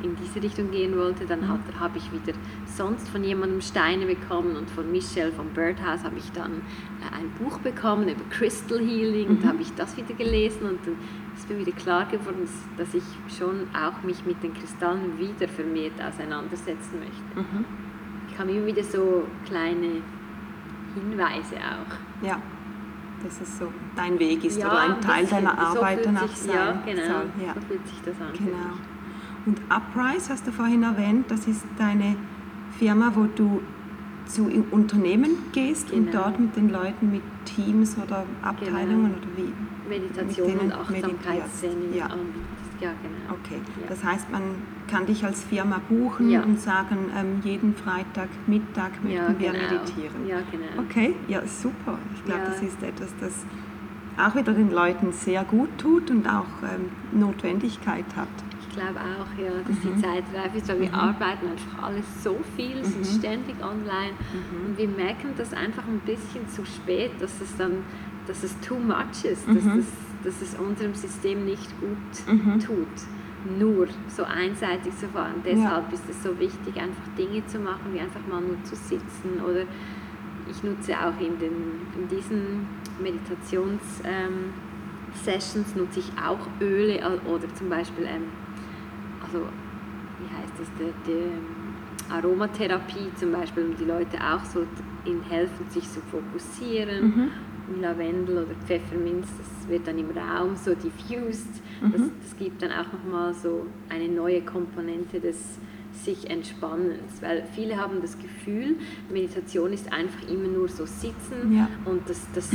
in 0.03 0.16
diese 0.16 0.42
Richtung 0.42 0.70
gehen 0.70 0.96
wollte, 0.96 1.27
dann 1.27 1.42
mhm. 1.42 1.79
habe 1.79 1.98
ich 1.98 2.12
wieder 2.12 2.37
sonst 2.66 3.09
von 3.09 3.22
jemandem 3.22 3.61
Steine 3.61 4.07
bekommen 4.07 4.57
und 4.57 4.68
von 4.68 4.90
Michelle 4.90 5.31
vom 5.31 5.48
Birdhouse 5.51 6.03
habe 6.03 6.18
ich 6.18 6.31
dann 6.33 6.53
äh, 7.01 7.16
ein 7.16 7.31
Buch 7.38 7.59
bekommen 7.59 8.09
über 8.09 8.25
Crystal 8.31 8.79
Healing 8.79 9.29
mhm. 9.29 9.37
und 9.37 9.46
habe 9.46 9.62
ich 9.62 9.72
das 9.75 9.96
wieder 9.96 10.14
gelesen 10.14 10.68
und 10.68 10.79
dann 10.85 10.96
ist 11.37 11.49
mir 11.49 11.59
wieder 11.59 11.73
klar 11.73 12.07
geworden, 12.07 12.49
dass 12.77 12.95
ich 12.95 13.05
schon 13.37 13.66
auch 13.75 14.03
mich 14.03 14.25
mit 14.25 14.42
den 14.42 14.55
Kristallen 14.55 15.18
wieder 15.18 15.49
vermehrt 15.49 16.01
auseinandersetzen 16.01 16.99
möchte. 16.99 17.40
Mhm. 17.40 17.64
Ich 18.31 18.38
habe 18.38 18.51
immer 18.51 18.66
wieder 18.66 18.85
so 18.85 19.25
kleine 19.47 20.03
Hinweise 20.95 21.57
auch. 21.57 22.27
Ja 22.27 22.40
dass 23.25 23.40
es 23.40 23.59
so 23.59 23.73
dein 23.97 24.18
Weg 24.18 24.45
ist 24.45 24.59
ja, 24.59 24.66
oder 24.66 24.81
ein 24.81 25.01
Teil 25.01 25.27
deiner 25.27 25.57
Arbeit 25.59 26.05
danach 26.05 26.29
sich, 26.29 26.38
sein 26.38 26.55
ja, 26.55 26.83
genau, 26.85 27.03
soll. 27.03 27.31
Ja. 27.45 27.55
So 27.55 27.61
fühlt 27.61 27.87
sich 27.87 28.01
das 28.05 28.21
an. 28.21 28.33
Genau. 28.33 28.57
Und 29.47 29.61
Uprise 29.71 30.33
hast 30.33 30.47
du 30.47 30.53
vorhin 30.53 30.83
erwähnt, 30.83 31.31
das 31.31 31.47
ist 31.47 31.64
deine 31.79 32.16
Firma, 32.79 33.12
wo 33.14 33.27
du 33.35 33.61
zu 34.27 34.51
Unternehmen 34.71 35.31
gehst 35.53 35.90
genau. 35.90 36.07
und 36.07 36.14
dort 36.14 36.40
mit 36.40 36.57
den 36.57 36.71
Leuten, 36.71 37.11
mit 37.11 37.23
Teams 37.45 37.97
oder 37.99 38.25
Abteilungen 38.40 39.05
genau. 39.05 39.16
oder 39.16 39.37
wie? 39.37 39.53
Meditation 39.93 40.59
und 40.59 40.73
Achtsamkeitsszenen 40.73 41.95
ja. 41.95 42.09
Ja, 42.81 42.91
genau. 43.01 43.39
Okay, 43.39 43.61
ja. 43.81 43.87
das 43.89 44.03
heißt, 44.03 44.31
man 44.33 44.43
kann 44.91 45.07
dich 45.07 45.25
als 45.25 45.45
Firma 45.45 45.81
buchen 45.89 46.31
ja. 46.31 46.43
und 46.43 46.61
sagen, 46.61 47.11
ähm, 47.17 47.41
jeden 47.45 47.77
Freitag 47.77 48.29
Mittag 48.49 48.91
möchten 49.05 49.39
wir 49.39 49.53
genau. 49.53 49.63
meditieren. 49.63 50.27
Ja, 50.27 50.39
genau. 50.51 50.83
Okay, 50.89 51.15
ja, 51.29 51.47
super. 51.47 51.99
Ich 52.17 52.25
glaube, 52.25 52.43
das 52.47 52.61
ist 52.61 52.83
etwas, 52.83 53.15
das 53.21 53.33
auch 54.19 54.35
wieder 54.35 54.53
den 54.53 54.73
Leuten 54.73 55.13
sehr 55.13 55.45
gut 55.45 55.71
tut 55.79 56.11
und 56.11 56.27
auch 56.27 56.45
ähm, 56.63 56.91
Notwendigkeit 57.19 58.05
hat. 58.17 58.29
Ich 58.61 58.77
glaube 58.77 59.01
auch, 59.01 59.41
ja, 59.41 59.51
dass 59.67 59.85
mhm. 59.85 59.95
die 59.95 60.03
Zeit 60.03 60.25
reif 60.35 60.55
ist, 60.55 60.69
weil 60.69 60.81
wir 60.81 60.89
mhm. 60.89 60.95
arbeiten 60.95 61.47
einfach 61.51 61.83
alles 61.85 62.05
so 62.23 62.39
viel, 62.57 62.79
mhm. 62.79 62.85
sind 62.85 63.07
ständig 63.07 63.57
online 63.63 64.13
mhm. 64.33 64.67
und 64.67 64.79
wir 64.79 64.89
merken 64.89 65.35
das 65.37 65.53
einfach 65.53 65.85
ein 65.87 66.01
bisschen 66.01 66.49
zu 66.49 66.65
spät, 66.65 67.13
dass 67.21 67.41
es 67.41 67.57
dann, 67.57 67.85
dass 68.27 68.43
es 68.43 68.59
too 68.61 68.79
much 68.79 69.25
ist, 69.25 69.47
dass 69.49 69.65
mhm. 69.65 69.77
das 69.79 69.87
dass 70.25 70.41
es 70.41 70.55
unserem 70.55 70.95
System 70.95 71.45
nicht 71.45 71.69
gut 71.81 72.27
mhm. 72.27 72.59
tut, 72.61 73.59
nur 73.59 73.89
so 74.09 74.25
einseitig 74.25 74.97
zu 74.97 75.09
fahren. 75.09 75.43
Deshalb 75.45 75.89
ja. 75.89 75.95
ist 75.95 76.09
es 76.09 76.23
so 76.23 76.39
wichtig, 76.39 76.77
einfach 76.77 77.09
Dinge 77.19 77.45
zu 77.47 77.59
machen, 77.59 77.93
wie 77.93 78.01
einfach 78.01 78.21
mal 78.29 78.41
nur 78.41 78.63
zu 78.65 78.77
sitzen. 78.77 79.41
Oder 79.45 79.65
ich 80.49 80.63
nutze 80.63 80.95
auch 80.95 81.19
in, 81.21 81.39
den, 81.39 81.81
in 81.97 82.09
diesen 82.09 82.67
Meditations- 83.03 84.03
ähm, 84.05 84.53
Sessions 85.15 85.77
nutze 85.77 86.01
ich 86.01 86.11
auch 86.17 86.39
Öle 86.59 86.99
oder 87.27 87.55
zum 87.55 87.69
Beispiel, 87.69 88.05
ähm, 88.07 88.25
also 89.23 89.41
wie 90.19 90.37
heißt 90.37 90.55
das, 90.59 90.69
die, 90.79 91.11
die 91.11 92.11
Aromatherapie 92.11 93.13
zum 93.17 93.33
Beispiel, 93.33 93.67
um 93.67 93.77
die 93.77 93.85
Leute 93.85 94.17
auch 94.19 94.43
so 94.43 94.67
ihnen 95.05 95.23
helfen, 95.23 95.69
sich 95.69 95.85
zu 95.91 96.01
fokussieren 96.01 97.05
mhm. 97.05 97.31
Lavendel 97.81 98.38
oder 98.38 98.55
Pfefferminz, 98.66 99.27
das 99.38 99.68
wird 99.68 99.87
dann 99.87 99.98
im 99.98 100.11
Raum 100.11 100.57
so 100.57 100.75
diffused. 100.75 101.62
Mhm. 101.81 101.92
Das, 101.92 102.01
das, 102.22 102.37
gibt 102.37 102.62
dann 102.62 102.72
auch 102.72 102.92
nochmal 102.92 103.33
so 103.35 103.66
eine 103.88 104.09
neue 104.09 104.42
Komponente 104.42 105.20
des 105.20 105.59
sich 105.92 106.29
Entspannens, 106.29 107.20
weil 107.20 107.44
viele 107.55 107.77
haben 107.77 108.01
das 108.01 108.18
Gefühl, 108.18 108.77
Meditation 109.12 109.72
ist 109.72 109.92
einfach 109.92 110.29
immer 110.29 110.48
nur 110.48 110.68
so 110.68 110.87
sitzen 110.87 111.53
ja. 111.55 111.68
und 111.85 112.09
das, 112.09 112.27
das 112.35 112.51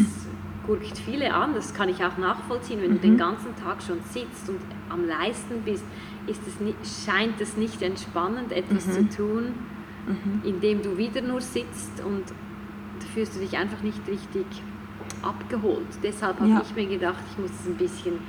gurkt 0.66 0.98
viele 0.98 1.34
an, 1.34 1.54
das 1.54 1.74
kann 1.74 1.88
ich 1.88 2.04
auch 2.04 2.18
nachvollziehen, 2.18 2.82
wenn 2.82 2.92
mhm. 2.92 2.96
du 2.96 3.02
den 3.02 3.18
ganzen 3.18 3.56
Tag 3.56 3.82
schon 3.82 4.00
sitzt 4.12 4.50
und 4.50 4.60
am 4.90 5.06
Leisten 5.08 5.62
bist, 5.64 5.86
ist 6.28 6.42
es 6.46 6.60
nicht, 6.60 6.78
scheint 7.06 7.40
es 7.40 7.56
nicht 7.56 7.82
entspannend, 7.82 8.52
etwas 8.52 8.88
mhm. 8.88 8.92
zu 8.92 9.18
tun, 9.18 9.44
mhm. 10.08 10.42
indem 10.44 10.82
du 10.82 10.98
wieder 10.98 11.22
nur 11.22 11.40
sitzt 11.40 12.04
und 12.06 12.24
da 12.28 13.06
fühlst 13.14 13.36
du 13.36 13.40
dich 13.40 13.58
einfach 13.58 13.82
nicht 13.82 14.06
richtig 14.08 14.46
abgeholt. 15.22 15.88
Deshalb 16.04 16.40
habe 16.40 16.50
ja. 16.50 16.62
ich 16.62 16.76
mir 16.76 16.88
gedacht, 16.88 17.24
ich 17.32 17.38
muss 17.38 17.52
es 17.52 17.68
ein 17.68 17.76
bisschen 17.76 18.20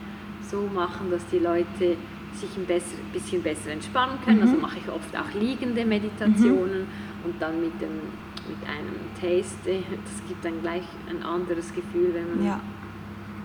so 0.50 0.68
machen, 0.74 1.10
dass 1.10 1.26
die 1.26 1.38
Leute 1.38 1.96
sich 2.34 2.50
ein 2.56 2.66
bisschen 3.12 3.42
besser 3.42 3.70
entspannen 3.70 4.18
können. 4.24 4.42
Also 4.42 4.56
mhm. 4.56 4.64
Also 4.64 4.66
mache 4.66 4.78
ich 4.78 4.88
oft 4.90 5.16
auch 5.16 5.40
liegende 5.40 5.84
Meditationen 5.84 6.80
mhm. 6.80 7.24
und 7.24 7.42
dann 7.42 7.60
mit, 7.60 7.80
dem, 7.80 7.98
mit 8.48 8.68
einem 8.68 8.96
Taste. 9.20 9.82
Das 10.04 10.28
gibt 10.28 10.44
dann 10.44 10.60
gleich 10.62 10.84
ein 11.08 11.22
anderes 11.22 11.74
Gefühl, 11.74 12.14
wenn 12.14 12.36
man. 12.36 12.46
Ja. 12.46 12.60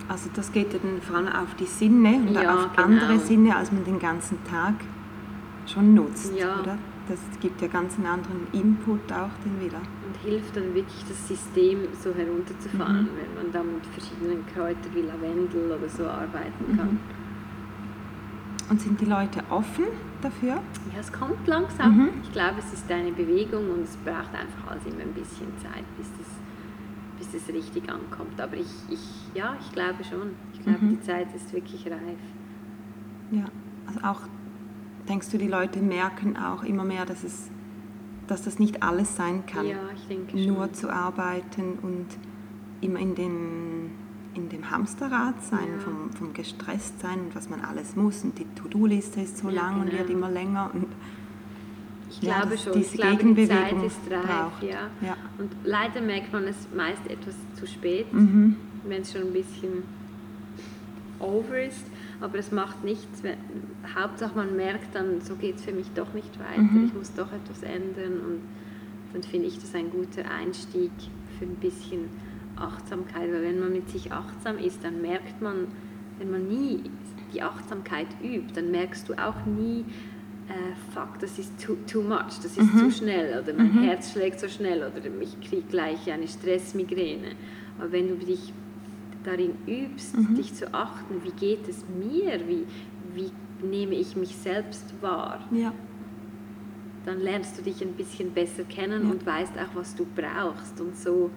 Also 0.08 0.30
das 0.36 0.52
geht 0.52 0.74
ja 0.74 0.80
dann 0.80 1.02
vor 1.02 1.18
allem 1.18 1.28
auf 1.28 1.56
die 1.56 1.66
Sinne 1.66 2.16
und 2.28 2.34
ja, 2.34 2.54
auf 2.54 2.76
genau. 2.76 2.88
andere 2.88 3.20
Sinne, 3.20 3.56
als 3.56 3.72
man 3.72 3.86
den 3.86 4.00
ganzen 4.00 4.44
Tag 4.44 4.74
schon 5.66 5.94
nutzt, 5.94 6.34
ja. 6.38 6.60
oder? 6.60 6.78
Das 7.08 7.20
gibt 7.42 7.62
ja 7.62 7.68
ganz 7.68 7.96
einen 7.98 8.08
anderen 8.08 8.48
Input 8.54 9.12
auch 9.12 9.32
dann 9.44 9.60
wieder 9.60 9.82
hilft 10.24 10.56
dann 10.56 10.74
wirklich 10.74 11.04
das 11.08 11.28
System 11.28 11.88
so 12.02 12.14
herunterzufahren, 12.14 13.04
mhm. 13.04 13.10
wenn 13.18 13.44
man 13.44 13.52
da 13.52 13.64
mit 13.64 13.86
verschiedenen 13.86 14.46
Kräutern 14.48 14.94
wie 14.94 15.02
Lavendel 15.02 15.72
oder 15.72 15.90
so 15.90 16.06
arbeiten 16.08 16.78
kann. 16.78 16.92
Mhm. 16.92 17.00
Und 18.70 18.82
sind 18.82 19.02
die 19.02 19.06
Leute 19.06 19.44
offen 19.50 19.86
dafür? 20.22 20.62
Ja, 20.94 21.00
es 21.00 21.12
kommt 21.12 21.46
langsam. 21.48 21.98
Mhm. 21.98 22.10
Ich 22.24 22.32
glaube, 22.32 22.56
es 22.60 22.72
ist 22.74 22.90
eine 22.90 23.12
Bewegung 23.12 23.70
und 23.72 23.84
es 23.84 23.98
braucht 23.98 24.34
einfach 24.34 24.72
alles 24.72 24.86
immer 24.86 25.02
ein 25.02 25.14
bisschen 25.14 25.48
Zeit, 25.62 25.84
bis 25.98 26.08
es, 26.22 27.32
bis 27.32 27.42
es 27.42 27.54
richtig 27.54 27.90
ankommt. 27.90 28.40
Aber 28.40 28.56
ich, 28.56 28.72
ich, 28.90 29.36
ja, 29.36 29.56
ich 29.60 29.72
glaube 29.74 30.04
schon. 30.04 30.32
Ich 30.54 30.62
glaube, 30.62 30.80
mhm. 30.84 30.90
die 30.92 31.02
Zeit 31.02 31.28
ist 31.36 31.52
wirklich 31.54 31.86
reif. 31.88 32.20
Ja, 33.32 33.46
also 33.86 34.00
auch 34.02 34.22
denkst 35.08 35.30
du, 35.32 35.38
die 35.38 35.48
Leute 35.48 35.80
merken 35.80 36.38
auch 36.38 36.64
immer 36.64 36.84
mehr, 36.84 37.06
dass 37.06 37.24
es 37.24 37.50
dass 38.28 38.44
das 38.44 38.60
nicht 38.60 38.84
alles 38.84 39.16
sein 39.16 39.46
kann. 39.46 39.68
Ja, 39.68 39.78
ich 39.96 40.08
denke 40.08 40.38
schon. 40.38 40.54
Nur 40.54 40.74
zu 40.74 40.90
arbeiten 40.90 41.80
und 41.82 42.08
immer 42.82 43.00
in, 43.00 43.16
den, 43.16 43.92
in 44.34 44.50
dem 44.50 44.70
Hamsterrad 44.70 45.44
sein, 45.44 45.68
ja. 45.78 45.80
vom, 45.80 46.12
vom 46.12 46.34
gestresst 46.34 47.00
sein 47.00 47.20
und 47.20 47.36
was 47.36 47.50
man 47.50 47.62
alles 47.62 47.96
muss. 47.96 48.24
Und 48.24 48.38
die 48.40 48.46
To-Do-Liste 48.56 49.22
ist 49.22 49.38
so 49.38 49.50
ja, 49.50 49.62
lang 49.62 49.74
genau. 49.74 49.86
und 49.86 49.92
wird 49.98 50.10
immer 50.10 50.30
länger. 50.30 50.72
Und 50.74 50.88
ich 52.10 52.22
ja, 52.22 52.42
glaube 52.42 52.58
schon, 52.58 52.80
ich 52.80 52.92
glaube, 52.94 53.34
die 53.34 53.48
Zeit 53.48 53.84
ist 53.84 54.00
reif. 54.10 54.62
Ja. 54.62 54.90
ja. 55.02 55.18
Und 55.38 55.52
leider 55.64 56.02
merkt 56.02 56.32
man 56.32 56.46
es 56.46 56.68
meist 56.76 57.06
etwas 57.08 57.36
zu 57.56 57.68
spät, 57.68 58.14
mhm. 58.14 58.58
wenn 58.86 59.02
es 59.02 59.12
schon 59.12 59.22
ein 59.22 59.34
bisschen 59.34 59.84
over 61.20 61.62
ist 61.62 61.86
aber 62.22 62.38
es 62.38 62.52
macht 62.52 62.84
nichts. 62.84 63.24
Wenn, 63.24 63.38
Hauptsache 63.96 64.36
man 64.36 64.56
merkt 64.56 64.96
dann, 64.96 65.22
so 65.22 65.36
geht 65.36 65.58
es 65.58 65.66
für 65.66 65.74
mich 65.74 65.88
doch 65.96 66.14
nicht 66.14 66.40
weiter, 66.40 66.62
mhm. 66.62 66.86
ich 66.86 66.94
muss 66.94 67.14
doch 67.14 67.32
etwas 67.32 67.64
ändern 67.64 68.20
und 68.26 68.42
dann 69.14 69.24
finde 69.24 69.48
ich 69.48 69.60
das 69.60 69.76
ein 69.76 69.92
guter 69.92 70.30
Einstieg 70.30 70.92
für 71.38 71.46
ein 71.46 71.56
bisschen 71.56 72.10
Achtsamkeit, 72.56 73.32
weil 73.32 73.44
wenn 73.44 73.60
man 73.60 73.72
mit 73.72 73.90
sich 73.90 74.12
achtsam 74.12 74.58
ist, 74.58 74.84
dann 74.84 75.02
merkt 75.02 75.42
man, 75.42 75.68
wenn 76.20 76.32
man 76.32 76.48
nie 76.48 76.84
die 77.34 77.42
Achtsamkeit 77.42 78.08
übt, 78.24 78.54
dann 78.54 78.72
merkst 78.72 79.10
du 79.10 79.14
auch 79.14 79.46
nie, 79.46 79.86
äh, 80.50 80.94
fuck, 80.94 81.20
das 81.20 81.40
ist 81.40 81.64
too, 81.64 81.76
too 81.88 82.02
much, 82.02 82.40
das 82.42 82.58
ist 82.58 82.74
mhm. 82.74 82.78
zu 82.78 82.92
schnell 82.92 83.42
oder 83.42 83.54
mein 83.54 83.74
mhm. 83.74 83.84
Herz 83.84 84.12
schlägt 84.12 84.40
so 84.40 84.48
schnell 84.48 84.80
oder 84.80 85.06
ich 85.22 85.40
kriege 85.42 85.64
gleich 85.70 86.12
eine 86.12 86.28
Stressmigräne. 86.28 87.32
Aber 87.80 87.92
wenn 87.92 88.08
du 88.08 88.16
dich 88.16 88.54
darin 89.24 89.54
übst, 89.68 90.18
mhm. 90.18 90.36
dich 90.36 90.54
zu 90.54 90.74
achten, 90.74 91.24
wie 91.24 91.32
geht 91.32 91.68
es 91.68 91.84
mir, 91.88 92.40
wie, 92.48 92.66
wie 93.14 93.32
nehme 93.66 93.96
ich 93.96 94.16
mich 94.16 94.36
selbst 94.36 94.94
wahr, 95.02 95.40
ja. 95.52 95.74
dann 97.06 97.20
lernst 97.20 97.58
du 97.58 97.62
dich 97.62 97.82
ein 97.82 97.94
bisschen 97.94 98.32
besser 98.32 98.64
kennen 98.64 99.06
ja. 99.06 99.12
und 99.12 99.26
weißt 99.26 99.54
auch, 99.58 99.76
was 99.76 99.96
du 99.96 100.06
brauchst. 100.16 100.80
Und 100.82 100.98
so, 100.98 101.30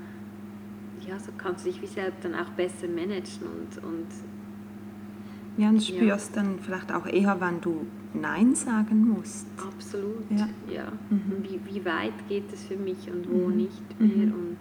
ja, 1.06 1.18
so 1.18 1.32
kannst 1.36 1.64
du 1.64 1.70
dich 1.70 1.80
wie 1.82 1.86
selbst 1.86 2.24
dann 2.24 2.34
auch 2.34 2.50
besser 2.50 2.88
managen 2.88 3.46
und, 3.46 3.84
und 3.84 4.06
ja, 5.56 5.70
und 5.70 5.82
spürst 5.82 6.36
ja. 6.36 6.42
dann 6.42 6.58
vielleicht 6.58 6.92
auch 6.92 7.06
eher, 7.06 7.36
wann 7.38 7.60
du 7.60 7.86
Nein 8.12 8.54
sagen 8.54 9.08
musst. 9.08 9.46
Absolut, 9.56 10.30
ja. 10.30 10.48
ja. 10.72 10.92
Mhm. 11.10 11.42
Wie, 11.42 11.60
wie 11.72 11.84
weit 11.84 12.28
geht 12.28 12.52
es 12.52 12.64
für 12.64 12.76
mich 12.76 13.10
und 13.10 13.28
wo 13.30 13.48
mhm. 13.48 13.56
nicht 13.56 14.00
mehr. 14.00 14.26
Mhm. 14.26 14.32
Und 14.32 14.56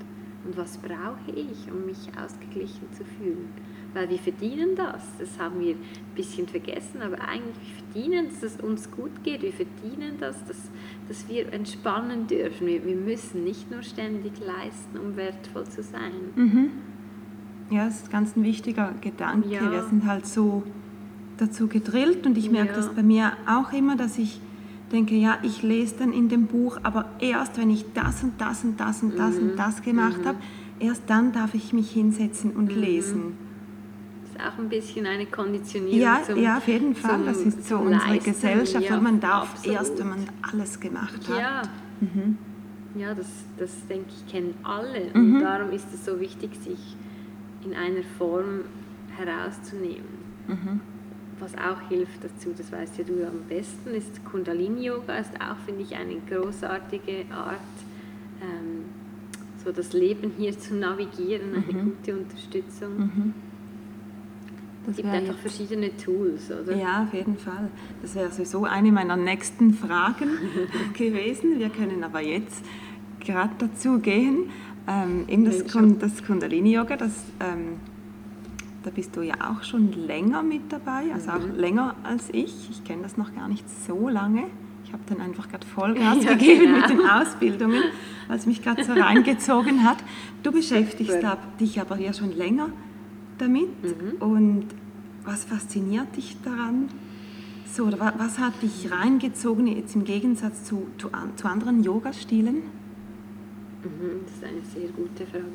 und 0.45 0.57
was 0.57 0.77
brauche 0.77 1.31
ich, 1.31 1.71
um 1.71 1.85
mich 1.85 2.09
ausgeglichen 2.21 2.91
zu 2.93 3.03
fühlen? 3.03 3.49
Weil 3.93 4.09
wir 4.09 4.19
verdienen 4.19 4.75
das, 4.75 5.03
das 5.17 5.39
haben 5.39 5.59
wir 5.59 5.75
ein 5.75 6.15
bisschen 6.15 6.47
vergessen, 6.47 7.01
aber 7.01 7.17
eigentlich 7.27 7.73
verdienen, 7.73 8.27
dass 8.29 8.43
es 8.43 8.59
uns 8.59 8.91
gut 8.91 9.23
geht. 9.23 9.41
Wir 9.41 9.53
verdienen 9.53 10.17
das, 10.19 10.43
dass, 10.45 10.69
dass 11.07 11.27
wir 11.29 11.51
entspannen 11.53 12.27
dürfen. 12.27 12.67
Wir, 12.67 12.85
wir 12.85 12.95
müssen 12.95 13.43
nicht 13.45 13.71
nur 13.71 13.83
ständig 13.83 14.33
leisten, 14.39 14.99
um 14.99 15.15
wertvoll 15.15 15.65
zu 15.65 15.81
sein. 15.81 16.11
Mhm. 16.35 16.69
Ja, 17.69 17.85
das 17.85 18.03
ist 18.03 18.11
ganz 18.11 18.35
ein 18.35 18.43
wichtiger 18.43 18.93
Gedanke. 19.01 19.49
Ja. 19.49 19.71
Wir 19.71 19.83
sind 19.83 20.05
halt 20.05 20.27
so 20.27 20.63
dazu 21.37 21.67
gedrillt 21.67 22.25
und 22.25 22.37
ich 22.37 22.51
merke 22.51 22.71
ja. 22.71 22.75
das 22.75 22.93
bei 22.93 23.03
mir 23.03 23.33
auch 23.47 23.73
immer, 23.73 23.95
dass 23.95 24.17
ich 24.17 24.39
denke, 24.91 25.15
ja, 25.15 25.37
ich 25.43 25.63
lese 25.63 25.95
dann 25.99 26.13
in 26.13 26.29
dem 26.29 26.47
Buch, 26.47 26.77
aber 26.83 27.05
erst 27.19 27.57
wenn 27.57 27.69
ich 27.69 27.85
das 27.93 28.23
und 28.23 28.39
das 28.39 28.63
und 28.63 28.79
das 28.79 29.01
und 29.03 29.17
das 29.17 29.35
mhm. 29.35 29.49
und 29.49 29.55
das 29.57 29.81
gemacht 29.81 30.21
mhm. 30.21 30.25
habe, 30.25 30.37
erst 30.79 31.03
dann 31.07 31.31
darf 31.31 31.53
ich 31.53 31.73
mich 31.73 31.91
hinsetzen 31.91 32.51
und 32.51 32.75
mhm. 32.75 32.81
lesen. 32.81 33.37
Das 34.21 34.31
ist 34.31 34.53
auch 34.53 34.59
ein 34.59 34.69
bisschen 34.69 35.05
eine 35.05 35.25
Konditionierung. 35.25 35.99
Ja, 35.99 36.21
zum, 36.23 36.41
ja 36.41 36.57
auf 36.57 36.67
jeden 36.67 36.95
Fall. 36.95 37.23
Das 37.25 37.37
ist 37.37 37.67
so 37.67 37.77
unsere 37.77 38.13
Leisten. 38.13 38.31
Gesellschaft. 38.31 38.89
Ja, 38.89 38.99
man 38.99 39.19
darf 39.19 39.53
absolut. 39.53 39.77
erst, 39.77 39.99
wenn 39.99 40.09
man 40.09 40.19
alles 40.41 40.79
gemacht 40.79 41.29
hat. 41.29 41.39
Ja, 41.39 41.61
mhm. 42.01 42.37
ja 42.95 43.13
das, 43.13 43.27
das 43.57 43.71
denke 43.87 44.09
ich, 44.09 44.31
kennen 44.31 44.53
alle. 44.63 45.11
Und 45.13 45.33
mhm. 45.33 45.41
darum 45.41 45.71
ist 45.71 45.87
es 45.93 46.05
so 46.05 46.19
wichtig, 46.19 46.51
sich 46.55 46.95
in 47.63 47.73
einer 47.73 48.03
Form 48.17 48.61
herauszunehmen. 49.17 50.15
Was 51.39 51.53
auch 51.55 51.89
hilft 51.89 52.23
dazu, 52.23 52.53
das 52.57 52.71
weißt 52.71 52.97
ja 52.97 53.03
du 53.03 53.27
am 53.27 53.41
besten, 53.49 53.89
ist 53.93 54.23
Kundalini-Yoga, 54.23 55.17
ist 55.17 55.33
auch, 55.35 55.57
finde 55.65 55.81
ich, 55.81 55.95
eine 55.95 56.15
großartige 56.29 57.25
Art, 57.29 57.59
ähm, 58.41 58.85
so 59.63 59.71
das 59.71 59.91
Leben 59.91 60.31
hier 60.37 60.57
zu 60.57 60.75
navigieren, 60.75 61.53
eine 61.53 61.81
mhm. 61.81 61.95
gute 61.97 62.17
Unterstützung. 62.17 62.97
Mhm. 62.97 63.33
Es 64.87 64.95
gibt 64.97 65.09
einfach 65.09 65.37
verschiedene 65.37 65.95
Tools, 65.97 66.51
oder? 66.51 66.75
Ja, 66.75 67.03
auf 67.03 67.13
jeden 67.13 67.37
Fall. 67.37 67.69
Das 68.01 68.15
wäre 68.15 68.31
sowieso 68.31 68.65
eine 68.65 68.91
meiner 68.91 69.17
nächsten 69.17 69.73
Fragen 69.73 70.29
gewesen. 70.93 71.59
Wir 71.59 71.69
können 71.69 72.03
aber 72.03 72.21
jetzt 72.21 72.63
gerade 73.19 73.53
dazu 73.57 73.99
gehen. 73.99 74.51
Ähm, 74.87 75.25
eben 75.27 75.45
das, 75.45 75.63
das 75.99 76.23
Kundalini-Yoga, 76.23 76.97
das 76.97 77.23
ähm, 77.39 77.79
da 78.85 78.91
bist 78.91 79.15
du 79.15 79.23
ja 79.23 79.33
auch 79.49 79.63
schon 79.63 79.91
länger 80.05 80.43
mit 80.43 80.71
dabei, 80.71 81.11
also 81.11 81.31
auch 81.31 81.39
mhm. 81.39 81.55
länger 81.55 81.95
als 82.03 82.29
ich. 82.31 82.69
Ich 82.69 82.83
kenne 82.83 83.01
das 83.01 83.17
noch 83.17 83.33
gar 83.33 83.47
nicht 83.47 83.65
so 83.87 84.07
lange. 84.09 84.43
Ich 84.83 84.93
habe 84.93 85.01
dann 85.07 85.21
einfach 85.21 85.49
gerade 85.49 85.65
Vollgas 85.65 86.23
ja, 86.23 86.33
gegeben 86.33 86.65
genau. 86.65 86.77
mit 86.77 86.89
den 86.89 87.09
Ausbildungen, 87.09 87.83
weil 88.27 88.37
es 88.37 88.45
mich 88.45 88.61
gerade 88.61 88.83
so 88.83 88.93
reingezogen 88.93 89.83
hat. 89.83 89.97
Du 90.43 90.51
beschäftigst 90.51 91.17
dich 91.59 91.81
aber 91.81 91.97
ja 91.97 92.13
schon 92.13 92.31
länger 92.37 92.69
damit. 93.39 93.83
Mhm. 93.83 94.21
Und 94.21 94.65
was 95.23 95.45
fasziniert 95.45 96.15
dich 96.15 96.37
daran? 96.43 96.89
So, 97.73 97.85
oder 97.85 98.13
was 98.17 98.37
hat 98.37 98.61
dich 98.61 98.91
reingezogen 98.91 99.65
jetzt 99.65 99.95
im 99.95 100.03
Gegensatz 100.03 100.63
zu, 100.63 100.85
zu, 100.99 101.09
zu 101.35 101.47
anderen 101.47 101.83
Yoga-Stilen? 101.83 102.57
Mhm, 102.57 104.21
das 104.25 104.35
ist 104.35 104.43
eine 104.43 104.61
sehr 104.61 104.89
gute 104.89 105.25
Frage. 105.25 105.45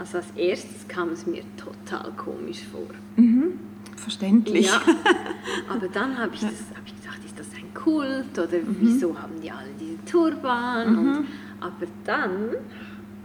Also 0.00 0.16
als 0.16 0.30
erstes 0.34 0.88
kam 0.88 1.10
es 1.10 1.26
mir 1.26 1.42
total 1.58 2.10
komisch 2.12 2.62
vor. 2.72 2.86
Mhm. 3.16 3.58
Verständlich. 3.96 4.66
Ja, 4.66 4.80
aber 5.68 5.88
dann 5.88 6.16
habe 6.16 6.34
ich, 6.34 6.42
hab 6.42 6.86
ich 6.86 6.96
gedacht, 6.96 7.18
ist 7.22 7.38
das 7.38 7.48
ein 7.54 7.74
Kult 7.74 8.32
oder 8.38 8.60
mhm. 8.60 8.76
wieso 8.80 9.20
haben 9.20 9.38
die 9.42 9.50
alle 9.50 9.68
diesen 9.78 10.02
Turban? 10.06 10.92
Mhm. 10.92 10.98
Und, 10.98 11.26
aber 11.60 11.86
dann 12.06 12.32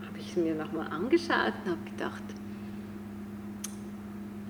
habe 0.06 0.20
ich 0.20 0.32
es 0.32 0.36
mir 0.36 0.54
nochmal 0.54 0.90
angeschaut 0.90 1.54
und 1.64 1.72
habe 1.72 1.90
gedacht, 1.90 2.24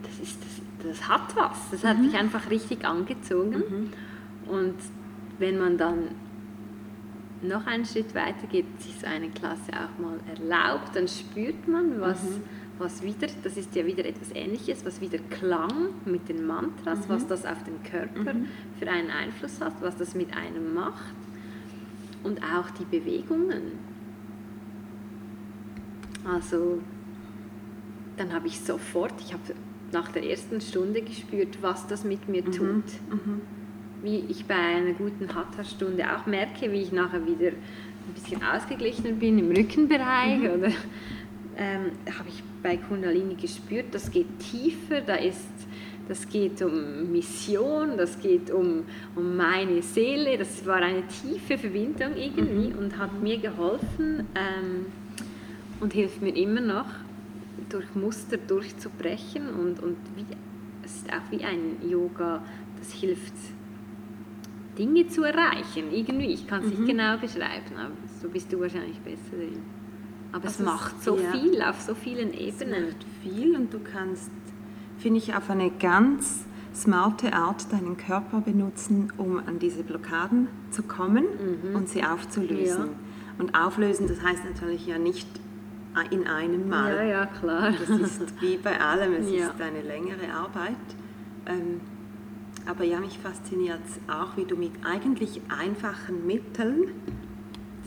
das, 0.01 0.27
ist, 0.27 0.39
das, 0.41 0.87
das 0.97 1.07
hat 1.07 1.35
was. 1.35 1.69
Das 1.69 1.83
hat 1.83 1.99
mhm. 1.99 2.07
mich 2.07 2.15
einfach 2.15 2.49
richtig 2.49 2.85
angezogen. 2.85 3.91
Mhm. 4.49 4.51
Und 4.51 4.75
wenn 5.37 5.59
man 5.59 5.77
dann 5.77 6.07
noch 7.41 7.65
einen 7.67 7.85
Schritt 7.85 8.15
weiter 8.15 8.47
geht, 8.47 8.65
sich 8.81 8.99
so 8.99 9.07
eine 9.07 9.29
Klasse 9.29 9.71
auch 9.73 9.99
mal 10.01 10.19
erlaubt, 10.27 10.95
dann 10.95 11.07
spürt 11.07 11.67
man, 11.67 11.99
was, 11.99 12.23
mhm. 12.23 12.43
was 12.77 13.03
wieder, 13.03 13.27
das 13.43 13.57
ist 13.57 13.75
ja 13.75 13.85
wieder 13.85 14.05
etwas 14.05 14.31
Ähnliches, 14.33 14.85
was 14.85 15.01
wieder 15.01 15.19
Klang 15.29 15.89
mit 16.05 16.29
den 16.29 16.45
Mantras, 16.45 17.07
mhm. 17.07 17.13
was 17.13 17.27
das 17.27 17.45
auf 17.45 17.63
den 17.63 17.83
Körper 17.83 18.33
mhm. 18.33 18.47
für 18.79 18.87
einen 18.87 19.09
Einfluss 19.09 19.61
hat, 19.61 19.73
was 19.81 19.97
das 19.97 20.15
mit 20.15 20.35
einem 20.35 20.73
macht 20.73 21.15
und 22.23 22.41
auch 22.41 22.69
die 22.71 22.85
Bewegungen. 22.85 23.73
Also 26.25 26.81
dann 28.17 28.33
habe 28.33 28.47
ich 28.47 28.59
sofort, 28.59 29.13
ich 29.19 29.33
habe 29.33 29.53
nach 29.91 30.11
der 30.11 30.23
ersten 30.23 30.59
Stunde 30.61 31.01
gespürt, 31.01 31.59
was 31.61 31.87
das 31.87 32.03
mit 32.03 32.27
mir 32.27 32.43
mhm. 32.43 32.51
tut. 32.51 32.83
Wie 34.05 34.23
ich 34.29 34.45
bei 34.45 34.53
einer 34.53 34.93
guten 34.93 35.33
Hatha-Stunde 35.33 36.05
auch 36.15 36.27
merke, 36.27 36.71
wie 36.71 36.83
ich 36.83 36.91
nachher 36.91 37.25
wieder 37.25 37.47
ein 37.47 38.13
bisschen 38.13 38.39
ausgeglichener 38.43 39.13
bin 39.13 39.39
im 39.39 39.49
Rückenbereich 39.49 40.41
mhm. 40.41 40.49
oder 40.51 40.67
ähm, 41.57 41.91
habe 42.15 42.29
ich 42.29 42.43
bei 42.61 42.77
Kundalini 42.77 43.33
gespürt, 43.33 43.85
das 43.93 44.11
geht 44.11 44.27
tiefer, 44.37 45.01
da 45.01 45.15
ist, 45.15 45.49
das 46.07 46.29
geht 46.29 46.61
um 46.61 47.11
Mission, 47.11 47.97
das 47.97 48.19
geht 48.19 48.51
um, 48.51 48.83
um 49.15 49.35
meine 49.35 49.81
Seele, 49.81 50.37
das 50.37 50.63
war 50.67 50.77
eine 50.77 51.01
tiefe 51.07 51.57
Verbindung 51.57 52.15
irgendwie 52.15 52.73
mhm. 52.73 52.77
und 52.77 52.97
hat 52.99 53.19
mir 53.23 53.39
geholfen 53.39 54.27
ähm, 54.35 54.85
und 55.79 55.93
hilft 55.93 56.21
mir 56.21 56.35
immer 56.35 56.61
noch, 56.61 56.89
durch 57.69 57.95
Muster 57.95 58.37
durchzubrechen 58.37 59.49
und, 59.49 59.81
und 59.81 59.97
wie, 60.15 60.25
es 60.83 60.97
ist 60.97 61.09
auch 61.11 61.31
wie 61.31 61.43
ein 61.43 61.89
Yoga, 61.89 62.43
das 62.77 62.93
hilft 62.93 63.33
Dinge 64.77 65.07
zu 65.07 65.23
erreichen. 65.23 65.91
Irgendwie, 65.91 66.27
ich 66.27 66.47
kann 66.47 66.63
es 66.63 66.65
mhm. 66.65 66.83
nicht 66.83 66.91
genau 66.91 67.17
beschreiben, 67.17 67.75
aber 67.77 67.93
so 68.21 68.29
bist 68.29 68.51
du 68.51 68.59
wahrscheinlich 68.59 68.99
besser 68.99 69.37
drin. 69.37 69.61
Aber 70.31 70.45
also 70.45 70.63
es 70.63 70.65
macht 70.65 71.03
so 71.03 71.17
ja, 71.17 71.31
viel 71.31 71.61
auf 71.61 71.81
so 71.81 71.95
vielen 71.95 72.33
Ebenen. 72.33 72.83
Es 72.83 72.93
macht 72.93 73.05
viel 73.23 73.55
und 73.55 73.73
du 73.73 73.79
kannst, 73.79 74.31
finde 74.97 75.19
ich, 75.19 75.33
auf 75.35 75.49
eine 75.49 75.71
ganz 75.71 76.45
smarte 76.73 77.33
Art 77.33 77.71
deinen 77.71 77.95
Körper 77.95 78.41
benutzen, 78.41 79.13
um 79.17 79.37
an 79.37 79.59
diese 79.59 79.83
Blockaden 79.83 80.49
zu 80.71 80.83
kommen 80.83 81.23
mhm. 81.23 81.75
und 81.75 81.87
sie 81.87 82.03
aufzulösen. 82.03 82.85
Ja. 82.85 82.91
Und 83.37 83.57
auflösen, 83.57 84.07
das 84.07 84.21
heißt 84.21 84.45
natürlich 84.45 84.87
ja 84.87 84.97
nicht 84.97 85.27
in 86.11 86.27
einem 86.27 86.67
Mal. 86.69 86.93
Ja, 86.93 87.03
ja, 87.03 87.25
klar. 87.25 87.71
Das 87.71 87.89
ist 87.89 88.41
wie 88.41 88.57
bei 88.57 88.79
allem, 88.79 89.13
es 89.13 89.27
ist 89.31 89.61
eine 89.61 89.81
längere 89.81 90.31
Arbeit. 90.33 90.75
Ähm, 91.45 91.81
aber 92.65 92.83
ja, 92.83 92.99
mich 92.99 93.17
fasziniert 93.19 93.81
auch, 94.07 94.37
wie 94.37 94.45
du 94.45 94.55
mit 94.55 94.71
eigentlich 94.83 95.41
einfachen 95.49 96.25
Mitteln 96.25 96.91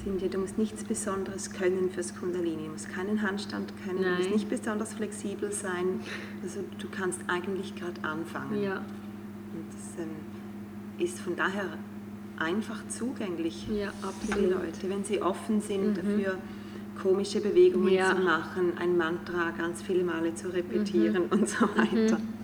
sind 0.05 0.23
ja, 0.23 0.29
du 0.29 0.39
musst 0.39 0.59
nichts 0.59 0.85
Besonderes 0.85 1.51
können 1.53 1.91
fürs 1.91 2.15
Kundalini. 2.15 2.65
Du 2.65 2.73
musst 2.73 2.89
keinen 2.89 3.23
Handstand 3.23 3.73
können, 3.85 4.01
Nein. 4.01 4.13
du 4.13 4.19
musst 4.19 4.31
nicht 4.31 4.49
besonders 4.49 4.95
flexibel 4.95 5.53
sein. 5.53 6.01
Also 6.43 6.61
du 6.79 6.89
kannst 6.89 7.21
eigentlich 7.27 7.75
gerade 7.75 8.03
anfangen. 8.03 8.63
Ja. 8.63 8.77
Und 8.77 9.67
das 9.73 10.05
ähm, 10.05 10.11
ist 10.99 11.21
von 11.21 11.37
daher 11.37 11.67
einfach 12.39 12.87
zugänglich 12.89 13.67
ja, 13.69 13.93
für 14.27 14.41
die 14.41 14.47
Leute, 14.47 14.89
wenn 14.89 15.05
sie 15.05 15.21
offen 15.21 15.61
sind 15.61 15.89
mhm. 15.89 15.95
dafür, 15.95 16.39
komische 17.03 17.41
Bewegungen 17.41 17.93
ja. 17.93 18.15
zu 18.15 18.23
machen, 18.23 18.73
ein 18.79 18.97
Mantra 18.97 19.51
ganz 19.57 19.83
viele 19.83 20.05
Male 20.05 20.35
zu 20.35 20.53
repetieren 20.53 21.25
mhm. 21.25 21.39
und 21.39 21.49
so 21.49 21.63
weiter. 21.63 22.19
Mhm. 22.19 22.29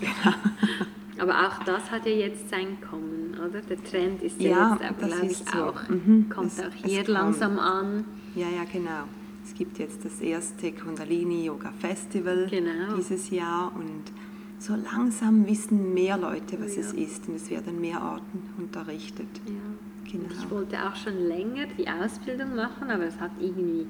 Genau. 0.00 0.36
Aber 1.18 1.46
auch 1.46 1.62
das 1.64 1.90
hat 1.90 2.06
ja 2.06 2.12
jetzt 2.12 2.48
sein 2.48 2.78
Kommen, 2.80 3.34
oder? 3.34 3.60
Der 3.60 3.82
Trend 3.82 4.22
ist 4.22 4.40
ja, 4.40 4.50
ja 4.50 4.78
jetzt, 4.80 4.98
glaube 4.98 5.26
ich, 5.26 5.36
so. 5.36 5.64
auch, 5.64 5.88
mhm. 5.88 6.28
kommt 6.28 6.52
es, 6.52 6.60
auch 6.60 6.72
hier 6.84 7.04
langsam 7.06 7.58
an. 7.58 8.04
Ja, 8.34 8.46
ja, 8.48 8.64
genau. 8.70 9.04
Es 9.44 9.54
gibt 9.54 9.78
jetzt 9.78 10.04
das 10.04 10.20
erste 10.20 10.72
Kundalini 10.72 11.44
Yoga 11.44 11.72
Festival 11.72 12.46
genau. 12.48 12.96
dieses 12.96 13.30
Jahr 13.30 13.72
und 13.74 14.04
so 14.58 14.74
langsam 14.76 15.46
wissen 15.46 15.92
mehr 15.92 16.16
Leute, 16.16 16.60
was 16.60 16.76
ja. 16.76 16.82
es 16.82 16.92
ist 16.92 17.28
und 17.28 17.34
es 17.34 17.50
werden 17.50 17.80
mehr 17.80 18.00
Orten 18.00 18.42
unterrichtet. 18.58 19.26
Ja. 19.46 20.10
Genau. 20.10 20.28
ich 20.30 20.50
wollte 20.50 20.76
auch 20.84 20.94
schon 20.94 21.26
länger 21.26 21.66
die 21.78 21.88
Ausbildung 21.88 22.54
machen, 22.54 22.90
aber 22.90 23.04
es 23.04 23.18
hat 23.18 23.30
irgendwie 23.40 23.86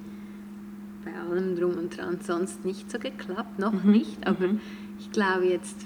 bei 1.05 1.13
allem 1.15 1.57
drum 1.57 1.77
und 1.77 1.97
dran 1.97 2.19
sonst 2.23 2.65
nicht 2.65 2.91
so 2.91 2.99
geklappt, 2.99 3.59
noch 3.59 3.73
mhm. 3.73 3.91
nicht, 3.91 4.27
aber 4.27 4.47
mhm. 4.47 4.61
ich 4.99 5.11
glaube 5.11 5.47
jetzt 5.47 5.77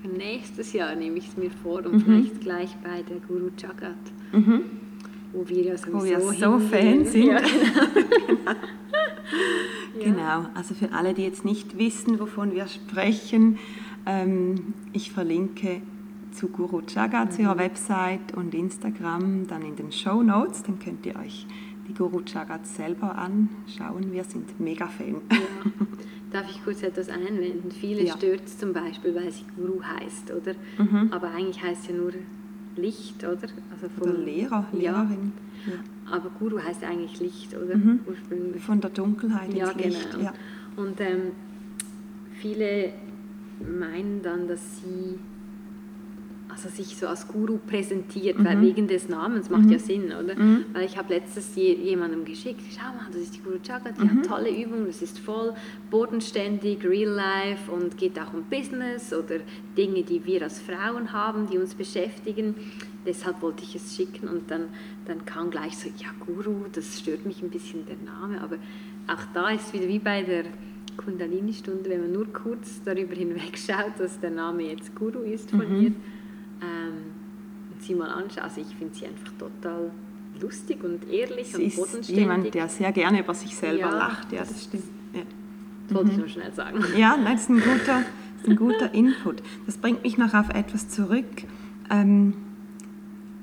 für 0.00 0.08
nächstes 0.08 0.72
Jahr 0.72 0.94
nehme 0.94 1.18
ich 1.18 1.28
es 1.28 1.36
mir 1.36 1.50
vor 1.50 1.84
und 1.84 1.92
mhm. 1.92 2.00
vielleicht 2.00 2.40
gleich 2.40 2.76
bei 2.82 3.02
der 3.02 3.18
Guru 3.18 3.50
Jagat, 3.56 3.96
mhm. 4.32 4.62
wo 5.32 5.48
wir 5.48 5.62
ja 5.62 5.76
sowieso 5.76 6.26
wo 6.26 6.32
wir 6.32 6.38
so 6.38 6.58
Fans 6.58 7.12
sind. 7.12 7.26
Ja, 7.26 7.40
genau. 7.40 8.54
genau. 10.04 10.46
also 10.54 10.74
für 10.74 10.92
alle, 10.92 11.14
die 11.14 11.22
jetzt 11.22 11.44
nicht 11.44 11.76
wissen, 11.76 12.18
wovon 12.18 12.54
wir 12.54 12.66
sprechen, 12.66 13.58
ähm, 14.06 14.74
ich 14.92 15.12
verlinke 15.12 15.82
zu 16.32 16.48
Guru 16.48 16.80
Jagat, 16.88 17.30
mhm. 17.30 17.32
zu 17.32 17.42
ihrer 17.42 17.58
Website 17.58 18.34
und 18.34 18.54
Instagram, 18.54 19.46
dann 19.48 19.62
in 19.62 19.76
den 19.76 19.92
Show 19.92 20.22
Notes, 20.22 20.62
dann 20.62 20.78
könnt 20.78 21.04
ihr 21.04 21.16
euch 21.16 21.46
die 21.88 21.94
Guru 21.94 22.22
Jagat 22.24 22.66
selber 22.66 23.18
anschauen. 23.18 24.12
Wir 24.12 24.24
sind 24.24 24.58
mega 24.60 24.86
Fan. 24.86 25.16
Ja. 25.30 25.38
Darf 26.30 26.50
ich 26.50 26.62
kurz 26.62 26.82
etwas 26.82 27.08
einwenden? 27.08 27.70
Viele 27.72 28.04
ja. 28.04 28.16
stört 28.16 28.42
es 28.46 28.58
zum 28.58 28.72
Beispiel, 28.72 29.14
weil 29.14 29.30
sie 29.32 29.44
Guru 29.56 29.82
heißt, 29.82 30.30
oder? 30.30 30.54
Mhm. 30.78 31.12
Aber 31.12 31.30
eigentlich 31.30 31.62
heißt 31.62 31.84
sie 31.84 31.92
ja 31.92 31.98
nur 31.98 32.12
Licht, 32.76 33.24
oder? 33.24 33.48
Also 33.72 33.88
vom, 33.98 34.10
oder 34.10 34.18
Lehrer, 34.18 34.66
Lehrerin. 34.72 35.32
Ja. 35.66 35.72
ja. 35.72 35.78
Aber 36.16 36.30
Guru 36.38 36.62
heißt 36.62 36.84
eigentlich 36.84 37.20
Licht, 37.20 37.56
oder? 37.56 37.76
Mhm. 37.76 38.00
Ursprünglich. 38.06 38.62
Von 38.62 38.80
der 38.80 38.90
Dunkelheit 38.90 39.52
ja, 39.54 39.70
ins 39.70 39.84
Licht. 39.84 40.10
Genau. 40.12 40.24
Ja. 40.24 40.34
Und 40.76 41.00
ähm, 41.00 41.32
viele 42.40 42.92
meinen 43.60 44.22
dann, 44.22 44.46
dass 44.46 44.80
sie 44.80 45.18
also 46.50 46.68
sich 46.68 46.96
so 46.96 47.06
als 47.06 47.26
Guru 47.28 47.58
präsentiert, 47.58 48.38
mhm. 48.38 48.44
weil 48.44 48.60
wegen 48.60 48.88
des 48.88 49.08
Namens 49.08 49.50
macht 49.50 49.64
mhm. 49.64 49.72
ja 49.72 49.78
Sinn, 49.78 50.06
oder? 50.06 50.34
Mhm. 50.36 50.66
Weil 50.72 50.84
ich 50.84 50.96
habe 50.96 51.14
letztes 51.14 51.54
je, 51.54 51.74
jemandem 51.74 52.24
geschickt, 52.24 52.62
schau 52.70 52.88
mal, 52.88 53.06
das 53.12 53.22
ist 53.22 53.36
die 53.36 53.40
Guru 53.40 53.58
Jagat, 53.62 53.96
die 53.98 54.08
hat 54.08 54.14
mhm. 54.14 54.22
tolle 54.22 54.50
Übungen, 54.50 54.86
das 54.86 55.02
ist 55.02 55.18
voll 55.18 55.54
bodenständig, 55.90 56.84
real 56.84 57.10
life 57.10 57.70
und 57.70 57.96
geht 57.96 58.18
auch 58.18 58.32
um 58.34 58.44
Business 58.44 59.12
oder 59.12 59.36
Dinge, 59.76 60.02
die 60.02 60.24
wir 60.24 60.42
als 60.42 60.60
Frauen 60.60 61.12
haben, 61.12 61.48
die 61.48 61.58
uns 61.58 61.74
beschäftigen. 61.74 62.54
Deshalb 63.06 63.40
wollte 63.42 63.62
ich 63.62 63.74
es 63.76 63.96
schicken 63.96 64.28
und 64.28 64.50
dann, 64.50 64.68
dann 65.06 65.24
kam 65.24 65.50
gleich 65.50 65.76
so, 65.76 65.88
ja 65.96 66.08
Guru, 66.26 66.66
das 66.72 66.98
stört 66.98 67.24
mich 67.26 67.42
ein 67.42 67.50
bisschen 67.50 67.86
der 67.86 67.96
Name, 68.04 68.40
aber 68.40 68.56
auch 69.06 69.24
da 69.32 69.50
ist 69.50 69.72
wieder 69.72 69.88
wie 69.88 69.98
bei 69.98 70.22
der 70.22 70.44
Kundalini-Stunde, 70.96 71.88
wenn 71.88 72.02
man 72.02 72.12
nur 72.12 72.26
kurz 72.32 72.82
darüber 72.84 73.14
hinwegschaut, 73.14 73.98
dass 73.98 74.20
der 74.20 74.30
Name 74.30 74.64
jetzt 74.64 74.94
Guru 74.94 75.20
ist 75.20 75.50
von 75.50 75.68
mhm. 75.68 75.78
mir, 75.78 75.86
ähm, 75.88 75.96
sie 77.90 77.96
mal 77.96 78.10
anschauen. 78.10 78.44
Also 78.44 78.60
ich 78.60 78.74
finde 78.76 78.94
sie 78.94 79.06
einfach 79.06 79.32
total 79.38 79.90
lustig 80.40 80.82
und 80.82 81.08
ehrlich 81.10 81.52
sie 81.52 81.64
und 81.64 81.76
bodenständig. 81.76 82.10
Ist 82.10 82.16
jemand, 82.16 82.54
der 82.54 82.68
sehr 82.68 82.92
gerne 82.92 83.20
über 83.20 83.34
sich 83.34 83.54
selber 83.54 83.78
ja, 83.78 83.90
lacht. 83.90 84.32
Ja, 84.32 84.40
das 84.40 84.64
stimmt. 84.64 84.84
Ja. 85.12 85.22
Das 85.88 85.96
wollte 85.96 86.06
mhm. 86.06 86.12
ich 86.12 86.18
nur 86.18 86.28
schnell 86.28 86.52
sagen. 86.52 86.84
Ja, 86.96 87.16
nein, 87.16 87.34
das 87.34 87.42
ist 87.42 87.50
ein 87.50 87.60
guter, 87.60 88.04
ist 88.40 88.48
ein 88.48 88.56
guter 88.56 88.94
Input. 88.94 89.42
Das 89.66 89.76
bringt 89.76 90.02
mich 90.02 90.18
noch 90.18 90.34
auf 90.34 90.48
etwas 90.50 90.88
zurück. 90.88 91.26
Ähm, 91.90 92.34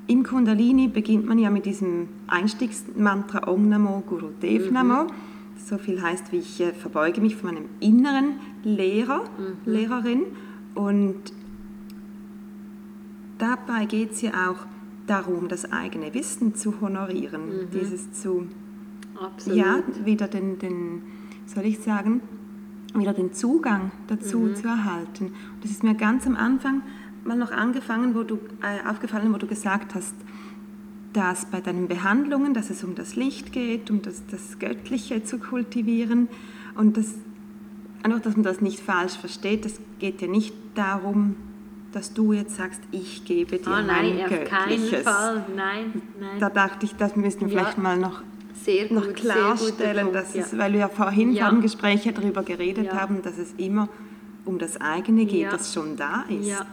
Im 0.07 0.23
Kundalini 0.23 0.87
beginnt 0.87 1.25
man 1.27 1.37
ja 1.37 1.49
mit 1.49 1.65
diesem 1.65 2.07
Einstiegsmantra 2.27 3.47
Om 3.47 3.69
Namo 3.69 4.01
Guru 4.07 4.29
Dev. 4.41 4.71
Namo. 4.71 5.03
Mhm. 5.03 5.11
So 5.65 5.77
viel 5.77 6.01
heißt, 6.01 6.31
wie 6.31 6.37
ich 6.37 6.61
äh, 6.61 6.71
verbeuge 6.71 7.19
mich 7.19 7.35
von 7.35 7.53
meinem 7.53 7.65
inneren 7.81 8.39
Lehrer, 8.63 9.23
mhm. 9.37 9.71
Lehrerin. 9.71 10.23
Und 10.75 11.33
dabei 13.37 13.85
geht 13.85 14.11
es 14.11 14.21
ja 14.21 14.49
auch 14.49 14.65
darum, 15.07 15.47
das 15.47 15.71
eigene 15.71 16.13
Wissen 16.13 16.55
zu 16.55 16.81
honorieren, 16.81 17.47
mhm. 17.47 17.69
dieses 17.71 18.11
zu, 18.13 18.47
Absolut. 19.19 19.57
ja, 19.57 19.83
wieder 20.03 20.27
den, 20.27 20.59
den, 20.59 21.01
soll 21.45 21.65
ich 21.65 21.79
sagen, 21.79 22.21
wieder 22.93 23.13
den 23.13 23.33
Zugang 23.33 23.91
dazu 24.07 24.39
mhm. 24.39 24.55
zu 24.55 24.67
erhalten. 24.67 25.25
Und 25.25 25.63
das 25.63 25.71
ist 25.71 25.83
mir 25.83 25.95
ganz 25.95 26.27
am 26.27 26.35
Anfang 26.35 26.81
mal 27.23 27.37
noch 27.37 27.51
angefangen, 27.51 28.15
wo 28.15 28.23
du, 28.23 28.35
äh, 28.35 28.87
aufgefallen, 28.87 29.33
wo 29.33 29.37
du 29.37 29.47
gesagt 29.47 29.95
hast, 29.95 30.15
dass 31.13 31.45
bei 31.45 31.61
deinen 31.61 31.87
Behandlungen, 31.87 32.53
dass 32.53 32.69
es 32.69 32.83
um 32.83 32.95
das 32.95 33.15
Licht 33.15 33.51
geht, 33.51 33.89
um 33.89 34.01
das, 34.01 34.23
das 34.27 34.59
Göttliche 34.59 35.23
zu 35.23 35.39
kultivieren 35.39 36.27
und 36.75 36.97
das, 36.97 37.13
einfach, 38.03 38.21
dass 38.21 38.35
man 38.35 38.43
das 38.43 38.61
nicht 38.61 38.79
falsch 38.79 39.17
versteht, 39.17 39.65
es 39.65 39.79
geht 39.99 40.21
ja 40.21 40.27
nicht 40.27 40.53
darum, 40.75 41.35
dass 41.91 42.13
du 42.13 42.33
jetzt 42.33 42.55
sagst, 42.55 42.81
ich 42.91 43.25
gebe 43.25 43.57
dir 43.57 43.67
oh, 43.67 43.69
nein, 43.69 44.15
mein 44.15 44.23
auf 44.23 44.29
Göttliches. 44.29 44.91
keinen 44.91 45.03
Fall. 45.03 45.45
Nein, 45.55 46.01
nein. 46.19 46.39
Da 46.39 46.49
dachte 46.49 46.85
ich, 46.85 46.95
das 46.95 47.15
müssen 47.15 47.41
wir 47.41 47.47
ja. 47.47 47.59
vielleicht 47.59 47.77
mal 47.77 47.97
noch, 47.97 48.21
sehr 48.53 48.87
gut, 48.87 48.97
noch 48.97 49.13
klarstellen, 49.13 50.11
dass 50.11 50.33
ja. 50.33 50.41
es, 50.41 50.57
weil 50.57 50.73
wir 50.73 50.81
ja 50.81 50.89
vorhin 50.89 51.33
ja. 51.33 51.49
vor 51.49 51.59
Gespräch 51.59 52.09
darüber 52.13 52.43
geredet 52.43 52.87
ja. 52.87 53.01
haben, 53.01 53.21
dass 53.21 53.37
es 53.37 53.53
immer 53.57 53.89
um 54.45 54.59
das 54.59 54.79
eigene 54.79 55.25
geht, 55.25 55.51
das 55.51 55.73
schon 55.73 55.95
da 55.97 56.23
ist. 56.29 56.47
Ja, 56.47 56.65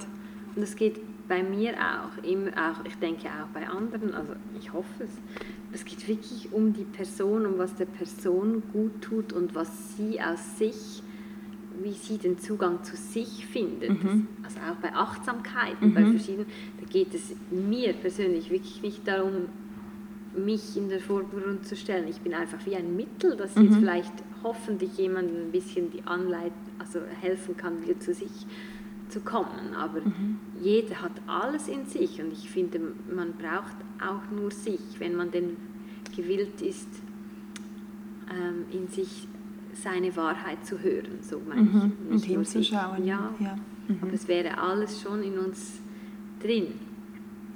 und 0.54 0.62
es 0.62 0.76
geht 0.76 1.00
bei 1.28 1.42
mir 1.42 1.72
auch, 1.72 2.22
immer 2.22 2.50
auch, 2.50 2.84
ich 2.84 2.96
denke 2.96 3.28
auch 3.28 3.48
bei 3.52 3.66
anderen, 3.66 4.14
also 4.14 4.32
ich 4.58 4.72
hoffe 4.72 5.04
es, 5.04 5.10
es 5.72 5.84
geht 5.84 6.06
wirklich 6.06 6.52
um 6.52 6.72
die 6.72 6.84
Person, 6.84 7.46
um 7.46 7.58
was 7.58 7.74
der 7.74 7.86
Person 7.86 8.62
gut 8.72 9.02
tut 9.02 9.32
und 9.32 9.54
was 9.54 9.96
sie 9.96 10.20
aus 10.20 10.58
sich 10.58 11.02
wie 11.82 11.92
sie 11.92 12.18
den 12.18 12.38
Zugang 12.38 12.82
zu 12.84 12.96
sich 12.96 13.46
findet. 13.46 14.02
Mhm. 14.02 14.28
Also 14.42 14.58
auch 14.60 14.76
bei 14.76 14.92
Achtsamkeiten, 14.94 15.88
mhm. 15.88 15.94
bei 15.94 16.04
verschiedenen, 16.04 16.46
da 16.80 16.86
geht 16.86 17.14
es 17.14 17.34
mir 17.50 17.92
persönlich 17.94 18.50
wirklich 18.50 18.82
nicht 18.82 19.06
darum, 19.06 19.48
mich 20.36 20.76
in 20.76 20.88
den 20.88 21.00
Vordergrund 21.00 21.66
zu 21.66 21.76
stellen. 21.76 22.08
Ich 22.08 22.20
bin 22.20 22.34
einfach 22.34 22.58
wie 22.66 22.76
ein 22.76 22.96
Mittel, 22.96 23.36
das 23.36 23.54
mhm. 23.54 23.64
jetzt 23.64 23.76
vielleicht 23.76 24.12
hoffentlich 24.42 24.96
jemandem 24.98 25.46
ein 25.46 25.50
bisschen 25.52 25.90
die 25.90 26.02
Anleit 26.04 26.52
also 26.78 27.00
helfen 27.20 27.56
kann, 27.56 27.82
wieder 27.82 27.98
zu 28.00 28.12
sich 28.12 28.46
zu 29.08 29.20
kommen. 29.20 29.74
Aber 29.76 30.00
mhm. 30.00 30.38
jeder 30.60 31.00
hat 31.00 31.12
alles 31.26 31.68
in 31.68 31.86
sich 31.86 32.20
und 32.20 32.32
ich 32.32 32.50
finde, 32.50 32.80
man 33.14 33.32
braucht 33.34 33.76
auch 34.00 34.30
nur 34.30 34.50
sich, 34.50 34.80
wenn 34.98 35.14
man 35.14 35.30
denn 35.30 35.56
gewillt 36.14 36.60
ist, 36.62 36.88
ähm, 38.30 38.64
in 38.72 38.88
sich 38.88 39.28
seine 39.74 40.14
Wahrheit 40.16 40.64
zu 40.64 40.78
hören, 40.80 41.18
so 41.20 41.40
meine 41.46 41.62
mhm. 41.62 41.92
ich. 42.06 42.12
und 42.12 42.24
hinzuschauen. 42.24 43.04
Ja, 43.04 43.34
ja. 43.40 43.56
Mhm. 43.88 43.98
aber 44.02 44.12
es 44.12 44.28
wäre 44.28 44.58
alles 44.58 45.00
schon 45.00 45.22
in 45.22 45.38
uns 45.38 45.80
drin. 46.40 46.68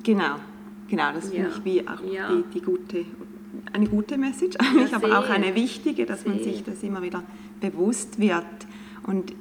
Genau, 0.02 0.36
genau, 0.88 1.12
das 1.12 1.32
ja. 1.32 1.44
finde 1.44 1.50
ich 1.50 1.64
wie 1.64 1.88
auch 1.88 2.02
ja. 2.04 2.32
die, 2.32 2.44
die, 2.54 2.60
gute, 2.60 3.04
eine 3.72 3.88
gute 3.88 4.16
Message 4.18 4.56
eigentlich, 4.60 4.90
ja, 4.90 4.96
aber 4.96 5.18
auch 5.18 5.28
eine 5.28 5.54
wichtige, 5.54 6.06
dass 6.06 6.22
sehr. 6.22 6.32
man 6.32 6.42
sich 6.42 6.62
das 6.64 6.82
immer 6.82 7.02
wieder 7.02 7.22
bewusst 7.60 8.18
wird. 8.18 8.44
Und 9.06 9.32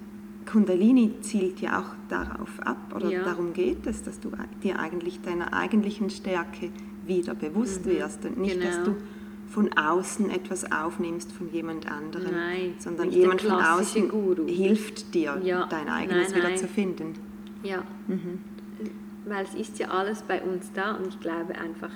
Kundalini 0.46 1.20
zielt 1.22 1.60
ja 1.60 1.80
auch 1.80 1.96
darauf 2.10 2.60
ab, 2.62 2.94
oder 2.96 3.12
darum 3.24 3.54
geht 3.54 3.86
es, 3.86 4.02
dass 4.04 4.20
du 4.20 4.32
dir 4.64 4.80
eigentlich 4.80 5.22
deiner 5.22 5.54
eigentlichen 5.54 6.10
Stärke 6.10 6.70
wieder 7.06 7.36
bewusst 7.36 7.86
mhm. 7.86 7.92
wirst 7.92 8.26
und 8.26 8.38
nicht, 8.38 8.60
genau. 8.60 8.66
dass 8.66 8.84
du 8.84 8.96
von 9.48 9.72
außen 9.78 10.30
etwas 10.30 10.72
aufnimmst 10.72 11.32
von 11.32 11.52
jemand 11.52 11.90
anderem, 11.90 12.32
nein, 12.32 12.76
sondern 12.80 13.12
jemand 13.12 13.42
von 13.42 13.54
außen 13.54 14.10
Guru. 14.10 14.46
hilft 14.46 15.14
dir, 15.14 15.40
ja. 15.44 15.66
dein 15.68 15.88
eigenes 15.88 16.30
nein, 16.30 16.38
wieder 16.38 16.50
nein. 16.50 16.58
zu 16.58 16.68
finden. 16.68 17.14
Ja, 17.64 17.84
mhm. 18.08 18.40
weil 19.26 19.46
es 19.46 19.56
ist 19.56 19.80
ja 19.80 19.88
alles 19.90 20.22
bei 20.22 20.42
uns 20.42 20.72
da 20.74 20.96
und 20.96 21.08
ich 21.08 21.20
glaube 21.20 21.56
einfach, 21.56 21.92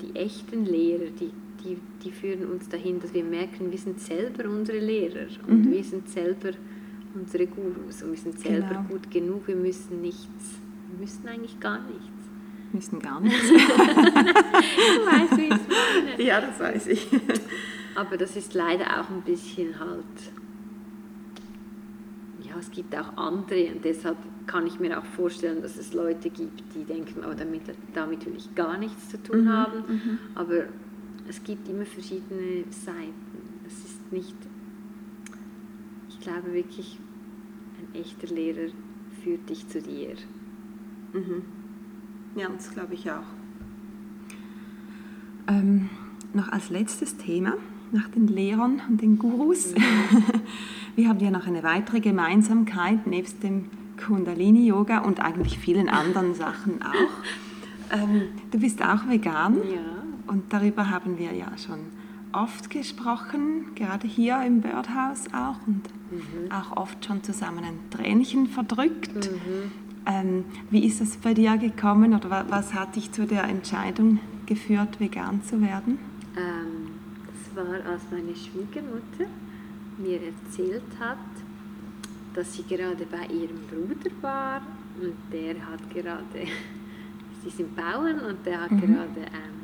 die 0.00 0.14
echten 0.16 0.64
Lehrer, 0.64 1.10
die, 1.10 1.30
die, 1.64 1.78
die 2.04 2.12
führen 2.12 2.50
uns 2.50 2.68
dahin, 2.68 3.00
dass 3.00 3.12
wir 3.14 3.24
merken, 3.24 3.70
wir 3.70 3.78
sind 3.78 4.00
selber 4.00 4.48
unsere 4.48 4.78
Lehrer 4.78 5.26
und 5.46 5.66
mhm. 5.66 5.72
wir 5.72 5.84
sind 5.84 6.08
selber 6.08 6.50
unsere 7.14 7.46
Gurus 7.46 8.02
und 8.02 8.10
wir 8.12 8.18
sind 8.18 8.38
selber 8.38 8.68
genau. 8.68 8.82
gut 8.88 9.10
genug, 9.10 9.48
wir 9.48 9.56
müssen 9.56 10.00
nichts, 10.00 10.60
wir 10.90 11.00
müssen 11.00 11.28
eigentlich 11.28 11.58
gar 11.60 11.80
nichts. 11.80 12.21
Müssen 12.72 13.00
gar 13.00 13.20
nichts. 13.20 13.50
wie 15.36 15.42
ich 15.42 15.50
meine. 15.50 16.22
Ja, 16.22 16.40
das 16.40 16.58
weiß 16.58 16.86
ich. 16.88 17.06
Aber 17.94 18.16
das 18.16 18.36
ist 18.36 18.54
leider 18.54 19.00
auch 19.00 19.10
ein 19.10 19.22
bisschen 19.22 19.78
halt, 19.78 20.04
ja, 22.42 22.54
es 22.58 22.70
gibt 22.70 22.96
auch 22.96 23.16
andere 23.16 23.72
und 23.74 23.84
deshalb 23.84 24.16
kann 24.46 24.66
ich 24.66 24.80
mir 24.80 24.98
auch 24.98 25.04
vorstellen, 25.04 25.60
dass 25.60 25.76
es 25.76 25.92
Leute 25.92 26.30
gibt, 26.30 26.62
die 26.74 26.84
denken, 26.84 27.22
oh, 27.28 27.34
damit, 27.36 27.62
damit 27.92 28.24
will 28.24 28.34
ich 28.36 28.54
gar 28.54 28.78
nichts 28.78 29.10
zu 29.10 29.22
tun 29.22 29.44
mhm, 29.44 29.48
haben. 29.50 29.78
Mhm. 29.86 30.18
Aber 30.34 30.64
es 31.28 31.44
gibt 31.44 31.68
immer 31.68 31.84
verschiedene 31.84 32.64
Seiten. 32.70 33.62
Es 33.66 33.84
ist 33.84 34.10
nicht 34.10 34.36
glaube 36.22 36.52
wirklich, 36.52 36.98
ein 37.78 38.00
echter 38.00 38.28
Lehrer 38.28 38.70
führt 39.22 39.48
dich 39.50 39.68
zu 39.68 39.82
dir. 39.82 40.14
Mhm. 41.12 41.42
Ja, 42.34 42.48
das 42.48 42.70
glaube 42.72 42.94
ich 42.94 43.10
auch. 43.10 43.24
Ähm, 45.48 45.90
noch 46.32 46.48
als 46.48 46.70
letztes 46.70 47.16
Thema, 47.16 47.54
nach 47.90 48.08
den 48.08 48.26
Lehrern 48.26 48.80
und 48.88 49.02
den 49.02 49.18
Gurus. 49.18 49.74
Mhm. 49.74 50.24
Wir 50.96 51.08
haben 51.08 51.20
ja 51.20 51.30
noch 51.30 51.46
eine 51.46 51.62
weitere 51.62 52.00
Gemeinsamkeit 52.00 53.06
nebst 53.06 53.42
dem 53.42 53.66
Kundalini-Yoga 54.04 54.98
und 54.98 55.20
eigentlich 55.20 55.58
vielen 55.58 55.88
anderen 55.88 56.34
Sachen 56.34 56.82
auch. 56.82 57.92
Ähm, 57.92 58.22
du 58.50 58.58
bist 58.58 58.82
auch 58.82 59.08
vegan 59.08 59.56
ja. 59.56 60.32
und 60.32 60.52
darüber 60.52 60.90
haben 60.90 61.18
wir 61.18 61.32
ja 61.32 61.52
schon 61.58 61.80
oft 62.32 62.70
gesprochen, 62.70 63.74
gerade 63.74 64.06
hier 64.08 64.42
im 64.44 64.62
Birdhouse 64.62 65.26
auch 65.34 65.66
und 65.66 65.82
mhm. 66.10 66.50
auch 66.50 66.76
oft 66.76 67.04
schon 67.04 67.22
zusammen 67.22 67.64
ein 67.64 67.78
Tränchen 67.90 68.46
verdrückt. 68.46 69.30
Mhm. 69.30 69.81
Ähm, 70.06 70.44
wie 70.70 70.84
ist 70.86 71.00
es 71.00 71.16
bei 71.16 71.34
dir 71.34 71.56
gekommen 71.56 72.14
oder 72.14 72.46
was 72.48 72.74
hat 72.74 72.96
dich 72.96 73.12
zu 73.12 73.26
der 73.26 73.44
Entscheidung 73.44 74.18
geführt, 74.46 74.98
vegan 74.98 75.42
zu 75.42 75.60
werden? 75.60 75.98
Ähm, 76.36 76.90
das 77.26 77.56
war, 77.56 77.74
als 77.90 78.02
meine 78.10 78.34
Schwiegermutter 78.34 79.30
mir 79.98 80.20
erzählt 80.22 80.82
hat, 80.98 81.18
dass 82.34 82.54
sie 82.54 82.64
gerade 82.64 83.06
bei 83.06 83.26
ihrem 83.32 83.60
Bruder 83.68 84.10
war 84.22 84.62
und 85.00 85.14
der 85.32 85.54
hat 85.54 85.90
gerade, 85.90 86.48
sie 87.44 87.50
sind 87.50 87.76
Bauern 87.76 88.20
und 88.20 88.44
der 88.44 88.62
hat 88.62 88.70
mhm. 88.72 88.80
gerade, 88.80 89.20
ähm, 89.20 89.62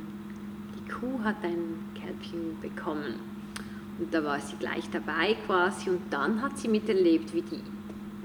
die 0.77 0.91
Kuh 0.91 1.23
hat 1.25 1.37
ein 1.43 1.79
Kälbchen 1.95 2.61
bekommen. 2.61 3.15
Und 3.99 4.15
da 4.15 4.23
war 4.23 4.39
sie 4.39 4.57
gleich 4.57 4.89
dabei 4.91 5.37
quasi 5.47 5.91
und 5.91 6.03
dann 6.11 6.41
hat 6.41 6.57
sie 6.57 6.69
miterlebt, 6.69 7.35
wie 7.35 7.43
die 7.43 7.61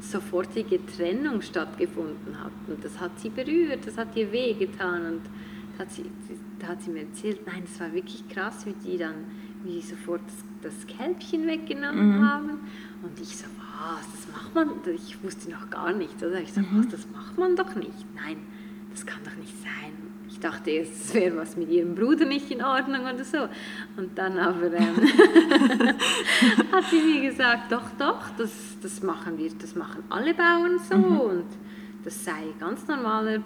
sofortige 0.04 0.86
Trennung 0.86 1.41
stattgefunden 1.41 2.39
hat. 2.43 2.51
Und 2.68 2.84
das 2.84 2.99
hat 2.99 3.20
sie 3.20 3.30
berührt, 3.30 3.88
das 3.88 3.97
hat 3.97 4.16
ihr 4.16 4.32
wehgetan 4.32 5.14
und 5.14 5.22
hat 5.80 5.91
sie, 5.91 6.06
da 6.60 6.68
hat 6.68 6.82
sie 6.82 6.91
mir 6.91 7.01
erzählt, 7.01 7.45
nein, 7.47 7.64
das 7.66 7.80
war 7.80 7.93
wirklich 7.93 8.28
krass, 8.28 8.66
wie 8.66 8.74
die 8.86 8.97
dann, 8.97 9.16
wie 9.64 9.76
die 9.76 9.82
sofort 9.82 10.22
das, 10.62 10.74
das 10.74 10.88
Kälbchen 10.88 11.47
weggenommen 11.47 12.18
mhm. 12.18 12.28
haben. 12.30 12.49
Und 13.01 13.20
ich 13.20 13.36
so, 13.36 13.45
was, 13.58 14.06
das 14.12 14.28
macht 14.32 14.54
man, 14.54 14.70
ich 14.93 15.24
wusste 15.24 15.49
noch 15.49 15.70
gar 15.70 15.93
nichts. 15.93 16.22
Also 16.22 16.36
ich 16.38 16.54
so, 16.54 16.62
mhm. 16.62 16.80
was, 16.80 16.88
das 16.89 17.08
macht 17.12 17.38
man 17.38 17.56
doch 17.56 17.76
nicht. 17.76 18.06
Nein, 18.16 18.38
das 18.91 19.06
kann 19.06 19.24
doch 19.24 19.36
nicht 19.36 19.54
sein. 19.62 20.12
Ich 20.34 20.40
dachte 20.40 20.72
es 20.72 21.14
wäre 21.14 21.38
was 21.38 21.56
mit 21.56 21.70
ihrem 21.70 21.94
Bruder 21.94 22.26
nicht 22.26 22.50
in 22.50 22.64
Ordnung 22.64 23.02
oder 23.02 23.24
so. 23.24 23.48
Und 23.98 24.18
dann 24.18 24.40
aber 24.40 24.74
ähm, 24.74 24.96
hat 26.72 26.86
sie 26.90 27.02
mir 27.02 27.30
gesagt, 27.30 27.72
doch, 27.72 27.92
doch, 28.00 28.32
das, 28.36 28.52
das 28.82 29.04
machen 29.04 29.38
wir, 29.38 29.52
das 29.62 29.76
machen 29.76 30.04
alle 30.10 30.34
Bauern 30.34 30.80
so 30.90 30.98
mhm. 30.98 31.20
und 31.20 31.46
das 32.04 32.26
sei 32.26 32.46
ganz 32.60 32.88
normaler 32.88 33.44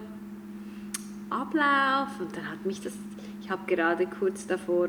Ablauf. 1.29 2.21
Und 2.21 2.37
dann 2.37 2.49
hat 2.49 2.65
mich 2.65 2.79
das, 2.79 2.93
ich 3.41 3.51
habe 3.51 3.63
gerade 3.67 4.07
kurz 4.07 4.47
davor, 4.47 4.87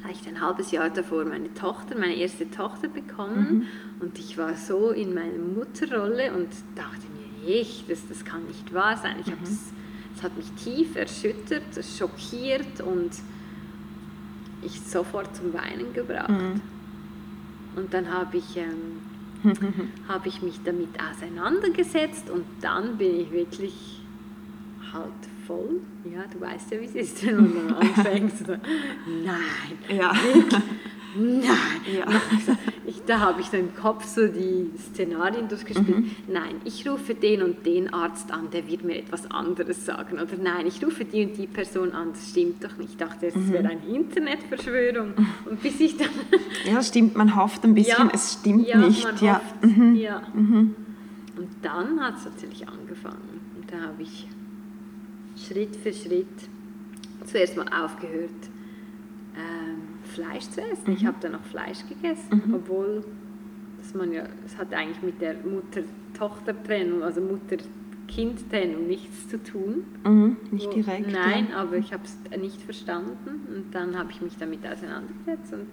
vielleicht 0.00 0.26
ein 0.26 0.40
halbes 0.40 0.70
Jahr 0.70 0.88
davor, 0.88 1.26
meine 1.26 1.52
Tochter, 1.52 1.94
meine 1.94 2.16
erste 2.16 2.50
Tochter 2.50 2.88
bekommen 2.88 3.58
mhm. 3.58 3.66
und 4.00 4.18
ich 4.18 4.38
war 4.38 4.54
so 4.54 4.92
in 4.92 5.12
meiner 5.12 5.38
Mutterrolle 5.38 6.32
und 6.32 6.48
dachte 6.74 7.02
mir, 7.12 7.54
ich, 7.60 7.84
das, 7.86 8.08
das 8.08 8.24
kann 8.24 8.46
nicht 8.46 8.72
wahr 8.72 8.96
sein. 8.96 9.16
Ich 9.20 9.26
mhm. 9.26 9.32
habe 9.32 9.44
es 10.16 10.22
hat 10.22 10.36
mich 10.36 10.50
tief 10.52 10.96
erschüttert, 10.96 11.62
schockiert 11.98 12.80
und 12.80 13.10
ich 14.62 14.80
sofort 14.80 15.34
zum 15.34 15.52
Weinen 15.52 15.92
gebracht. 15.92 16.28
Mhm. 16.28 16.60
Und 17.74 17.92
dann 17.94 18.12
habe 18.12 18.36
ich, 18.38 18.56
ähm, 18.56 19.00
hab 20.08 20.26
ich 20.26 20.42
mich 20.42 20.60
damit 20.64 20.90
auseinandergesetzt 21.00 22.30
und 22.30 22.44
dann 22.60 22.98
bin 22.98 23.20
ich 23.20 23.30
wirklich 23.32 24.02
halt 24.92 25.12
voll. 25.46 25.80
Ja, 26.04 26.24
du 26.30 26.40
weißt 26.40 26.72
ja, 26.72 26.80
wie 26.80 26.84
es 26.84 26.94
ist, 26.94 27.26
wenn 27.26 27.36
man 27.36 27.68
dann 27.68 27.74
anfängt. 27.96 28.48
Nein, 28.48 29.96
ja. 29.96 30.12
Nein. 31.16 31.46
Ja. 31.96 32.06
Ich, 32.84 33.02
da 33.04 33.20
habe 33.20 33.40
ich 33.40 33.48
dann 33.48 33.60
im 33.60 33.74
Kopf 33.74 34.04
so 34.04 34.26
die 34.26 34.70
Szenarien 34.78 35.48
durchgespielt. 35.48 35.98
Mhm. 35.98 36.10
Nein, 36.28 36.56
ich 36.64 36.88
rufe 36.88 37.14
den 37.14 37.42
und 37.42 37.64
den 37.64 37.92
Arzt 37.92 38.32
an, 38.32 38.50
der 38.50 38.66
wird 38.66 38.84
mir 38.84 38.96
etwas 38.96 39.30
anderes 39.30 39.86
sagen. 39.86 40.14
Oder 40.20 40.36
nein, 40.42 40.66
ich 40.66 40.84
rufe 40.84 41.04
die 41.04 41.24
und 41.24 41.36
die 41.36 41.46
Person 41.46 41.92
an, 41.92 42.12
das 42.12 42.30
stimmt 42.30 42.64
doch 42.64 42.76
nicht. 42.76 42.90
Ich 42.90 42.96
dachte, 42.96 43.26
es 43.26 43.36
mhm. 43.36 43.52
wäre 43.52 43.68
eine 43.68 43.86
Internetverschwörung. 43.86 45.14
Und 45.48 45.62
bis 45.62 45.80
ich 45.80 45.96
dann... 45.96 46.08
ja, 46.72 46.82
stimmt, 46.82 47.16
man 47.16 47.36
hofft 47.36 47.64
ein 47.64 47.74
bisschen, 47.74 48.08
ja, 48.08 48.14
es 48.14 48.32
stimmt 48.40 48.66
ja, 48.66 48.78
nicht. 48.78 49.04
Man 49.04 49.18
ja, 49.20 49.40
mhm. 49.62 49.94
ja. 49.94 50.22
Mhm. 50.34 50.74
Und 51.36 51.48
dann 51.62 52.00
hat 52.00 52.18
es 52.18 52.24
natürlich 52.24 52.68
angefangen. 52.68 53.40
Und 53.56 53.70
da 53.70 53.80
habe 53.80 54.02
ich 54.02 54.26
Schritt 55.36 55.76
für 55.76 55.92
Schritt 55.92 56.26
zuerst 57.24 57.56
mal 57.56 57.66
aufgehört, 57.68 58.30
Fleisch 60.12 60.48
zu 60.50 60.60
essen. 60.60 60.90
Mhm. 60.90 60.96
Ich 60.96 61.06
habe 61.06 61.16
dann 61.20 61.32
noch 61.32 61.44
Fleisch 61.44 61.86
gegessen, 61.88 62.42
mhm. 62.46 62.54
obwohl 62.54 63.04
das 63.78 63.94
man 63.94 64.12
ja, 64.12 64.24
es 64.46 64.56
hat 64.56 64.72
eigentlich 64.72 65.02
mit 65.02 65.20
der 65.20 65.34
Mutter-Tochter-Trennung, 65.44 67.02
also 67.02 67.20
Mutter-Kind-Trennung 67.20 68.86
nichts 68.86 69.28
zu 69.28 69.42
tun. 69.42 69.84
Mhm. 70.04 70.36
Nicht 70.50 70.72
direkt. 70.72 71.10
Nein, 71.10 71.48
ja. 71.50 71.56
aber 71.56 71.76
ich 71.76 71.92
habe 71.92 72.04
es 72.04 72.40
nicht 72.40 72.60
verstanden 72.62 73.40
und 73.48 73.74
dann 73.74 73.98
habe 73.98 74.12
ich 74.12 74.20
mich 74.20 74.36
damit 74.38 74.60
auseinandergesetzt 74.66 75.52
und 75.52 75.66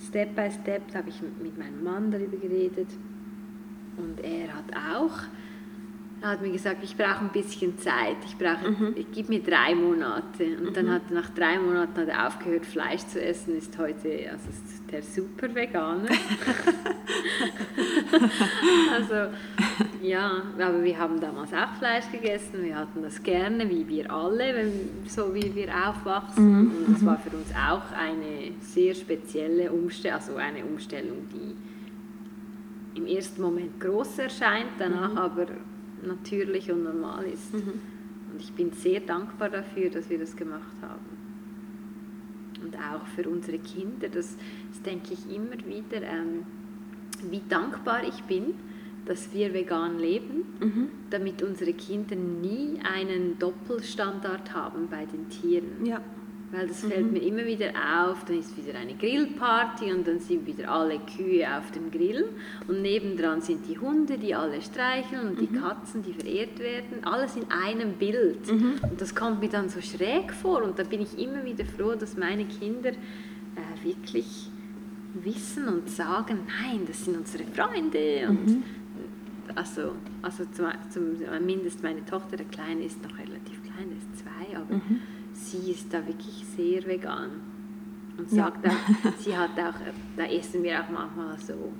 Step 0.00 0.34
by 0.34 0.50
Step 0.50 0.94
habe 0.94 1.10
ich 1.10 1.20
mit 1.42 1.58
meinem 1.58 1.84
Mann 1.84 2.10
darüber 2.10 2.36
geredet 2.38 2.88
und 3.96 4.20
er 4.24 4.54
hat 4.54 4.64
auch 4.74 5.18
er 6.22 6.28
hat 6.30 6.42
mir 6.42 6.50
gesagt, 6.50 6.82
ich 6.82 6.96
brauche 6.96 7.20
ein 7.20 7.30
bisschen 7.30 7.78
Zeit, 7.78 8.16
ich 8.26 8.36
brauche, 8.36 8.70
mhm. 8.70 8.94
ich 8.96 9.06
gib 9.10 9.28
mir 9.30 9.42
drei 9.42 9.74
Monate. 9.74 10.58
Und 10.58 10.70
mhm. 10.70 10.74
dann 10.74 10.90
hat 10.90 11.10
nach 11.10 11.30
drei 11.30 11.58
Monaten 11.58 11.98
hat 11.98 12.08
er 12.08 12.26
aufgehört, 12.26 12.66
Fleisch 12.66 13.06
zu 13.06 13.22
essen, 13.22 13.56
ist 13.56 13.78
heute 13.78 14.28
also 14.30 14.50
ist 14.50 14.92
der 14.92 15.02
super 15.02 15.54
Veganer. 15.54 16.08
also 18.94 19.14
ja, 20.02 20.42
aber 20.58 20.82
wir 20.82 20.98
haben 20.98 21.20
damals 21.20 21.54
auch 21.54 21.74
Fleisch 21.78 22.10
gegessen, 22.12 22.64
wir 22.64 22.76
hatten 22.76 23.02
das 23.02 23.22
gerne, 23.22 23.68
wie 23.70 23.88
wir 23.88 24.12
alle, 24.12 24.54
wenn, 24.54 24.72
so 25.06 25.34
wie 25.34 25.54
wir 25.54 25.68
aufwachsen. 25.68 26.50
Mhm. 26.50 26.72
Und 26.86 26.94
das 26.94 27.06
war 27.06 27.18
für 27.18 27.34
uns 27.34 27.50
auch 27.54 27.92
eine 27.96 28.52
sehr 28.60 28.94
spezielle 28.94 29.72
Umstellung, 29.72 30.18
also 30.18 30.36
eine 30.36 30.64
Umstellung, 30.64 31.28
die 31.32 31.56
im 32.98 33.06
ersten 33.06 33.40
Moment 33.40 33.80
groß 33.80 34.18
erscheint, 34.18 34.72
danach 34.78 35.12
mhm. 35.12 35.18
aber 35.18 35.46
natürlich 36.06 36.70
und 36.70 36.84
normal 36.84 37.26
ist. 37.26 37.52
Mhm. 37.52 37.80
Und 38.32 38.40
ich 38.40 38.52
bin 38.52 38.72
sehr 38.72 39.00
dankbar 39.00 39.50
dafür, 39.50 39.90
dass 39.90 40.08
wir 40.08 40.18
das 40.18 40.36
gemacht 40.36 40.74
haben. 40.82 41.20
Und 42.62 42.76
auch 42.76 43.06
für 43.06 43.28
unsere 43.28 43.58
Kinder, 43.58 44.08
das, 44.08 44.36
das 44.70 44.82
denke 44.82 45.14
ich 45.14 45.34
immer 45.34 45.56
wieder, 45.66 46.02
ähm, 46.02 46.44
wie 47.30 47.42
dankbar 47.48 48.02
ich 48.06 48.22
bin, 48.24 48.54
dass 49.06 49.32
wir 49.32 49.52
vegan 49.52 49.98
leben, 49.98 50.44
mhm. 50.60 50.88
damit 51.10 51.42
unsere 51.42 51.72
Kinder 51.72 52.16
nie 52.16 52.78
einen 52.82 53.38
Doppelstandard 53.38 54.54
haben 54.54 54.88
bei 54.88 55.06
den 55.06 55.28
Tieren. 55.28 55.84
Ja. 55.84 56.00
Weil 56.52 56.66
das 56.66 56.80
fällt 56.80 57.06
mhm. 57.06 57.12
mir 57.12 57.22
immer 57.22 57.44
wieder 57.44 57.68
auf, 57.68 58.24
dann 58.24 58.38
ist 58.38 58.56
wieder 58.56 58.76
eine 58.76 58.94
Grillparty 58.94 59.92
und 59.92 60.06
dann 60.06 60.18
sind 60.18 60.46
wieder 60.46 60.68
alle 60.68 60.98
Kühe 60.98 61.46
auf 61.56 61.70
dem 61.70 61.92
Grill 61.92 62.28
und 62.66 62.82
nebendran 62.82 63.40
sind 63.40 63.68
die 63.68 63.78
Hunde, 63.78 64.18
die 64.18 64.34
alle 64.34 64.60
streicheln 64.60 65.28
und 65.28 65.40
mhm. 65.40 65.46
die 65.46 65.58
Katzen, 65.58 66.02
die 66.02 66.12
verehrt 66.12 66.58
werden, 66.58 67.04
alles 67.04 67.36
in 67.36 67.44
einem 67.50 67.92
Bild. 67.92 68.50
Mhm. 68.50 68.80
Und 68.82 69.00
das 69.00 69.14
kommt 69.14 69.40
mir 69.40 69.48
dann 69.48 69.68
so 69.68 69.80
schräg 69.80 70.32
vor 70.32 70.64
und 70.64 70.76
da 70.76 70.82
bin 70.82 71.00
ich 71.02 71.16
immer 71.18 71.44
wieder 71.44 71.64
froh, 71.64 71.94
dass 71.94 72.16
meine 72.16 72.44
Kinder 72.46 72.90
äh, 72.90 73.84
wirklich 73.84 74.50
wissen 75.22 75.68
und 75.68 75.88
sagen, 75.88 76.38
nein, 76.62 76.80
das 76.84 77.04
sind 77.04 77.16
unsere 77.16 77.44
Freunde 77.44 78.26
und 78.28 78.46
mhm. 78.46 78.62
also, 79.54 79.92
also 80.22 80.44
zum, 80.52 80.66
zum, 80.90 81.46
mindestens 81.46 81.82
meine 81.84 82.04
Tochter, 82.04 82.36
der 82.36 82.46
Kleine 82.46 82.84
ist 82.84 83.00
noch 83.04 83.16
relativ 83.16 83.62
klein, 83.62 83.92
ist 83.96 84.18
zwei, 84.18 84.56
aber 84.56 84.74
Mhm. 84.74 85.00
Sie 85.50 85.70
ist 85.72 85.92
da 85.92 86.06
wirklich 86.06 86.44
sehr 86.56 86.84
vegan. 86.86 87.30
Und 88.18 88.30
Ja. 88.32 88.44
sagt 88.46 88.66
auch, 88.66 88.72
sie 89.18 89.36
hat 89.36 89.50
auch, 89.58 89.74
da 90.16 90.24
essen 90.24 90.62
wir 90.62 90.80
auch 90.80 90.90
manchmal 90.90 91.38
so, 91.38 91.72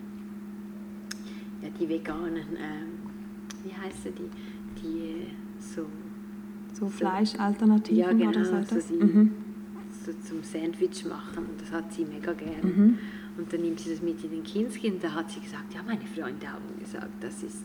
ja, 1.62 1.68
die 1.78 1.88
veganen, 1.88 2.36
ähm, 2.56 2.98
wie 3.62 3.72
heißen 3.72 4.12
die, 4.14 4.30
die 4.80 5.22
äh, 5.22 5.26
so, 5.58 5.86
So 6.72 6.88
Fleischalternativen 6.88 7.98
ja 7.98 8.12
genau, 8.12 8.30
oder 8.30 8.44
so 8.44 8.50
so, 8.52 8.56
etwas? 8.58 8.86
die, 8.86 8.94
Mhm. 8.94 9.30
so 10.04 10.12
zum 10.26 10.42
Sandwich 10.42 11.04
machen 11.04 11.44
und 11.50 11.60
das 11.60 11.70
hat 11.72 11.92
sie 11.92 12.04
mega 12.06 12.32
gerne. 12.32 12.64
Mhm. 12.64 12.98
Und 13.36 13.52
dann 13.52 13.60
nimmt 13.60 13.80
sie 13.80 13.90
das 13.90 14.00
mit 14.02 14.22
in 14.24 14.30
den 14.30 14.42
Kinski 14.42 14.90
und 14.90 15.02
da 15.04 15.12
hat 15.12 15.30
sie 15.30 15.40
gesagt, 15.40 15.74
ja, 15.74 15.82
meine 15.82 16.00
Freunde 16.06 16.46
haben 16.50 16.64
gesagt, 16.78 17.10
das 17.20 17.42
ist, 17.42 17.64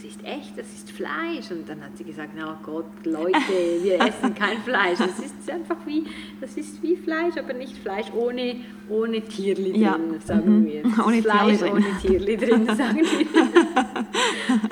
das 0.00 0.04
ist 0.12 0.22
echt, 0.24 0.56
das 0.56 0.66
ist 0.72 0.92
Fleisch. 0.92 1.50
Und 1.50 1.68
dann 1.68 1.82
hat 1.82 1.96
sie 1.96 2.04
gesagt, 2.04 2.30
na 2.36 2.56
Gott, 2.62 2.84
Leute, 3.04 3.36
wir 3.82 4.00
essen 4.08 4.32
kein 4.32 4.58
Fleisch. 4.58 4.98
Das 4.98 5.18
ist 5.18 5.50
einfach 5.50 5.76
wie, 5.86 6.04
das 6.40 6.56
ist 6.56 6.80
wie 6.84 6.94
Fleisch, 6.94 7.36
aber 7.36 7.52
nicht 7.52 7.76
Fleisch 7.78 8.06
ohne, 8.14 8.56
ohne 8.88 9.20
Tierli 9.22 9.72
drin, 9.72 9.80
Ja. 9.82 9.98
sagen 10.24 10.60
Mhm. 10.60 10.66
wir. 10.66 10.82
Ohne 11.04 11.20
Tierli 11.20 11.22
Fleisch 11.22 11.58
drin. 11.58 11.72
ohne 11.72 11.98
Tierli 12.00 12.36
drin, 12.36 12.66
sagen 12.76 12.96
wir. 12.96 13.26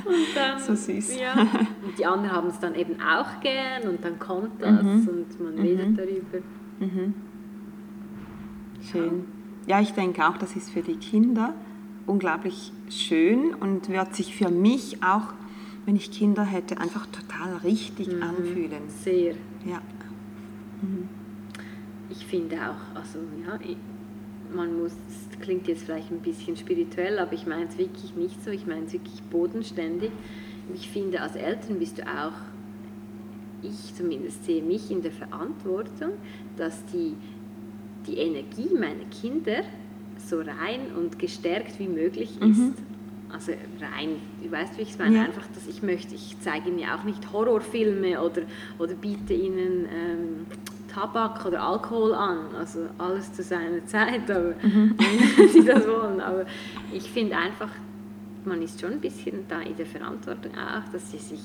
Und 0.06 0.26
dann, 0.36 0.60
So 0.60 0.74
süß. 0.76 1.18
Ja. 1.18 1.40
Und 1.40 1.98
die 1.98 2.06
anderen 2.06 2.32
haben 2.36 2.48
es 2.48 2.60
dann 2.60 2.74
eben 2.76 2.94
auch 3.00 3.40
gern 3.40 3.82
und 3.88 4.04
dann 4.04 4.18
kommt 4.20 4.62
das 4.62 4.80
Mhm. 4.82 5.08
und 5.08 5.40
man 5.40 5.58
redet 5.58 5.98
darüber. 5.98 6.38
Schön. 8.92 9.24
Ja, 9.66 9.80
ich 9.80 9.92
denke 9.92 10.24
auch, 10.24 10.36
das 10.36 10.54
ist 10.54 10.70
für 10.70 10.82
die 10.82 10.96
Kinder 10.96 11.52
unglaublich 12.07 12.72
schön 12.88 13.54
und 13.54 13.88
wird 13.88 14.14
sich 14.14 14.34
für 14.36 14.48
mich 14.50 15.02
auch, 15.02 15.32
wenn 15.84 15.96
ich 15.96 16.11
Kinder 16.11 16.44
hätte, 16.44 16.78
einfach 16.78 17.07
total 17.07 17.57
richtig 17.59 18.09
Mhm. 18.09 18.22
anfühlen. 18.22 18.82
Sehr. 19.02 19.34
Ja. 19.64 19.80
Ich 22.11 22.24
finde 22.26 22.57
auch, 22.57 22.96
also 22.96 23.18
ja, 23.46 23.59
man 24.54 24.80
muss, 24.80 24.92
das 25.09 25.40
klingt 25.40 25.66
jetzt 25.68 25.84
vielleicht 25.84 26.11
ein 26.11 26.20
bisschen 26.20 26.57
spirituell, 26.57 27.18
aber 27.18 27.32
ich 27.32 27.46
meine 27.46 27.64
es 27.66 27.76
wirklich 27.78 28.14
nicht 28.14 28.42
so, 28.44 28.50
ich 28.50 28.66
meine 28.66 28.86
es 28.86 28.92
wirklich 28.92 29.22
bodenständig. 29.24 30.11
Ich 30.74 30.88
finde, 30.90 31.20
als 31.20 31.36
Eltern 31.36 31.78
bist 31.78 31.98
du 31.98 32.02
auch, 32.02 32.32
ich 33.62 33.94
zumindest 33.94 34.44
sehe 34.44 34.62
mich 34.62 34.90
in 34.90 35.02
der 35.02 35.12
Verantwortung, 35.12 36.11
dass 36.57 36.84
die, 36.86 37.14
die 38.07 38.16
Energie 38.18 38.68
meiner 38.74 39.04
Kinder 39.11 39.62
so 40.28 40.38
rein 40.38 40.80
und 40.96 41.18
gestärkt 41.18 41.78
wie 41.78 41.88
möglich 41.88 42.30
ist. 42.40 42.72
Also 43.32 43.52
rein, 43.80 44.16
du 44.42 44.50
weißt, 44.50 44.78
wie 44.78 44.82
ich 44.82 44.90
es 44.90 44.98
meine, 44.98 45.16
Ja. 45.16 45.22
einfach, 45.24 45.46
dass 45.54 45.66
ich 45.66 45.82
möchte, 45.82 46.14
ich 46.14 46.36
zeige 46.40 46.68
ihnen 46.70 46.78
ja 46.78 46.96
auch 46.98 47.04
nicht 47.04 47.32
Horrorfilme 47.32 48.20
oder, 48.22 48.42
oder 48.78 48.94
biete 48.94 49.34
ihnen 49.34 49.86
ähm, 49.92 50.46
Tabak 50.92 51.44
oder 51.44 51.62
Alkohol 51.62 52.14
an, 52.14 52.38
also 52.58 52.80
alles 52.98 53.32
zu 53.32 53.42
seiner 53.42 53.84
Zeit, 53.86 54.30
aber 54.30 54.54
wenn 54.62 55.48
sie 55.48 55.64
das 55.64 55.86
wollen. 55.86 56.20
Aber 56.20 56.46
ich 56.92 57.10
finde 57.10 57.36
einfach, 57.36 57.70
man 58.44 58.62
ist 58.62 58.80
schon 58.80 58.92
ein 58.92 59.00
bisschen 59.00 59.44
da 59.48 59.60
in 59.60 59.76
der 59.76 59.86
Verantwortung 59.86 60.52
auch, 60.52 60.90
dass 60.92 61.10
sie 61.10 61.18
sich 61.18 61.40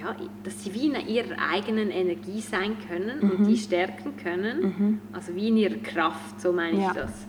ja, 0.00 0.16
dass 0.44 0.64
sie 0.64 0.72
wie 0.74 0.86
in 0.86 0.94
ihrer 1.08 1.36
eigenen 1.52 1.90
Energie 1.90 2.40
sein 2.40 2.76
können 2.88 3.20
und 3.20 3.46
die 3.46 3.56
stärken 3.56 4.16
können, 4.16 5.00
also 5.12 5.34
wie 5.34 5.48
in 5.48 5.56
ihrer 5.58 5.76
Kraft, 5.76 6.40
so 6.40 6.52
meine 6.52 6.80
Ja. 6.80 6.88
ich 6.88 6.92
das. 6.94 7.26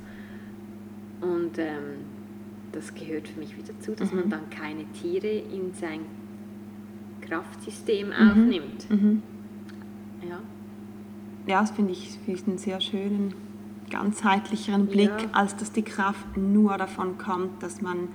Und 1.22 1.58
ähm, 1.58 2.06
das 2.72 2.94
gehört 2.96 3.28
für 3.28 3.40
mich 3.40 3.56
wieder 3.58 3.74
dazu, 3.74 3.92
dass 3.94 4.12
man 4.14 4.30
dann 4.30 4.50
keine 4.50 4.86
Tiere 4.94 5.28
in 5.28 5.74
sein 5.74 6.00
Kraftsystem 7.22 8.12
aufnimmt. 8.12 8.88
Ja. 10.28 10.40
Ja, 11.48 11.62
das 11.62 11.72
finde 11.72 11.92
ich, 11.92 12.10
finde 12.26 12.40
ich 12.40 12.48
einen 12.48 12.58
sehr 12.58 12.80
schönen, 12.82 13.34
ganzheitlicheren 13.90 14.88
Blick, 14.88 15.10
Ja. 15.10 15.30
als 15.34 15.56
dass 15.58 15.72
die 15.72 15.82
Kraft 15.82 16.38
nur 16.38 16.78
davon 16.78 17.18
kommt, 17.18 17.62
dass 17.62 17.82
man 17.82 18.08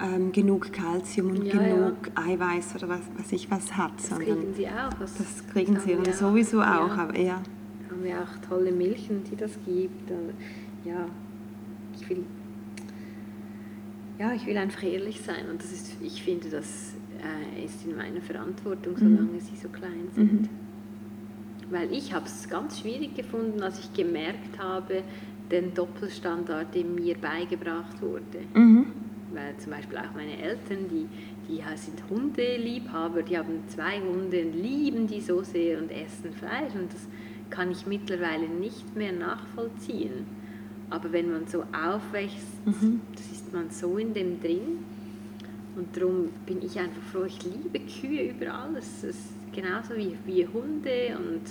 ähm, 0.00 0.32
genug 0.32 0.72
Kalzium 0.72 1.30
und 1.30 1.44
Ja, 1.44 1.52
genug 1.58 1.96
Eiweiß 2.14 2.76
oder 2.76 2.88
was 2.88 3.00
weiß 3.18 3.32
ich 3.32 3.50
was 3.50 3.76
hat. 3.76 3.92
Das 3.96 4.18
kriegen 4.18 4.54
sie 4.54 4.66
auch. 4.68 4.92
Das, 4.94 5.14
das 5.16 5.46
kriegen 5.52 5.78
sie 5.78 5.98
wir 6.04 6.12
sowieso 6.12 6.60
auch, 6.60 6.96
Ja. 6.96 7.02
aber 7.02 7.18
ja. 7.18 7.42
haben 7.90 8.02
wir 8.02 8.16
auch 8.20 8.48
tolle 8.48 8.72
Milchen, 8.72 9.22
die 9.24 9.36
das 9.36 9.52
gibt. 9.64 10.10
Und 10.10 10.32
ja, 10.84 11.06
ich 12.00 12.08
will, 12.08 12.24
ja, 14.18 14.32
ich 14.32 14.46
will 14.46 14.56
einfach 14.56 14.82
ehrlich 14.82 15.20
sein 15.20 15.48
und 15.50 15.62
das 15.62 15.72
ist, 15.72 15.96
ich 16.00 16.22
finde, 16.22 16.48
das 16.48 16.94
äh, 17.20 17.64
ist 17.64 17.84
in 17.84 17.96
meiner 17.96 18.20
Verantwortung, 18.20 18.96
solange 18.96 19.40
sie 19.40 19.56
so 19.56 19.68
klein 19.68 20.08
sind. 20.14 20.48
Weil 21.70 21.92
ich 21.92 22.12
habe 22.12 22.26
es 22.26 22.48
ganz 22.48 22.80
schwierig 22.80 23.14
gefunden, 23.14 23.62
als 23.62 23.78
ich 23.78 23.92
gemerkt 23.94 24.58
habe, 24.58 25.02
den 25.50 25.72
Doppelstandard, 25.74 26.74
der 26.74 26.84
mir 26.84 27.14
beigebracht 27.16 28.00
wurde. 28.00 28.40
Mhm. 28.54 28.86
Weil 29.34 29.56
zum 29.58 29.72
Beispiel 29.72 29.98
auch 29.98 30.14
meine 30.14 30.36
Eltern, 30.40 30.88
die, 30.90 31.08
die 31.48 31.62
sind 31.76 32.02
Hundeliebhaber, 32.10 33.22
die 33.22 33.38
haben 33.38 33.62
zwei 33.68 34.00
Hunde 34.00 34.42
und 34.42 34.52
lieben 34.54 35.06
die 35.06 35.20
so 35.20 35.42
sehr 35.42 35.78
und 35.78 35.90
essen 35.90 36.32
Fleisch. 36.32 36.74
Und 36.74 36.92
das 36.92 37.08
kann 37.50 37.70
ich 37.70 37.86
mittlerweile 37.86 38.48
nicht 38.48 38.96
mehr 38.96 39.12
nachvollziehen. 39.12 40.26
Aber 40.90 41.12
wenn 41.12 41.30
man 41.30 41.46
so 41.46 41.64
aufwächst, 41.72 42.46
das 43.14 43.32
ist 43.32 43.52
man 43.52 43.70
so 43.70 43.96
in 43.96 44.12
dem 44.12 44.40
drin. 44.40 44.84
Und 45.74 45.96
darum 45.96 46.28
bin 46.44 46.62
ich 46.62 46.78
einfach 46.78 47.02
froh, 47.10 47.24
ich 47.24 47.42
liebe 47.44 47.80
Kühe 47.80 48.30
über 48.30 48.52
alles. 48.52 49.02
Es 49.02 49.16
ist 49.16 49.32
genauso 49.52 49.96
wie, 49.96 50.16
wie 50.26 50.46
Hunde 50.46 51.16
und 51.16 51.42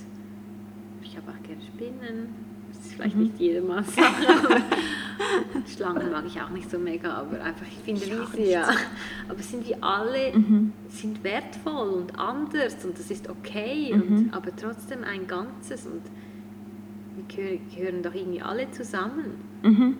ich 1.03 1.17
habe 1.17 1.31
auch 1.31 1.43
gerne 1.43 1.61
Spinnen. 1.61 2.50
Das 2.81 2.89
ist 2.89 2.95
vielleicht 2.95 3.15
nicht 3.15 3.39
jedermanns 3.39 3.95
Sache, 3.95 4.27
aber 4.27 4.61
Schlangen 5.67 6.11
mag 6.11 6.25
ich 6.25 6.41
auch 6.41 6.49
nicht 6.49 6.67
so 6.71 6.79
mega, 6.79 7.13
aber 7.13 7.39
einfach, 7.43 7.67
ich 7.67 7.77
finde 7.85 8.03
Ich 8.03 8.13
auch 8.19 8.33
Riese, 8.33 8.51
ja. 8.51 8.69
Aber 9.29 9.39
sind 9.43 9.67
wir 9.67 9.83
alle, 9.83 10.33
sind 10.89 11.23
wertvoll 11.23 11.89
und 11.89 12.17
anders 12.17 12.83
und 12.83 12.97
das 12.97 13.11
ist 13.11 13.29
okay, 13.29 13.93
und, 13.93 14.33
aber 14.33 14.55
trotzdem 14.55 15.03
ein 15.03 15.27
Ganzes 15.27 15.85
und 15.85 16.01
wir 17.27 17.59
gehören, 17.75 18.01
doch 18.01 18.15
irgendwie 18.15 18.41
alle 18.41 18.71
zusammen. 18.71 19.35
Mhm. 19.61 19.97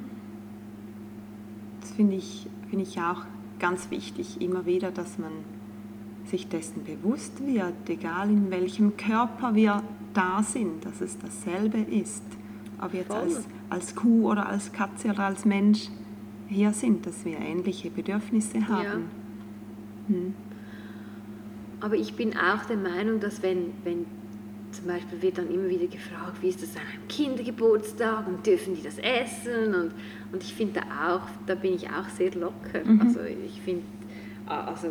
Das 1.82 1.92
finde 1.92 2.16
ich, 2.16 2.48
finde 2.72 2.84
ich 2.84 3.00
auch 3.00 3.26
ganz 3.60 3.92
wichtig, 3.92 4.42
immer 4.42 4.66
wieder, 4.66 4.90
dass 4.90 5.20
man 5.20 5.32
sich 6.26 6.48
dessen 6.48 6.84
bewusst 6.84 7.46
wird, 7.46 7.90
egal 7.90 8.32
in 8.32 8.50
welchem 8.50 8.98
Körper 8.98 9.54
wir 9.54 9.84
da 10.16 10.42
sind, 10.42 10.84
dass 10.84 11.00
es 11.02 11.20
dasselbe 11.20 11.78
ist. 11.78 12.24
Ob 12.82 12.94
jetzt 12.94 13.12
als, 13.12 13.46
als 13.70 13.96
Kuh 13.96 14.30
oder 14.32 14.50
als 14.50 14.72
Katze 14.74 15.10
oder 15.10 15.26
als 15.26 15.46
Mensch 15.46 15.90
hier 16.48 16.74
sind, 16.74 17.06
dass 17.06 17.24
wir 17.24 17.40
ähnliche 17.40 17.90
Bedürfnisse 17.90 18.68
haben. 18.68 19.10
Aber 21.80 21.96
ich 21.96 22.16
bin 22.16 22.36
auch 22.36 22.66
der 22.66 22.78
Meinung, 22.78 23.20
dass 23.20 23.42
wenn, 23.42 23.72
wenn 23.84 24.06
zum 24.72 24.88
Beispiel 24.88 25.22
wird 25.22 25.38
dann 25.38 25.50
immer 25.52 25.70
wieder 25.70 25.88
gefragt, 25.88 26.42
wie 26.42 26.50
ist 26.50 26.62
das 26.62 26.76
an 26.76 26.82
einem 26.82 27.08
Kindergeburtstag 27.08 28.28
und 28.28 28.46
dürfen 28.46 28.76
die 28.76 28.84
das 28.84 28.98
essen? 28.98 29.74
Und, 29.76 29.92
und 30.32 30.44
ich 30.44 30.54
finde 30.54 30.82
da 30.82 31.16
auch, 31.16 31.22
da 31.46 31.56
bin 31.56 31.74
ich 31.74 31.90
auch 31.90 32.08
sehr 32.10 32.34
locker. 32.36 32.82
Also 33.00 33.20
ich 33.22 33.62
finde, 33.62 33.84
also 34.52 34.88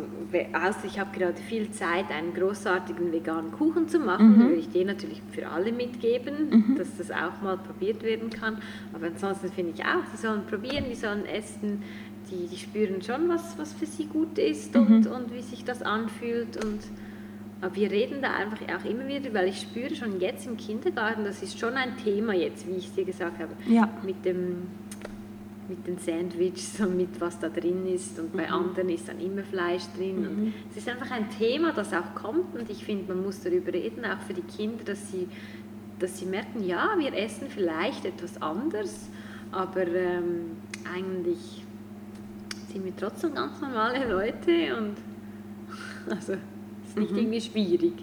außer 0.53 0.85
ich 0.85 0.99
habe 0.99 1.17
gerade 1.17 1.37
viel 1.37 1.69
Zeit, 1.71 2.09
einen 2.11 2.33
großartigen 2.33 3.11
veganen 3.11 3.51
Kuchen 3.51 3.87
zu 3.87 3.99
machen, 3.99 4.39
würde 4.39 4.55
ich 4.55 4.69
den 4.69 4.87
natürlich 4.87 5.21
für 5.31 5.47
alle 5.47 5.71
mitgeben, 5.71 6.75
dass 6.77 6.97
das 6.97 7.11
auch 7.11 7.41
mal 7.41 7.57
probiert 7.57 8.01
werden 8.03 8.29
kann. 8.29 8.57
Aber 8.93 9.07
ansonsten 9.07 9.51
finde 9.51 9.73
ich 9.75 9.81
auch, 9.83 10.03
die 10.13 10.17
sollen 10.17 10.41
probieren, 10.49 10.85
die 10.89 10.95
sollen 10.95 11.25
essen, 11.25 11.83
die, 12.29 12.47
die 12.47 12.57
spüren 12.57 13.01
schon, 13.01 13.29
was, 13.29 13.57
was 13.57 13.73
für 13.73 13.85
sie 13.85 14.05
gut 14.05 14.37
ist 14.37 14.75
und, 14.75 15.05
und 15.07 15.33
wie 15.33 15.41
sich 15.41 15.63
das 15.63 15.81
anfühlt. 15.81 16.63
Und, 16.63 16.79
aber 17.61 17.75
wir 17.75 17.91
reden 17.91 18.21
da 18.21 18.33
einfach 18.33 18.61
auch 18.75 18.89
immer 18.89 19.07
wieder, 19.07 19.33
weil 19.33 19.49
ich 19.49 19.61
spüre 19.61 19.93
schon 19.95 20.19
jetzt 20.19 20.47
im 20.47 20.57
Kindergarten, 20.57 21.23
das 21.23 21.43
ist 21.43 21.59
schon 21.59 21.73
ein 21.73 21.97
Thema 21.97 22.33
jetzt, 22.33 22.67
wie 22.67 22.77
ich 22.77 22.91
dir 22.93 23.05
gesagt 23.05 23.37
habe, 23.39 23.51
Ja. 23.67 23.89
mit 24.03 24.23
dem 24.25 24.63
mit 25.71 25.87
den 25.87 25.97
Sandwiches 25.97 26.79
und 26.81 26.97
mit 26.97 27.19
was 27.19 27.39
da 27.39 27.49
drin 27.49 27.87
ist. 27.87 28.19
Und 28.19 28.33
bei 28.33 28.49
anderen 28.49 28.89
ist 28.89 29.07
dann 29.07 29.19
immer 29.19 29.43
Fleisch 29.43 29.83
drin. 29.97 30.27
Und 30.27 30.53
es 30.69 30.77
ist 30.77 30.89
einfach 30.89 31.11
ein 31.11 31.29
Thema, 31.29 31.71
das 31.71 31.93
auch 31.93 32.13
kommt. 32.13 32.55
Und 32.55 32.69
ich 32.69 32.83
finde, 32.83 33.13
man 33.13 33.23
muss 33.23 33.41
darüber 33.41 33.73
reden, 33.73 34.05
auch 34.05 34.19
für 34.19 34.33
die 34.33 34.41
Kinder, 34.41 34.83
dass 34.83 35.11
sie, 35.11 35.27
dass 35.99 36.19
sie 36.19 36.25
merken, 36.25 36.63
ja, 36.63 36.95
wir 36.97 37.13
essen 37.13 37.47
vielleicht 37.49 38.05
etwas 38.05 38.41
anders, 38.41 39.09
aber 39.51 39.87
ähm, 39.87 40.51
eigentlich 40.93 41.63
sind 42.71 42.85
wir 42.85 42.95
trotzdem 42.95 43.35
ganz 43.35 43.59
normale 43.61 44.07
Leute 44.07 44.77
und 44.77 44.95
also 46.09 46.33
es 46.33 46.89
ist 46.89 46.97
nicht 46.97 47.11
irgendwie 47.11 47.41
schwierig. 47.41 47.93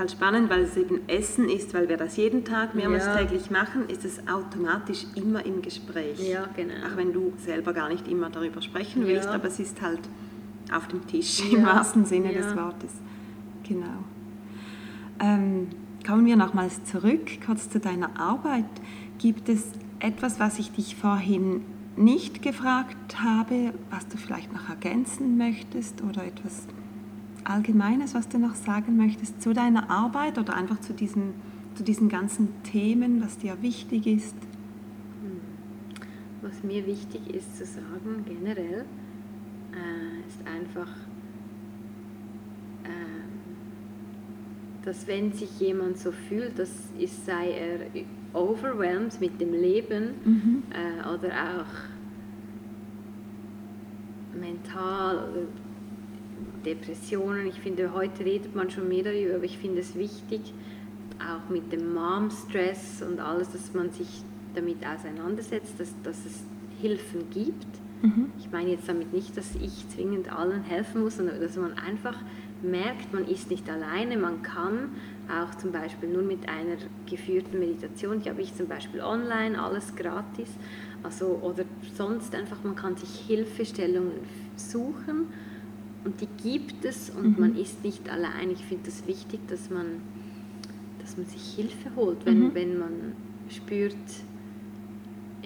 Halt 0.00 0.12
spannend, 0.12 0.48
weil 0.48 0.62
es 0.62 0.78
eben 0.78 1.06
Essen 1.08 1.50
ist, 1.50 1.74
weil 1.74 1.90
wir 1.90 1.98
das 1.98 2.16
jeden 2.16 2.42
Tag 2.42 2.74
mehrmals 2.74 3.04
ja. 3.04 3.18
täglich 3.18 3.50
machen, 3.50 3.86
ist 3.90 4.06
es 4.06 4.26
automatisch 4.26 5.04
immer 5.14 5.44
im 5.44 5.60
Gespräch. 5.60 6.18
Ja, 6.26 6.48
genau. 6.56 6.72
Auch 6.72 6.96
wenn 6.96 7.12
du 7.12 7.34
selber 7.36 7.74
gar 7.74 7.90
nicht 7.90 8.08
immer 8.08 8.30
darüber 8.30 8.62
sprechen 8.62 9.06
willst, 9.06 9.26
ja. 9.26 9.34
aber 9.34 9.48
es 9.48 9.60
ist 9.60 9.82
halt 9.82 10.00
auf 10.72 10.88
dem 10.88 11.06
Tisch 11.06 11.52
im 11.52 11.66
wahrsten 11.66 12.06
Sinne 12.06 12.32
des 12.32 12.56
Wortes. 12.56 12.92
Genau. 13.68 14.04
Ähm, 15.20 15.68
kommen 16.06 16.24
wir 16.24 16.36
nochmals 16.36 16.82
zurück, 16.84 17.28
kurz 17.44 17.68
zu 17.68 17.78
deiner 17.78 18.18
Arbeit. 18.18 18.64
Gibt 19.18 19.50
es 19.50 19.66
etwas, 19.98 20.40
was 20.40 20.58
ich 20.58 20.72
dich 20.72 20.96
vorhin 20.96 21.60
nicht 21.96 22.40
gefragt 22.40 23.22
habe, 23.22 23.74
was 23.90 24.08
du 24.08 24.16
vielleicht 24.16 24.50
noch 24.54 24.70
ergänzen 24.70 25.36
möchtest 25.36 26.02
oder 26.02 26.24
etwas 26.24 26.66
Allgemeines, 27.50 28.14
was 28.14 28.28
du 28.28 28.38
noch 28.38 28.54
sagen 28.54 28.96
möchtest 28.96 29.42
zu 29.42 29.52
deiner 29.52 29.90
Arbeit 29.90 30.38
oder 30.38 30.54
einfach 30.54 30.80
zu 30.80 30.92
diesen, 30.92 31.34
zu 31.74 31.82
diesen 31.82 32.08
ganzen 32.08 32.62
Themen, 32.62 33.20
was 33.20 33.38
dir 33.38 33.60
wichtig 33.60 34.06
ist? 34.06 34.36
Was 36.42 36.62
mir 36.62 36.86
wichtig 36.86 37.34
ist 37.34 37.56
zu 37.56 37.66
sagen 37.66 38.24
generell, 38.24 38.84
äh, 39.72 40.28
ist 40.28 40.46
einfach, 40.46 40.90
äh, 42.84 43.24
dass 44.84 45.08
wenn 45.08 45.32
sich 45.32 45.58
jemand 45.58 45.98
so 45.98 46.12
fühlt, 46.12 46.56
dass 46.56 46.70
ist, 46.98 47.26
sei 47.26 47.50
er 47.50 47.80
overwhelmed 48.32 49.20
mit 49.20 49.40
dem 49.40 49.52
Leben 49.52 50.14
mhm. 50.24 50.62
äh, 50.70 51.08
oder 51.08 51.30
auch 51.58 51.66
mental 54.38 55.16
oder 55.16 55.46
Depressionen. 56.64 57.46
Ich 57.46 57.60
finde, 57.60 57.92
heute 57.92 58.24
redet 58.24 58.54
man 58.54 58.70
schon 58.70 58.88
mehr 58.88 59.02
darüber, 59.02 59.36
aber 59.36 59.44
ich 59.44 59.58
finde 59.58 59.80
es 59.80 59.94
wichtig, 59.96 60.40
auch 61.18 61.50
mit 61.50 61.72
dem 61.72 61.92
Mom-Stress 61.92 63.02
und 63.02 63.20
alles, 63.20 63.50
dass 63.50 63.74
man 63.74 63.90
sich 63.90 64.22
damit 64.54 64.78
auseinandersetzt, 64.86 65.78
dass, 65.78 65.94
dass 66.02 66.24
es 66.24 66.44
Hilfen 66.80 67.28
gibt. 67.30 67.66
Mhm. 68.02 68.32
Ich 68.38 68.50
meine 68.50 68.70
jetzt 68.70 68.88
damit 68.88 69.12
nicht, 69.12 69.36
dass 69.36 69.54
ich 69.56 69.88
zwingend 69.90 70.32
allen 70.32 70.62
helfen 70.62 71.02
muss, 71.02 71.18
sondern 71.18 71.40
dass 71.40 71.56
man 71.56 71.74
einfach 71.74 72.16
merkt, 72.62 73.12
man 73.12 73.26
ist 73.26 73.50
nicht 73.50 73.68
alleine, 73.68 74.16
man 74.16 74.42
kann 74.42 74.90
auch 75.28 75.54
zum 75.56 75.72
Beispiel 75.72 76.08
nur 76.08 76.22
mit 76.22 76.48
einer 76.48 76.76
geführten 77.08 77.58
Meditation, 77.58 78.20
die 78.20 78.28
habe 78.28 78.42
ich 78.42 78.54
zum 78.54 78.66
Beispiel 78.66 79.00
online, 79.00 79.62
alles 79.62 79.94
gratis, 79.94 80.48
also 81.02 81.38
oder 81.42 81.64
sonst 81.94 82.34
einfach, 82.34 82.62
man 82.64 82.74
kann 82.74 82.96
sich 82.96 83.10
Hilfestellungen 83.26 84.12
suchen 84.56 85.28
und 86.04 86.20
die 86.20 86.28
gibt 86.42 86.84
es 86.84 87.10
und 87.10 87.36
mhm. 87.36 87.40
man 87.40 87.56
ist 87.56 87.84
nicht 87.84 88.08
allein. 88.08 88.50
Ich 88.50 88.64
finde 88.64 88.88
es 88.88 88.98
das 88.98 89.06
wichtig, 89.06 89.40
dass 89.48 89.70
man, 89.70 89.86
dass 91.00 91.16
man 91.16 91.26
sich 91.26 91.54
Hilfe 91.54 91.94
holt, 91.96 92.24
wenn, 92.24 92.40
mhm. 92.40 92.54
wenn 92.54 92.78
man 92.78 92.92
spürt, 93.48 93.96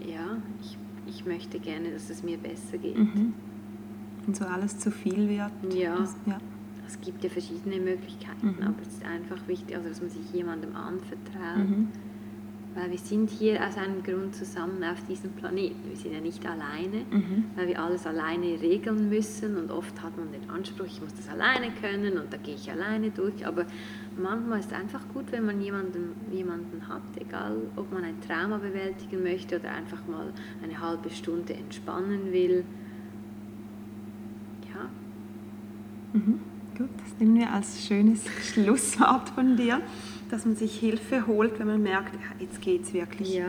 ja, 0.07 0.37
ich, 0.61 0.79
ich 1.07 1.25
möchte 1.25 1.59
gerne, 1.59 1.91
dass 1.91 2.11
es 2.11 2.23
mir 2.23 2.39
besser 2.39 2.79
geht. 2.79 2.99
Mhm. 2.99 3.35
Und 4.27 4.37
so 4.37 4.45
alles 4.45 4.79
zu 4.79 4.91
viel 4.91 5.29
wird. 5.29 5.75
Ja. 5.75 5.99
Das, 5.99 6.17
ja. 6.27 6.39
Es 6.87 7.01
gibt 7.01 7.25
ja 7.25 7.31
verschiedene 7.31 7.81
Möglichkeiten, 7.81 8.57
mhm. 8.59 8.63
aber 8.63 8.83
es 8.83 8.95
ist 8.95 9.05
einfach 9.05 9.49
wichtig, 9.49 9.75
also 9.75 9.89
dass 9.89 10.01
man 10.01 10.11
sich 10.11 10.33
jemandem 10.33 10.77
anvertraut 10.77 11.69
mhm. 11.69 11.89
Weil 12.75 12.91
wir 12.91 12.99
sind 12.99 13.31
hier 13.31 13.65
aus 13.65 13.77
einem 13.77 14.03
Grund 14.03 14.35
zusammen 14.35 14.83
auf 14.83 15.01
diesem 15.07 15.31
Planeten. 15.33 15.89
Wir 15.89 15.97
sind 15.97 16.13
ja 16.13 16.21
nicht 16.21 16.45
alleine, 16.45 17.05
mhm. 17.09 17.45
weil 17.55 17.69
wir 17.69 17.81
alles 17.81 18.05
alleine 18.05 18.61
regeln 18.61 19.09
müssen 19.09 19.57
und 19.57 19.71
oft 19.71 20.03
hat 20.03 20.17
man 20.19 20.33
den 20.33 20.51
Anspruch, 20.51 20.87
ich 20.87 21.01
muss 21.01 21.15
das 21.15 21.29
alleine 21.29 21.71
können 21.81 22.19
und 22.19 22.33
da 22.33 22.37
gehe 22.37 22.57
ich 22.57 22.69
alleine 22.69 23.11
durch. 23.11 23.47
Aber 23.47 23.65
manchmal 24.21 24.59
ist 24.59 24.73
es 24.73 24.79
einfach 24.79 25.03
gut, 25.13 25.27
wenn 25.31 25.47
man 25.47 25.61
jemanden, 25.61 26.15
jemanden 26.33 26.89
hat, 26.89 27.03
egal 27.17 27.59
ob 27.77 27.93
man 27.93 28.03
ein 28.03 28.21
Trauma 28.21 28.59
bewältigen 28.59 29.23
möchte 29.23 29.61
oder 29.61 29.71
einfach 29.71 30.05
mal 30.09 30.33
eine 30.61 30.81
halbe 30.81 31.11
Stunde 31.11 31.55
entspannen 31.55 32.33
will. 32.33 32.65
Ja. 34.75 34.91
Mhm. 36.13 36.41
Gut, 36.77 36.91
das 36.99 37.21
nehmen 37.21 37.37
wir 37.37 37.53
als 37.53 37.87
schönes 37.87 38.25
Schlusswort 38.53 39.29
von 39.29 39.57
dir 39.57 39.81
dass 40.35 40.45
man 40.45 40.57
sich 40.57 40.77
Hilfe 40.81 41.29
holt, 41.29 41.61
wenn 41.61 41.69
man 41.69 41.81
merkt, 41.81 42.13
ja, 42.15 42.21
jetzt 42.41 42.61
geht 42.61 42.83
es 42.83 42.93
wirklich 42.93 43.37
ja, 43.37 43.47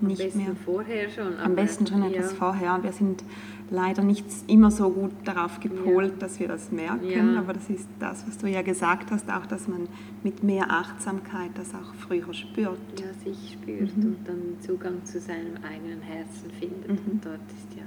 nicht 0.00 0.20
am 0.20 0.26
besten 0.26 0.38
mehr. 0.38 0.56
vorher 0.64 1.10
schon. 1.10 1.36
Am 1.36 1.56
besten 1.56 1.84
schon 1.84 2.02
ja. 2.04 2.10
etwas 2.10 2.32
vorher. 2.32 2.78
Wir 2.80 2.92
sind 2.92 3.24
leider 3.70 4.04
nicht 4.04 4.24
immer 4.46 4.70
so 4.70 4.88
gut 4.88 5.10
darauf 5.24 5.58
gepolt, 5.58 6.12
ja. 6.12 6.18
dass 6.20 6.38
wir 6.38 6.46
das 6.46 6.70
merken, 6.70 7.34
ja. 7.34 7.40
aber 7.40 7.54
das 7.54 7.68
ist 7.68 7.88
das, 7.98 8.24
was 8.24 8.38
du 8.38 8.46
ja 8.46 8.62
gesagt 8.62 9.10
hast, 9.10 9.28
auch, 9.28 9.46
dass 9.46 9.66
man 9.66 9.88
mit 10.22 10.44
mehr 10.44 10.70
Achtsamkeit 10.70 11.50
das 11.56 11.74
auch 11.74 11.92
früher 11.96 12.32
spürt. 12.32 12.78
Ja, 13.00 13.12
sich 13.24 13.54
spürt 13.54 13.96
mhm. 13.96 14.04
und 14.04 14.18
dann 14.28 14.42
Zugang 14.60 15.04
zu 15.04 15.18
seinem 15.18 15.56
eigenen 15.68 16.00
Herzen 16.02 16.52
findet. 16.52 16.88
Mhm. 16.88 17.12
Und 17.14 17.24
dort 17.24 17.40
ist 17.50 17.76
ja, 17.76 17.82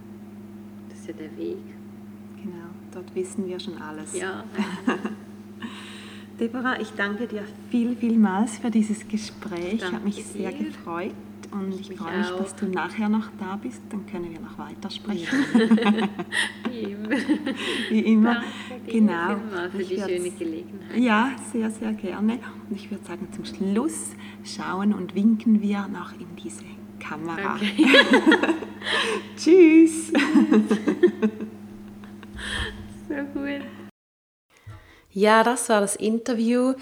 das 0.89 0.99
ist 0.99 1.07
ja 1.07 1.13
der 1.13 1.37
Weg. 1.37 1.63
Genau, 2.43 2.67
dort 2.91 3.15
wissen 3.15 3.47
wir 3.47 3.61
schon 3.61 3.77
alles. 3.77 4.13
Ja. 4.13 4.43
Deborah, 6.41 6.79
ich 6.81 6.91
danke 6.97 7.27
dir 7.27 7.43
viel, 7.69 7.95
vielmals 7.95 8.57
für 8.57 8.71
dieses 8.71 9.07
Gespräch. 9.07 9.75
Ich 9.75 9.85
habe 9.85 10.03
mich 10.03 10.25
sehr 10.25 10.51
dir. 10.51 10.69
gefreut 10.69 11.13
und 11.51 11.79
ich, 11.79 11.91
ich 11.91 11.97
freue 11.99 12.17
mich, 12.17 12.31
dass 12.31 12.55
du 12.55 12.65
nachher 12.65 13.09
noch 13.09 13.29
da 13.39 13.57
bist. 13.61 13.79
Dann 13.91 14.07
können 14.07 14.31
wir 14.31 14.39
noch 14.39 14.57
weitersprechen. 14.57 15.27
Wie 16.71 16.79
immer. 16.79 17.09
Wie 17.91 17.99
immer. 17.99 18.43
Danke 18.69 18.91
genau. 18.91 19.37
für 19.71 19.83
die 19.83 19.97
schöne 19.97 20.31
Gelegenheit. 20.31 20.97
Ja, 20.97 21.29
sehr, 21.53 21.69
sehr 21.69 21.93
gerne. 21.93 22.39
Und 22.67 22.75
ich 22.75 22.89
würde 22.89 23.05
sagen, 23.05 23.27
zum 23.31 23.45
Schluss 23.45 24.15
schauen 24.43 24.95
und 24.95 25.13
winken 25.13 25.61
wir 25.61 25.87
noch 25.89 26.13
in 26.13 26.25
diese 26.43 26.63
Kamera. 26.99 27.53
Okay. 27.53 27.85
Tschüss. 29.37 30.07
so 33.07 33.15
gut. 33.31 33.61
Ja, 35.13 35.43
das 35.43 35.69
war 35.69 35.81
das 35.81 35.95
Interview 35.95 36.73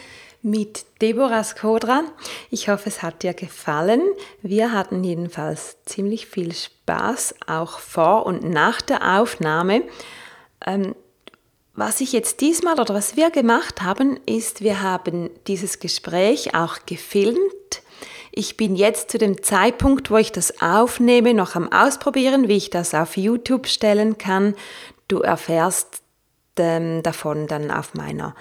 mit 0.41 0.85
Deborah 1.01 1.43
Skodra. 1.43 2.03
Ich 2.49 2.69
hoffe, 2.69 2.89
es 2.89 3.01
hat 3.01 3.23
dir 3.23 3.33
gefallen. 3.33 4.01
Wir 4.41 4.71
hatten 4.71 5.03
jedenfalls 5.03 5.77
ziemlich 5.85 6.27
viel 6.27 6.53
Spaß, 6.53 7.35
auch 7.47 7.79
vor 7.79 8.25
und 8.25 8.43
nach 8.43 8.81
der 8.81 9.19
Aufnahme. 9.19 9.83
Ähm, 10.65 10.95
was 11.73 12.01
ich 12.01 12.13
jetzt 12.13 12.41
diesmal 12.41 12.79
oder 12.79 12.93
was 12.93 13.15
wir 13.15 13.31
gemacht 13.31 13.81
haben, 13.81 14.19
ist, 14.25 14.61
wir 14.61 14.81
haben 14.81 15.29
dieses 15.47 15.79
Gespräch 15.79 16.53
auch 16.53 16.79
gefilmt. 16.85 17.39
Ich 18.31 18.57
bin 18.57 18.75
jetzt 18.75 19.09
zu 19.11 19.17
dem 19.17 19.41
Zeitpunkt, 19.41 20.11
wo 20.11 20.17
ich 20.17 20.31
das 20.31 20.61
aufnehme, 20.61 21.33
noch 21.33 21.55
am 21.55 21.71
Ausprobieren, 21.71 22.47
wie 22.47 22.57
ich 22.57 22.69
das 22.69 22.93
auf 22.93 23.17
YouTube 23.17 23.67
stellen 23.67 24.17
kann. 24.17 24.55
Du 25.07 25.19
erfährst 25.19 25.98
ähm, 26.59 27.03
davon 27.03 27.47
dann 27.47 27.71
auf 27.71 27.93
meiner 27.93 28.35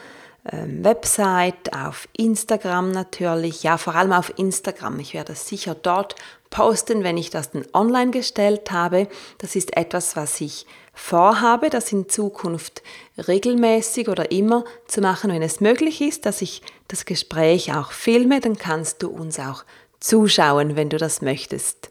ähm, 0.50 0.84
Website, 0.84 1.72
auf 1.72 2.08
Instagram 2.16 2.92
natürlich, 2.92 3.62
ja 3.62 3.76
vor 3.76 3.94
allem 3.94 4.12
auf 4.12 4.32
Instagram. 4.38 4.98
Ich 5.00 5.14
werde 5.14 5.32
es 5.32 5.48
sicher 5.48 5.74
dort 5.74 6.14
posten, 6.50 7.04
wenn 7.04 7.16
ich 7.16 7.30
das 7.30 7.50
dann 7.50 7.66
online 7.74 8.10
gestellt 8.10 8.70
habe. 8.70 9.08
Das 9.38 9.56
ist 9.56 9.76
etwas, 9.76 10.16
was 10.16 10.40
ich 10.40 10.66
vorhabe, 10.94 11.70
das 11.70 11.92
in 11.92 12.08
Zukunft 12.08 12.82
regelmäßig 13.28 14.08
oder 14.08 14.30
immer 14.30 14.64
zu 14.86 15.00
machen, 15.00 15.30
wenn 15.30 15.42
es 15.42 15.60
möglich 15.60 16.00
ist, 16.00 16.26
dass 16.26 16.42
ich 16.42 16.62
das 16.88 17.04
Gespräch 17.04 17.74
auch 17.74 17.92
filme, 17.92 18.40
dann 18.40 18.56
kannst 18.56 19.02
du 19.02 19.08
uns 19.08 19.38
auch 19.38 19.64
zuschauen, 20.00 20.76
wenn 20.76 20.88
du 20.88 20.96
das 20.96 21.22
möchtest. 21.22 21.90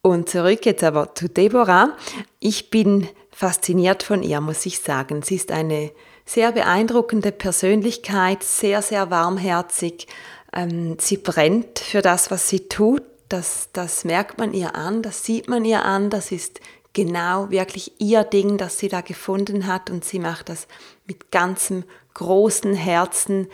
Und 0.00 0.28
zurück 0.28 0.64
jetzt 0.64 0.84
aber 0.84 1.14
zu 1.14 1.28
Deborah. 1.28 1.96
Ich 2.40 2.70
bin 2.70 3.08
fasziniert 3.38 4.02
von 4.02 4.24
ihr, 4.24 4.40
muss 4.40 4.66
ich 4.66 4.80
sagen. 4.80 5.22
Sie 5.22 5.36
ist 5.36 5.52
eine 5.52 5.92
sehr 6.24 6.50
beeindruckende 6.50 7.30
Persönlichkeit, 7.30 8.42
sehr, 8.42 8.82
sehr 8.82 9.12
warmherzig. 9.12 10.08
Ähm, 10.52 10.96
sie 10.98 11.18
brennt 11.18 11.78
für 11.78 12.02
das, 12.02 12.32
was 12.32 12.48
sie 12.48 12.68
tut. 12.68 13.02
Das, 13.28 13.68
das 13.72 14.04
merkt 14.04 14.38
man 14.38 14.54
ihr 14.54 14.74
an, 14.74 15.02
das 15.02 15.22
sieht 15.24 15.48
man 15.48 15.64
ihr 15.64 15.84
an. 15.84 16.10
Das 16.10 16.32
ist 16.32 16.58
genau 16.94 17.48
wirklich 17.50 17.92
ihr 18.00 18.24
Ding, 18.24 18.58
das 18.58 18.80
sie 18.80 18.88
da 18.88 19.02
gefunden 19.02 19.68
hat. 19.68 19.88
Und 19.88 20.04
sie 20.04 20.18
macht 20.18 20.48
das 20.48 20.66
mit 21.06 21.30
ganzem 21.30 21.84
großen 22.14 22.74
Herzen. 22.74 23.46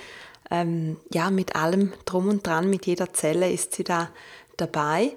Ähm, 0.51 0.97
ja, 1.12 1.28
mit 1.28 1.57
allem 1.57 1.93
drum 2.07 2.28
und 2.28 2.47
dran, 2.47 2.70
mit 2.70 2.87
jeder 2.87 3.12
Zelle 3.12 3.53
ist 3.53 3.74
sie 3.74 3.85
da 3.85 4.09
dabei. 4.57 5.12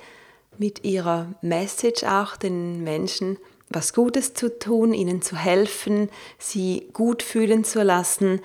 Mit 0.58 0.84
ihrer 0.84 1.36
Message 1.42 2.04
auch 2.04 2.36
den 2.36 2.84
Menschen 2.84 3.38
was 3.70 3.94
Gutes 3.94 4.34
zu 4.34 4.58
tun, 4.60 4.94
ihnen 4.94 5.22
zu 5.22 5.36
helfen, 5.36 6.10
sie 6.38 6.88
gut 6.94 7.24
fühlen 7.24 7.64
zu 7.64 7.84
lassen. 7.84 8.42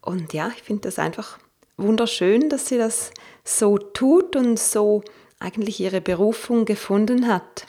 Und 0.00 0.32
ja, 0.32 0.50
ich 0.56 0.62
finde 0.62 0.82
das 0.82 0.98
einfach 0.98 1.38
wunderschön, 1.76 2.48
dass 2.48 2.68
sie 2.68 2.78
das 2.78 3.10
so 3.44 3.78
tut 3.78 4.36
und 4.36 4.58
so 4.58 5.02
eigentlich 5.38 5.80
ihre 5.80 6.00
Berufung 6.00 6.64
gefunden 6.64 7.28
hat. 7.28 7.66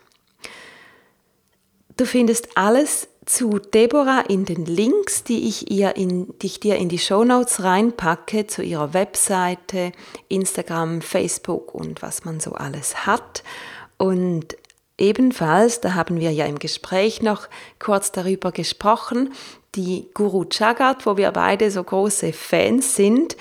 Du 1.98 2.06
findest 2.06 2.56
alles 2.56 3.08
zu 3.26 3.60
Deborah 3.60 4.22
in 4.22 4.46
den 4.46 4.66
Links, 4.66 5.24
die 5.24 5.48
ich, 5.48 5.70
ihr 5.70 5.98
in, 5.98 6.34
die 6.40 6.46
ich 6.46 6.60
dir 6.62 6.78
in 6.78 6.88
die 6.88 7.00
Shownotes 7.00 7.64
reinpacke, 7.64 8.48
zu 8.48 8.64
ihrer 8.64 8.94
Webseite, 8.94 9.92
Instagram, 10.30 11.02
Facebook 11.02 11.76
und 11.76 12.02
was 12.02 12.24
man 12.24 12.40
so 12.40 12.54
alles 12.54 13.06
hat. 13.06 13.44
Und 13.98 14.56
ebenfalls, 14.98 15.82
da 15.82 15.94
haben 15.94 16.20
wir 16.20 16.32
ja 16.32 16.46
im 16.46 16.60
Gespräch 16.60 17.22
noch 17.22 17.48
kurz 17.80 18.12
darüber 18.12 18.52
gesprochen, 18.52 19.34
die 19.76 20.08
Guru 20.14 20.46
Jagat, 20.52 21.06
wo 21.06 21.18
wir 21.18 21.32
beide 21.32 21.70
so 21.70 21.84
große 21.84 22.34
Fans 22.34 22.96
sind, 22.96 23.38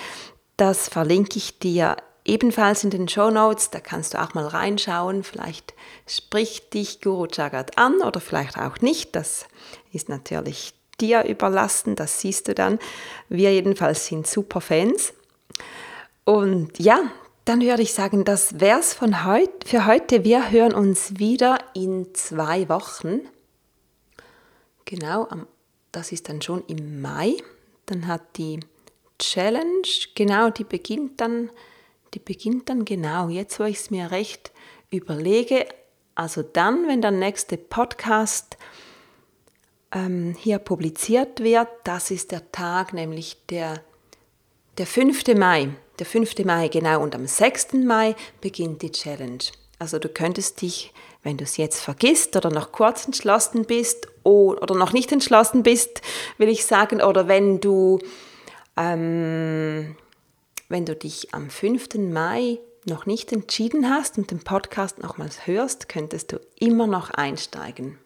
das 0.57 0.89
verlinke 0.89 1.37
ich 1.37 1.59
dir 1.59 1.97
ebenfalls 2.25 2.85
in 2.85 2.91
den 2.91 3.09
Show 3.09 3.31
Notes. 3.31 3.71
Da 3.71 3.81
kannst 3.81 4.15
du 4.15 4.23
auch 4.23 4.35
mal 4.35 4.47
reinschauen. 4.47 5.23
Vielleicht 5.23 5.75
spricht 6.07 6.75
dich 6.75 7.01
Guru 7.01 7.27
Jagat 7.31 7.79
an 7.79 8.01
oder 8.03 8.21
vielleicht 8.21 8.59
auch 8.59 8.81
nicht. 8.81 9.15
Das 9.15 9.47
ist 9.93 10.09
natürlich 10.09 10.75
dir 11.01 11.25
überlassen. 11.25 11.95
Das 11.95 12.21
siehst 12.21 12.49
du 12.49 12.55
dann. 12.55 12.79
Wir 13.29 13.53
jedenfalls 13.53 14.07
sind 14.07 14.27
super 14.27 14.61
Fans. 14.61 15.13
Und 16.25 16.79
ja, 16.79 17.01
dann 17.47 17.61
würde 17.61 17.83
ich 17.83 17.95
sagen, 17.95 18.25
das 18.25 18.59
wäre 18.59 18.81
es 18.81 19.01
heut, 19.01 19.65
für 19.65 19.87
heute. 19.87 20.25
Wir 20.25 20.51
hören 20.51 20.75
uns 20.75 21.19
wieder 21.19 21.59
in 21.75 22.13
zwei 22.13 22.69
Wochen. 22.69 23.21
Genau, 24.85 25.29
das 25.93 26.11
ist 26.11 26.29
dann 26.29 26.43
schon 26.43 26.65
im 26.67 27.01
Mai. 27.01 27.37
Dann 27.87 28.09
hat 28.09 28.37
die 28.37 28.59
Challenge, 29.21 29.87
genau, 30.17 30.51
die 30.51 30.65
beginnt 30.65 31.21
dann, 31.21 31.51
die 32.15 32.19
beginnt 32.19 32.69
dann 32.69 32.85
genau, 32.85 33.29
jetzt 33.29 33.61
wo 33.61 33.65
ich 33.65 33.77
es 33.77 33.91
mir 33.93 34.11
recht 34.11 34.51
überlege, 34.91 35.67
also 36.17 36.43
dann, 36.43 36.89
wenn 36.89 37.01
der 37.01 37.13
nächste 37.13 37.57
Podcast 37.57 38.57
ähm, 39.93 40.35
hier 40.37 40.59
publiziert 40.59 41.41
wird, 41.41 41.69
das 41.85 42.11
ist 42.11 42.33
der 42.33 42.51
Tag, 42.51 42.93
nämlich 42.93 43.37
der, 43.51 43.83
der 44.79 44.87
5. 44.87 45.29
Mai. 45.37 45.69
Der 45.99 46.07
5. 46.07 46.45
Mai, 46.45 46.69
genau, 46.69 47.03
und 47.03 47.15
am 47.15 47.27
6. 47.27 47.75
Mai 47.75 48.15
beginnt 48.41 48.83
die 48.83 48.93
Challenge. 48.93 49.45
Also 49.79 49.99
du 49.99 50.09
könntest 50.09 50.63
dich, 50.63 50.93
wenn 51.23 51.37
du 51.37 51.45
es 51.45 51.57
jetzt 51.57 51.81
vergisst 51.81 52.37
oder 52.37 52.51
noch 52.51 52.73
kurz 52.73 53.07
entschlossen 53.07 53.65
bist 53.65 54.09
oder 54.23 54.75
noch 54.75 54.93
nicht 54.93 55.13
entschlossen 55.13 55.63
bist, 55.63 56.01
will 56.39 56.49
ich 56.49 56.65
sagen, 56.65 57.03
oder 57.03 57.29
wenn 57.29 57.61
du 57.61 57.99
ähm, 58.77 59.97
wenn 60.69 60.85
du 60.85 60.97
dich 60.97 61.33
am 61.33 61.51
5. 61.51 61.95
Mai 61.95 62.59
noch 62.85 63.07
nicht 63.07 63.33
entschieden 63.33 63.91
hast 63.91 64.19
und 64.19 64.31
den 64.31 64.41
Podcast 64.41 64.99
nochmals 64.99 65.47
hörst, 65.47 65.89
könntest 65.89 66.33
du 66.33 66.41
immer 66.59 66.87
noch 66.87 67.11
einsteigen. 67.11 67.99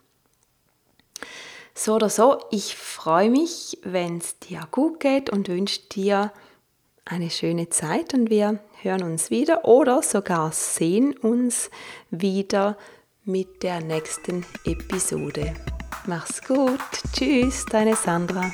So 1.75 1.95
oder 1.95 2.11
so, 2.11 2.39
ich 2.51 2.77
freue 2.77 3.31
mich, 3.31 3.79
wenn 3.83 4.19
es 4.19 4.39
dir 4.39 4.67
gut 4.71 5.01
geht 5.01 5.31
und 5.31 5.49
wünsche 5.49 5.81
dir 5.93 6.33
eine 7.05 7.31
schöne 7.31 7.69
Zeit 7.69 8.15
und 8.15 8.31
wir 8.31 8.59
hören 8.83 9.03
uns 9.03 9.31
wieder 9.31 9.65
oder 9.65 10.03
sogar 10.03 10.53
sehen 10.53 11.17
uns 11.17 11.71
wieder 12.11 12.77
mit 13.25 13.63
der 13.63 13.81
nächsten 13.81 14.45
Episode. 14.65 15.55
Mach's 16.07 16.43
gut. 16.43 16.81
Tschüss, 17.13 17.65
deine 17.67 17.95
Sandra. 17.95 18.51